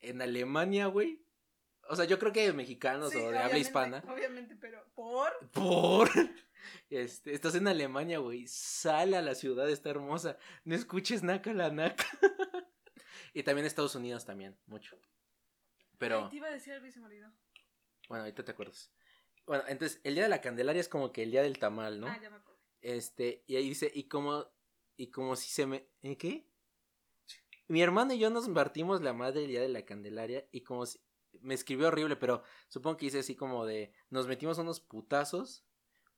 en 0.00 0.20
Alemania, 0.20 0.86
güey. 0.86 1.22
O 1.88 1.94
sea, 1.94 2.04
yo 2.04 2.18
creo 2.18 2.32
que 2.32 2.52
mexicanos 2.52 3.12
Sí, 3.12 3.18
o 3.18 3.30
de 3.30 3.38
habla 3.38 3.58
hispana. 3.58 4.02
Obviamente, 4.08 4.56
pero 4.56 4.84
¿por? 4.94 5.32
Por. 5.52 6.10
Este, 6.90 7.32
estás 7.32 7.54
en 7.54 7.68
Alemania, 7.68 8.18
güey. 8.18 8.48
Sal 8.48 9.14
a 9.14 9.22
la 9.22 9.36
ciudad, 9.36 9.70
está 9.70 9.90
hermosa. 9.90 10.36
No 10.64 10.74
escuches 10.74 11.22
naca 11.22 11.54
la 11.54 11.70
naca. 11.70 12.04
y 13.32 13.44
también 13.44 13.66
Estados 13.66 13.94
Unidos 13.94 14.24
también, 14.24 14.58
mucho. 14.66 14.98
Pero, 15.98 16.24
Ay, 16.24 16.30
te 16.30 16.36
iba 16.36 16.48
a 16.48 16.50
decir 16.50 16.72
algo 16.72 16.86
y 16.86 16.92
se 16.92 17.00
me 17.00 17.06
olvidó. 17.06 17.32
bueno, 18.08 18.24
ahorita 18.24 18.44
te 18.44 18.52
acuerdas. 18.52 18.92
Bueno, 19.46 19.64
entonces, 19.68 20.00
el 20.04 20.14
día 20.14 20.24
de 20.24 20.28
la 20.28 20.40
Candelaria 20.40 20.80
es 20.80 20.88
como 20.88 21.12
que 21.12 21.22
el 21.22 21.30
día 21.30 21.42
del 21.42 21.58
tamal, 21.58 22.00
¿no? 22.00 22.08
Ah, 22.08 22.18
ya 22.20 22.30
me 22.30 22.36
acuerdo. 22.36 22.60
Este, 22.82 23.44
y 23.46 23.56
ahí 23.56 23.68
dice, 23.68 23.90
y 23.94 24.04
como, 24.08 24.46
y 24.96 25.10
como 25.10 25.36
si 25.36 25.48
se 25.50 25.66
me, 25.66 25.88
¿en 26.02 26.16
qué? 26.16 26.48
Mi 27.68 27.82
hermano 27.82 28.12
y 28.12 28.18
yo 28.18 28.30
nos 28.30 28.48
partimos 28.48 29.02
la 29.02 29.12
madre 29.12 29.44
el 29.44 29.48
día 29.48 29.60
de 29.60 29.68
la 29.68 29.84
Candelaria 29.84 30.46
y 30.52 30.62
como 30.62 30.86
si, 30.86 31.00
me 31.40 31.54
escribió 31.54 31.88
horrible, 31.88 32.16
pero 32.16 32.42
supongo 32.68 32.96
que 32.96 33.06
dice 33.06 33.20
así 33.20 33.34
como 33.34 33.66
de, 33.66 33.92
nos 34.10 34.26
metimos 34.26 34.58
unos 34.58 34.80
putazos, 34.80 35.64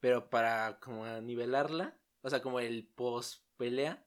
pero 0.01 0.31
para 0.31 0.79
como 0.81 1.05
a 1.05 1.21
nivelarla, 1.21 1.99
o 2.23 2.31
sea, 2.31 2.43
como 2.43 2.61
el 2.61 2.87
post 2.87 3.45
pelea, 3.57 4.05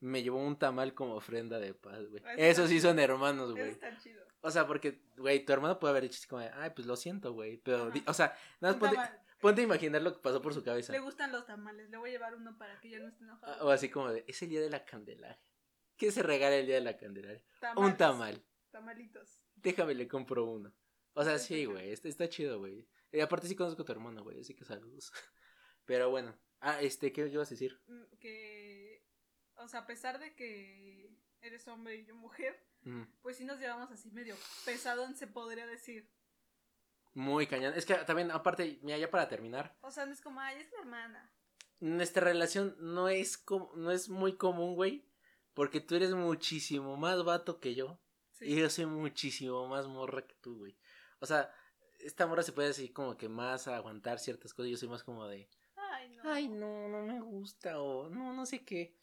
me 0.00 0.22
llevó 0.22 0.38
un 0.38 0.58
tamal 0.58 0.94
como 0.94 1.14
ofrenda 1.14 1.58
de 1.58 1.74
paz, 1.74 2.08
güey. 2.08 2.22
Eso 2.36 2.62
Esos 2.62 2.70
sí 2.70 2.80
son 2.80 2.98
hermanos, 2.98 3.52
güey. 3.52 3.70
está 3.70 3.96
chido. 3.98 4.24
O 4.46 4.50
sea, 4.50 4.66
porque, 4.66 5.02
güey, 5.16 5.44
tu 5.44 5.52
hermano 5.54 5.78
puede 5.78 5.92
haber 5.92 6.02
dicho 6.02 6.16
así 6.18 6.28
como, 6.28 6.42
ay, 6.54 6.70
pues 6.76 6.86
lo 6.86 6.96
siento, 6.96 7.32
güey, 7.32 7.56
pero, 7.56 7.90
di- 7.90 8.04
o 8.06 8.12
sea, 8.12 8.36
nada 8.60 8.74
más 8.76 8.90
Un 8.90 8.96
ponte, 8.96 9.12
ponte 9.40 9.60
a 9.62 9.64
imaginar 9.64 10.02
lo 10.02 10.12
que 10.12 10.18
pasó 10.20 10.42
por 10.42 10.52
su 10.52 10.62
cabeza. 10.62 10.92
Le 10.92 10.98
gustan 11.00 11.32
los 11.32 11.46
tamales. 11.46 11.88
Le 11.88 11.96
voy 11.96 12.10
a 12.10 12.12
llevar 12.12 12.34
uno 12.34 12.56
para 12.58 12.78
que 12.80 12.90
ya 12.90 12.98
no 12.98 13.08
esté 13.08 13.24
Ah, 13.24 13.26
enojado. 13.28 13.66
O 13.66 13.70
así 13.70 13.88
como 13.88 14.12
de, 14.12 14.24
es 14.28 14.42
el 14.42 14.50
día 14.50 14.60
de 14.60 14.68
la 14.68 14.84
Candelaria. 14.84 15.40
¿Qué 15.96 16.10
se 16.12 16.22
regala 16.22 16.56
el 16.56 16.66
día 16.66 16.74
de 16.74 16.80
la 16.82 16.96
Candelaria? 16.96 17.42
Un 17.76 17.96
Tamales. 17.96 17.96
tamal. 17.96 18.44
Tamalitos. 18.70 19.40
Déjame, 19.54 19.94
le 19.94 20.06
compro 20.08 20.44
uno. 20.44 20.74
O 21.14 21.24
sea, 21.24 21.38
sí, 21.38 21.64
güey, 21.64 21.90
está, 21.92 22.08
está 22.08 22.28
chido, 22.28 22.58
güey. 22.58 22.86
Y 23.12 23.20
aparte 23.20 23.46
sí 23.46 23.54
conozco 23.56 23.82
a 23.82 23.84
tu 23.84 23.92
hermano, 23.92 24.22
güey, 24.24 24.40
así 24.40 24.54
que 24.54 24.64
saludos. 24.64 25.10
Pero 25.86 26.10
bueno. 26.10 26.36
Ah, 26.60 26.80
este, 26.82 27.12
¿qué 27.12 27.26
ibas 27.28 27.48
a 27.48 27.50
decir? 27.54 27.80
Mm, 27.86 28.16
Que, 28.18 29.04
o 29.56 29.68
sea, 29.68 29.80
a 29.80 29.86
pesar 29.86 30.18
de 30.18 30.34
que 30.34 31.10
eres 31.40 31.66
hombre 31.68 31.96
y 31.96 32.04
yo 32.06 32.14
mujer, 32.16 32.58
Mm, 32.84 33.02
pues 33.22 33.36
sí 33.36 33.44
nos 33.44 33.58
llevamos 33.58 33.90
así 33.90 34.10
medio 34.10 34.36
pesadón, 34.64 35.14
se 35.16 35.26
podría 35.26 35.66
decir. 35.66 36.10
muy 37.14 37.46
cañón. 37.46 37.72
Es 37.76 37.86
que 37.86 37.94
también, 37.94 38.30
aparte, 38.30 38.78
mira, 38.82 38.98
ya 38.98 39.10
para 39.10 39.28
terminar, 39.28 39.76
O 39.82 39.90
sea, 39.90 40.04
no 40.06 40.12
es 40.12 40.20
como, 40.20 40.40
ay, 40.40 40.60
es 40.60 40.70
mi 40.72 40.78
hermana. 40.80 41.30
nuestra 41.80 42.24
relación 42.24 42.76
no 42.80 43.08
es, 43.08 43.38
com- 43.38 43.70
no 43.76 43.90
es 43.92 44.08
muy 44.08 44.36
común, 44.36 44.74
güey. 44.74 45.08
Porque 45.54 45.80
tú 45.80 45.94
eres 45.94 46.10
muchísimo 46.12 46.96
más 46.96 47.22
vato 47.24 47.60
que 47.60 47.74
yo. 47.76 48.00
Sí. 48.32 48.46
Y 48.46 48.56
yo 48.56 48.68
soy 48.68 48.86
muchísimo 48.86 49.68
más 49.68 49.86
morra 49.86 50.26
que 50.26 50.34
tú, 50.42 50.56
güey. 50.58 50.76
O 51.20 51.26
sea, 51.26 51.48
esta 52.00 52.26
morra 52.26 52.42
se 52.42 52.52
puede 52.52 52.70
así 52.70 52.88
como 52.92 53.16
que 53.16 53.28
más 53.28 53.68
aguantar 53.68 54.18
ciertas 54.18 54.52
cosas. 54.52 54.70
Yo 54.72 54.76
soy 54.76 54.88
más 54.88 55.04
como 55.04 55.26
de, 55.28 55.48
Ay, 55.76 56.08
no. 56.16 56.22
ay, 56.32 56.48
no, 56.48 56.88
no 56.88 57.02
me 57.06 57.20
gusta 57.20 57.80
o 57.80 58.08
no, 58.10 58.32
no 58.32 58.44
sé 58.44 58.64
qué. 58.64 58.98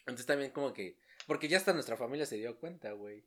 Entonces 0.00 0.24
también 0.26 0.50
como 0.52 0.72
que, 0.72 0.98
porque 1.26 1.48
ya 1.48 1.56
hasta 1.58 1.72
nuestra 1.72 1.96
familia 1.96 2.26
se 2.26 2.36
dio 2.36 2.58
cuenta, 2.58 2.92
güey. 2.92 3.24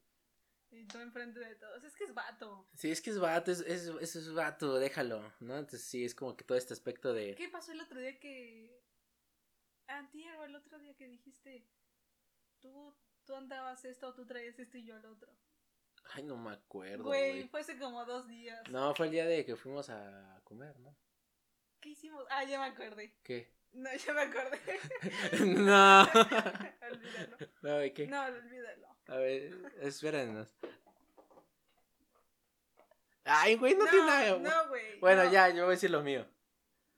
Y 0.71 0.85
tú 0.87 0.97
enfrente 0.99 1.39
de 1.39 1.55
todos. 1.55 1.83
Es 1.83 1.95
que 1.95 2.03
es 2.03 2.13
vato. 2.13 2.67
Sí, 2.75 2.91
es 2.91 3.01
que 3.01 3.09
es 3.11 3.19
vato, 3.19 3.51
es, 3.51 3.61
es, 3.61 3.87
es, 4.01 4.15
es 4.15 4.33
vato, 4.33 4.75
déjalo, 4.75 5.21
¿no? 5.39 5.57
Entonces 5.57 5.83
sí, 5.83 6.03
es 6.03 6.13
como 6.15 6.35
que 6.35 6.43
todo 6.43 6.57
este 6.57 6.73
aspecto 6.73 7.13
de... 7.13 7.35
¿Qué 7.35 7.47
pasó 7.49 7.71
el 7.71 7.81
otro 7.81 7.99
día 7.99 8.19
que. 8.19 8.83
Antier 9.87 10.35
o 10.37 10.43
el 10.43 10.55
otro 10.55 10.77
día 10.79 10.95
que 10.95 11.07
dijiste. 11.07 11.65
Tú, 12.59 12.93
tú 13.25 13.35
andabas 13.35 13.85
esto, 13.85 14.13
tú 14.13 14.25
traías 14.25 14.57
esto 14.59 14.77
y 14.77 14.83
yo 14.85 14.97
el 14.97 15.05
otro. 15.05 15.31
Ay, 16.13 16.23
no 16.23 16.35
me 16.37 16.51
acuerdo, 16.51 17.03
Güey, 17.05 17.31
güey. 17.31 17.47
fue 17.47 17.61
hace 17.61 17.77
como 17.77 18.03
dos 18.05 18.27
días. 18.27 18.61
No, 18.69 18.93
fue 18.95 19.05
el 19.07 19.11
día 19.11 19.25
de 19.25 19.45
que 19.45 19.55
fuimos 19.55 19.89
a 19.89 20.41
comer, 20.43 20.77
¿no? 20.79 20.95
¿Qué 21.79 21.89
hicimos? 21.89 22.25
Ah, 22.29 22.43
ya 22.43 22.59
me 22.59 22.65
acordé. 22.65 23.15
¿Qué? 23.23 23.54
No, 23.75 23.89
ya 23.93 24.13
me 24.13 24.21
acordé. 24.21 24.59
no. 25.55 26.01
olvídalo. 26.91 27.37
no, 27.61 27.77
¿de 27.77 27.93
qué? 27.93 28.07
No, 28.07 28.23
olvídalo. 28.23 28.87
A 29.07 29.15
ver, 29.17 29.73
espérenos. 29.81 30.55
Ay, 33.25 33.55
güey, 33.55 33.75
no, 33.75 33.85
tiene 33.85 34.05
nada. 34.05 34.37
No, 34.37 34.69
güey. 34.69 34.99
Bueno, 34.99 35.25
no. 35.25 35.31
ya, 35.31 35.49
yo 35.49 35.63
voy 35.63 35.71
a 35.71 35.75
decir 35.75 35.91
lo 35.91 36.01
mío. 36.01 36.25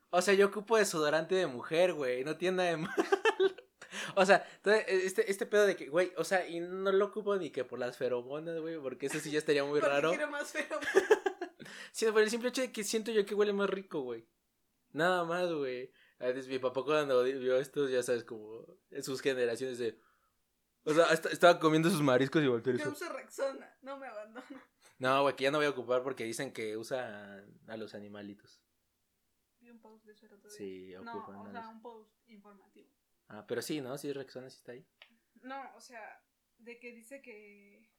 O 0.09 0.21
sea, 0.21 0.33
yo 0.35 0.47
ocupo 0.47 0.77
desodorante 0.77 1.35
de 1.35 1.47
mujer, 1.47 1.93
güey. 1.93 2.23
No 2.23 2.37
tiene 2.37 2.57
nada 2.57 2.69
de 2.69 2.77
malo. 2.77 2.93
O 4.15 4.25
sea, 4.25 4.45
todo 4.61 4.73
este, 4.73 5.29
este 5.29 5.45
pedo 5.45 5.65
de 5.65 5.75
que, 5.75 5.89
güey, 5.89 6.11
o 6.17 6.23
sea, 6.23 6.47
y 6.47 6.59
no 6.59 6.91
lo 6.91 7.05
ocupo 7.05 7.35
ni 7.35 7.51
que 7.51 7.63
por 7.63 7.77
las 7.77 7.97
feromonas, 7.97 8.59
güey, 8.59 8.77
porque 8.79 9.07
eso 9.07 9.19
sí 9.19 9.31
ya 9.31 9.37
estaría 9.37 9.63
muy 9.63 9.79
raro. 9.79 10.09
quiero 10.09 10.29
más 10.29 10.51
feo. 10.51 10.79
Sino 11.91 12.13
por 12.13 12.21
el 12.21 12.29
simple 12.29 12.49
hecho 12.49 12.61
de 12.61 12.71
que 12.71 12.83
siento 12.83 13.11
yo 13.11 13.25
que 13.25 13.35
huele 13.35 13.53
más 13.53 13.69
rico, 13.69 14.01
güey. 14.01 14.27
Nada 14.91 15.23
más, 15.23 15.51
güey. 15.51 15.91
A 16.19 16.25
veces 16.27 16.47
mi 16.47 16.57
papá 16.59 16.83
cuando 16.83 17.23
vio 17.23 17.57
esto, 17.57 17.87
ya 17.87 18.01
sabes, 18.03 18.23
como 18.23 18.65
en 18.91 19.03
sus 19.03 19.21
generaciones 19.21 19.77
de... 19.77 19.99
O 20.83 20.93
sea, 20.93 21.05
est- 21.13 21.25
estaba 21.27 21.59
comiendo 21.59 21.89
sus 21.89 22.01
mariscos 22.01 22.41
y 22.43 22.47
volteó 22.47 22.73
y 22.73 22.77
Yo 22.79 22.89
uso 22.91 23.07
Rexona. 23.11 23.77
No 23.81 23.97
me 23.97 24.07
abandono. 24.07 24.45
No, 24.99 25.21
güey, 25.21 25.35
que 25.35 25.43
ya 25.43 25.51
no 25.51 25.57
voy 25.59 25.67
a 25.67 25.71
ocupar 25.71 26.01
porque 26.01 26.23
dicen 26.23 26.51
que 26.53 26.75
usa 26.77 27.45
a 27.67 27.77
los 27.77 27.93
animalitos. 27.93 28.61
Vi 29.59 29.69
un 29.69 29.79
post 29.79 30.05
de 30.05 30.13
eso 30.13 30.25
el 30.25 30.33
otro 30.33 30.49
día. 30.49 30.57
Sí, 30.57 30.93
No, 31.03 31.17
ocupan. 31.19 31.35
o 31.35 31.45
a 31.45 31.51
sea, 31.51 31.67
un 31.69 31.81
post 31.81 32.11
informativo. 32.29 32.89
Ah, 33.27 33.45
pero 33.45 33.61
sí, 33.61 33.81
¿no? 33.81 33.97
Sí, 33.97 34.11
Rexona 34.13 34.49
sí 34.49 34.57
está 34.57 34.71
ahí. 34.71 34.87
No, 35.41 35.75
o 35.75 35.81
sea, 35.81 36.23
de 36.57 36.79
que 36.79 36.91
dice 36.93 37.21
que. 37.21 37.91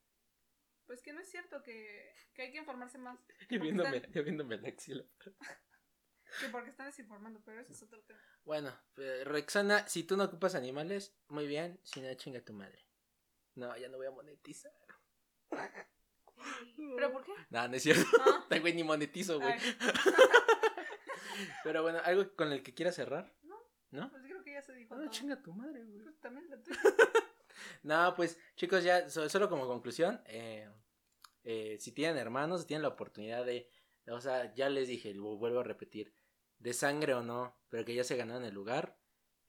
Pues 0.87 1.03
que 1.03 1.13
no 1.13 1.21
es 1.21 1.31
cierto, 1.31 1.63
que, 1.63 2.15
que 2.35 2.43
hay 2.43 2.51
que 2.53 2.59
informarse 2.59 2.97
más. 2.99 3.19
Porque 3.39 3.59
viéndome, 3.59 4.03
ya 4.11 4.23
viéndome 4.23 4.57
la 4.57 4.69
axila. 4.69 5.05
Que 6.41 6.49
porque 6.51 6.71
están 6.71 6.87
desinformando, 6.87 7.41
pero 7.45 7.61
ese 7.61 7.73
es 7.73 7.83
otro 7.83 8.01
tema. 8.03 8.21
Bueno, 8.45 8.73
eh, 8.97 9.23
Rexona, 9.25 9.87
si 9.89 10.05
tú 10.05 10.17
no 10.17 10.25
ocupas 10.25 10.55
animales, 10.55 11.15
muy 11.29 11.47
bien, 11.47 11.81
si 11.83 12.01
no, 12.01 12.13
chinga 12.15 12.41
tu 12.41 12.53
madre. 12.53 12.85
No, 13.55 13.77
ya 13.77 13.89
no 13.89 13.97
voy 13.99 14.07
a 14.07 14.11
monetizar. 14.11 14.73
¿Pero 16.97 17.13
por 17.13 17.25
qué? 17.25 17.33
No, 17.51 17.69
no 17.69 17.75
es 17.77 17.83
cierto. 17.83 18.05
Ah, 18.21 18.47
Ay, 18.51 18.61
güey, 18.65 18.75
ni 18.75 18.85
monetizo, 18.85 19.41
güey. 19.41 19.55
Pero 21.65 21.83
bueno, 21.83 22.01
¿algo 22.05 22.35
con 22.35 22.53
el 22.53 22.63
que 22.63 22.75
quieras 22.75 22.97
cerrar? 22.97 23.33
No. 23.43 23.57
¿No? 23.91 24.11
pues 24.11 24.23
creo 24.25 24.43
que 24.45 24.53
ya 24.53 24.63
se 24.63 24.75
dijo 24.75 24.95
No, 24.95 25.03
todo. 25.03 25.11
chinga 25.11 25.43
tu 25.43 25.53
madre, 25.53 25.85
güey. 25.85 26.03
Pues 26.03 26.21
también 26.21 26.49
la 26.51 26.63
tuya. 26.63 26.79
No, 27.83 28.15
pues, 28.17 28.39
chicos, 28.57 28.83
ya, 28.85 29.09
so- 29.09 29.29
solo 29.29 29.49
como 29.49 29.67
conclusión, 29.67 30.21
eh, 30.27 30.69
eh, 31.45 31.77
si 31.81 31.93
tienen 31.93 32.17
hermanos, 32.19 32.63
si 32.63 32.67
tienen 32.67 32.83
la 32.83 32.89
oportunidad 32.89 33.45
de, 33.45 33.71
o 34.09 34.21
sea, 34.21 34.53
ya 34.55 34.69
les 34.69 34.89
dije, 34.89 35.15
lo 35.15 35.37
vuelvo 35.37 35.61
a 35.61 35.65
repetir, 35.65 36.13
de 36.59 36.73
sangre 36.73 37.15
o 37.15 37.23
no, 37.23 37.57
pero 37.69 37.85
que 37.85 37.95
ya 37.95 38.05
se 38.05 38.17
ganaron 38.17 38.45
el 38.45 38.55
lugar, 38.55 38.99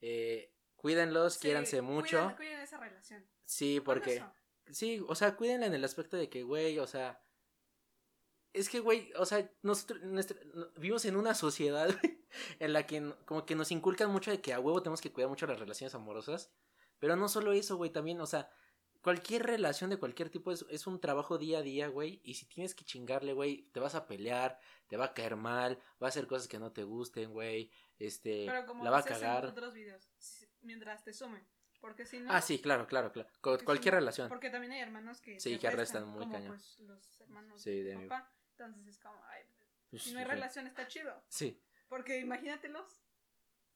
eh, 0.00 0.52
cuídenlos, 0.76 1.34
Sí, 1.34 1.40
quiéranse 1.42 1.82
mucho, 1.82 2.18
Cuiden, 2.18 2.36
cuiden 2.36 2.60
esa 2.60 2.78
relación. 2.78 3.26
sí, 3.44 3.80
porque, 3.80 4.22
sí, 4.70 5.02
o 5.08 5.14
sea, 5.14 5.36
cuídenla 5.36 5.66
en 5.66 5.74
el 5.74 5.84
aspecto 5.84 6.16
de 6.16 6.28
que, 6.30 6.42
güey, 6.42 6.78
o 6.78 6.86
sea, 6.86 7.22
es 8.52 8.68
que, 8.68 8.80
güey, 8.80 9.12
o 9.16 9.26
sea, 9.26 9.50
nosotros 9.62 10.02
nuestra- 10.02 10.36
vivimos 10.76 11.04
en 11.04 11.16
una 11.16 11.34
sociedad 11.34 11.88
en 12.58 12.72
la 12.72 12.86
que 12.86 13.14
como 13.24 13.46
que 13.46 13.54
nos 13.54 13.70
inculcan 13.70 14.10
mucho 14.10 14.30
de 14.30 14.40
que 14.40 14.52
a 14.52 14.60
huevo 14.60 14.82
tenemos 14.82 15.00
que 15.00 15.12
cuidar 15.12 15.28
mucho 15.30 15.46
las 15.46 15.58
relaciones 15.60 15.94
amorosas. 15.94 16.52
Pero 16.98 17.16
no 17.16 17.28
solo 17.28 17.52
eso, 17.52 17.76
güey, 17.76 17.90
también, 17.90 18.20
o 18.20 18.26
sea, 18.26 18.50
cualquier 19.02 19.44
relación 19.44 19.90
de 19.90 19.98
cualquier 19.98 20.30
tipo 20.30 20.52
es, 20.52 20.64
es 20.70 20.86
un 20.86 21.00
trabajo 21.00 21.38
día 21.38 21.58
a 21.58 21.62
día, 21.62 21.88
güey. 21.88 22.20
Y 22.24 22.34
si 22.34 22.46
tienes 22.46 22.74
que 22.74 22.84
chingarle, 22.84 23.32
güey, 23.32 23.62
te 23.72 23.80
vas 23.80 23.94
a 23.94 24.06
pelear, 24.06 24.58
te 24.88 24.96
va 24.96 25.06
a 25.06 25.14
caer 25.14 25.36
mal, 25.36 25.78
va 26.02 26.06
a 26.06 26.10
hacer 26.10 26.26
cosas 26.26 26.48
que 26.48 26.58
no 26.58 26.72
te 26.72 26.84
gusten, 26.84 27.32
güey. 27.32 27.70
Este, 27.98 28.46
Pero 28.46 28.66
como 28.66 28.84
la 28.84 28.90
va 28.90 28.98
a 28.98 29.00
en 29.00 29.06
cagar. 29.06 29.46
otros 29.46 29.74
videos, 29.74 30.08
mientras 30.62 31.02
te 31.04 31.12
sumen. 31.12 31.46
Porque 31.80 32.04
si 32.04 32.20
no. 32.20 32.30
Ah, 32.30 32.42
sí, 32.42 32.60
claro, 32.60 32.86
claro, 32.86 33.10
claro. 33.10 33.28
Con 33.40 33.52
porque 33.52 33.60
si 33.60 33.64
cualquier 33.64 33.94
no- 33.94 34.00
relación. 34.00 34.28
Porque 34.28 34.50
también 34.50 34.72
hay 34.72 34.80
hermanos 34.80 35.20
que. 35.22 35.40
Sí, 35.40 35.58
que 35.58 35.66
arrestan 35.68 36.06
muy 36.06 36.20
como, 36.20 36.32
cañón. 36.34 36.48
Pues 36.48 36.78
los 36.80 37.20
hermanos 37.22 37.62
Sí, 37.62 37.82
de 37.82 37.96
mi- 37.96 38.06
papá. 38.06 38.30
Entonces 38.52 38.86
es 38.86 38.98
como, 38.98 39.18
ay, 39.30 39.42
Pues, 39.88 40.02
si 40.02 40.12
no 40.12 40.18
hay 40.18 40.26
relación 40.26 40.66
está 40.66 40.86
chido. 40.86 41.22
Sí. 41.28 41.58
Porque 41.88 42.18
imagínatelos 42.18 43.00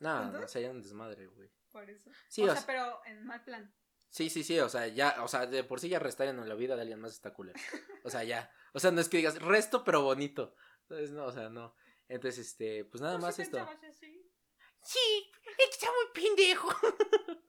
No, 0.00 0.30
no, 0.30 0.46
sería 0.48 0.70
un 0.70 0.82
desmadre, 0.82 1.26
güey. 1.28 1.50
por 1.72 1.88
eso. 1.88 2.10
Sí, 2.28 2.42
o 2.42 2.44
o 2.44 2.48
sea, 2.48 2.56
sea- 2.56 2.66
pero 2.66 3.00
en 3.06 3.24
mal 3.26 3.42
plan. 3.42 3.72
Sí, 4.14 4.30
sí, 4.30 4.44
sí, 4.44 4.60
o 4.60 4.68
sea, 4.68 4.86
ya, 4.86 5.16
o 5.24 5.26
sea, 5.26 5.44
de 5.44 5.64
por 5.64 5.80
sí 5.80 5.88
ya 5.88 5.98
restar 5.98 6.28
en 6.28 6.48
la 6.48 6.54
vida 6.54 6.76
de 6.76 6.82
alguien 6.82 7.00
más 7.00 7.10
está 7.10 7.34
culero. 7.34 7.58
O 8.04 8.10
sea, 8.10 8.22
ya. 8.22 8.48
O 8.72 8.78
sea, 8.78 8.92
no 8.92 9.00
es 9.00 9.08
que 9.08 9.16
digas 9.16 9.42
resto, 9.42 9.82
pero 9.82 10.02
bonito. 10.02 10.54
Entonces, 10.82 11.10
no, 11.10 11.24
o 11.24 11.32
sea, 11.32 11.48
no. 11.48 11.74
Entonces, 12.06 12.46
este, 12.46 12.84
pues 12.84 13.00
nada 13.00 13.16
¿Tú 13.16 13.22
más 13.22 13.36
esto. 13.40 13.58
así? 13.58 14.30
Sí, 14.82 15.32
está 15.58 15.86
muy 15.86 16.22
pendejo. 16.22 16.68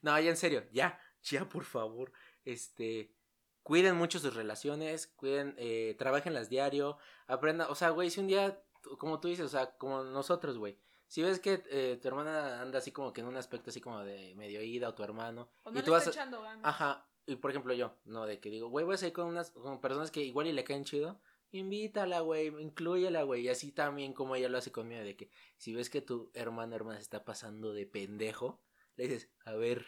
No, 0.00 0.18
ya 0.18 0.30
en 0.30 0.38
serio, 0.38 0.66
ya, 0.72 0.98
ya, 1.22 1.46
por 1.48 1.64
favor. 1.64 2.10
Este, 2.44 3.14
cuiden 3.62 3.94
mucho 3.96 4.18
sus 4.18 4.34
relaciones, 4.34 5.06
cuiden, 5.06 5.54
eh, 5.58 5.96
trabajenlas 5.98 6.48
diario, 6.48 6.96
aprendan, 7.26 7.70
o 7.70 7.74
sea, 7.74 7.90
güey, 7.90 8.10
si 8.10 8.20
un 8.20 8.28
día, 8.28 8.64
como 8.98 9.20
tú 9.20 9.28
dices, 9.28 9.44
o 9.44 9.48
sea, 9.48 9.76
como 9.76 10.02
nosotros, 10.02 10.56
güey. 10.56 10.80
Si 11.08 11.22
ves 11.22 11.38
que 11.40 11.62
eh, 11.70 11.98
tu 12.00 12.08
hermana 12.08 12.60
anda 12.60 12.78
así 12.78 12.90
como 12.92 13.12
que 13.12 13.20
en 13.20 13.28
un 13.28 13.36
aspecto 13.36 13.70
así 13.70 13.80
como 13.80 14.02
de 14.04 14.34
medio 14.34 14.60
ida 14.62 14.88
o 14.88 14.94
tu 14.94 15.02
hermano, 15.04 15.48
O 15.62 15.70
y 15.70 15.74
no 15.74 15.80
tú 15.80 15.86
le 15.86 15.90
vas 15.92 16.06
está 16.06 16.10
a- 16.20 16.22
echando 16.24 16.42
ganas. 16.42 16.64
Ajá, 16.64 17.08
y 17.26 17.36
por 17.36 17.50
ejemplo 17.50 17.72
yo, 17.74 17.96
no, 18.04 18.26
de 18.26 18.40
que 18.40 18.50
digo, 18.50 18.68
güey, 18.68 18.84
voy 18.84 18.94
a 18.94 18.98
salir 18.98 19.12
con 19.12 19.26
unas 19.26 19.50
con 19.52 19.80
personas 19.80 20.10
que 20.10 20.22
igual 20.22 20.46
y 20.48 20.52
le 20.52 20.64
caen 20.64 20.84
chido, 20.84 21.20
invítala, 21.52 22.20
güey, 22.20 22.48
inclúyela, 22.60 23.22
güey, 23.22 23.42
y 23.42 23.48
así 23.48 23.70
también 23.72 24.12
como 24.14 24.34
ella 24.36 24.48
lo 24.48 24.58
hace 24.58 24.72
conmigo, 24.72 25.02
de 25.02 25.16
que 25.16 25.30
si 25.56 25.74
ves 25.74 25.90
que 25.90 26.02
tu 26.02 26.30
hermano 26.34 26.72
o 26.72 26.76
hermana 26.76 26.98
se 26.98 27.02
está 27.04 27.24
pasando 27.24 27.72
de 27.72 27.86
pendejo, 27.86 28.60
le 28.96 29.04
dices, 29.08 29.30
a 29.44 29.52
ver, 29.54 29.86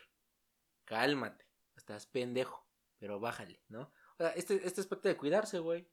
cálmate, 0.84 1.44
estás 1.76 2.06
pendejo, 2.06 2.66
pero 2.98 3.20
bájale, 3.20 3.60
¿no? 3.68 3.82
O 4.14 4.16
sea, 4.18 4.30
este, 4.30 4.66
este 4.66 4.80
aspecto 4.80 5.08
de 5.08 5.16
cuidarse, 5.16 5.58
güey, 5.58 5.88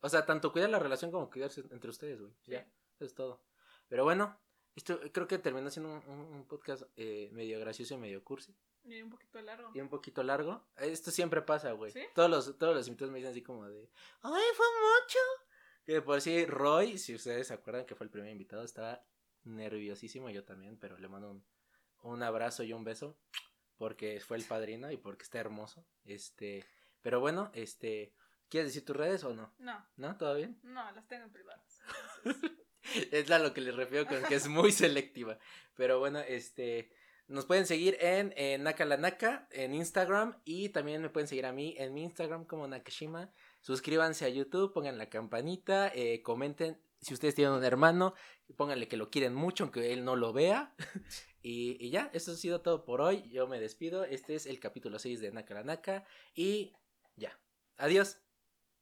o 0.00 0.08
sea, 0.08 0.24
tanto 0.26 0.52
cuidar 0.52 0.70
la 0.70 0.78
relación 0.78 1.10
como 1.10 1.30
cuidarse 1.30 1.60
entre 1.70 1.90
ustedes, 1.90 2.20
güey, 2.20 2.32
Sí. 2.42 2.52
ya, 2.52 2.60
eso 2.94 3.04
es 3.04 3.14
todo. 3.14 3.42
Pero 3.88 4.04
bueno, 4.04 4.38
esto 4.76 5.00
creo 5.12 5.26
que 5.26 5.38
terminó 5.38 5.70
siendo 5.70 5.90
un, 5.92 6.08
un- 6.08 6.34
un 6.34 6.46
podcast 6.46 6.82
eh, 6.96 7.28
medio 7.32 7.58
gracioso 7.60 7.94
y 7.94 7.98
medio 7.98 8.22
cursi 8.24 8.54
Y 8.84 9.02
un 9.02 9.10
poquito 9.10 9.40
largo. 9.42 9.70
y 9.74 9.80
un 9.80 9.88
poquito 9.88 10.22
largo. 10.22 10.64
Esto 10.76 11.10
siempre 11.10 11.42
pasa, 11.42 11.72
güey. 11.72 11.90
¿Sí? 11.92 12.02
Todos 12.14 12.30
los, 12.30 12.58
todos 12.58 12.74
los 12.74 12.86
invitados 12.88 13.12
me 13.12 13.18
dicen 13.18 13.30
así 13.32 13.42
como 13.42 13.68
de, 13.68 13.90
ay, 14.22 14.42
fue 14.56 14.66
mucho. 14.66 15.18
Que 15.84 16.02
por 16.02 16.20
si 16.20 16.44
Roy, 16.46 16.98
si 16.98 17.14
ustedes 17.14 17.48
se 17.48 17.54
acuerdan 17.54 17.84
que 17.86 17.94
fue 17.94 18.04
el 18.04 18.10
primer 18.10 18.30
invitado, 18.30 18.62
estaba 18.62 19.02
nerviosísimo, 19.44 20.30
yo 20.30 20.44
también, 20.44 20.78
pero 20.78 20.96
le 20.98 21.08
mando 21.08 21.30
un, 21.30 21.44
un 22.02 22.22
abrazo 22.22 22.62
y 22.62 22.72
un 22.72 22.84
beso 22.84 23.18
porque 23.76 24.20
fue 24.20 24.36
el 24.36 24.44
padrino 24.44 24.90
y 24.92 24.98
porque 24.98 25.22
está 25.24 25.40
hermoso. 25.40 25.84
Este, 26.04 26.64
pero 27.02 27.18
bueno, 27.20 27.50
este, 27.54 28.14
¿quieres 28.50 28.68
decir 28.68 28.84
tus 28.84 28.94
redes 28.96 29.24
o 29.24 29.34
no? 29.34 29.52
No, 29.58 29.84
¿No? 29.96 30.16
¿Todo 30.18 30.34
bien? 30.36 30.60
no, 30.62 30.92
las 30.92 31.08
tengo 31.08 31.24
en 31.24 31.32
privadas. 31.32 31.80
Es 33.12 33.30
a 33.30 33.38
lo 33.38 33.52
que 33.52 33.60
les 33.60 33.74
refiero 33.74 34.06
con 34.06 34.22
que 34.22 34.34
es 34.34 34.48
muy 34.48 34.72
selectiva. 34.72 35.38
Pero 35.76 35.98
bueno, 35.98 36.20
este. 36.20 36.90
Nos 37.28 37.46
pueden 37.46 37.64
seguir 37.64 37.96
en, 38.00 38.34
en 38.36 38.64
Naka 38.64 38.84
la 38.84 38.96
Naka 38.96 39.46
en 39.52 39.72
Instagram 39.72 40.40
y 40.44 40.70
también 40.70 41.00
me 41.00 41.10
pueden 41.10 41.28
seguir 41.28 41.46
a 41.46 41.52
mí 41.52 41.76
en 41.78 41.94
mi 41.94 42.02
Instagram 42.02 42.44
como 42.44 42.66
Nakashima. 42.66 43.32
Suscríbanse 43.60 44.24
a 44.24 44.28
YouTube, 44.28 44.72
pongan 44.72 44.98
la 44.98 45.08
campanita, 45.08 45.92
eh, 45.94 46.22
comenten 46.22 46.80
si 47.00 47.14
ustedes 47.14 47.34
tienen 47.34 47.54
un 47.54 47.64
hermano, 47.64 48.14
pónganle 48.56 48.88
que 48.88 48.96
lo 48.96 49.10
quieren 49.10 49.34
mucho 49.34 49.64
aunque 49.64 49.92
él 49.92 50.04
no 50.04 50.16
lo 50.16 50.32
vea. 50.32 50.74
y, 51.42 51.76
y 51.84 51.90
ya, 51.90 52.10
eso 52.12 52.32
ha 52.32 52.36
sido 52.36 52.60
todo 52.60 52.84
por 52.84 53.00
hoy. 53.00 53.28
Yo 53.30 53.46
me 53.46 53.60
despido. 53.60 54.04
Este 54.04 54.34
es 54.34 54.46
el 54.46 54.60
capítulo 54.60 54.98
6 54.98 55.20
de 55.20 55.32
Naka 55.32 55.54
la 55.54 55.64
Naka 55.64 56.04
y 56.34 56.74
ya. 57.16 57.38
Adiós. 57.76 58.18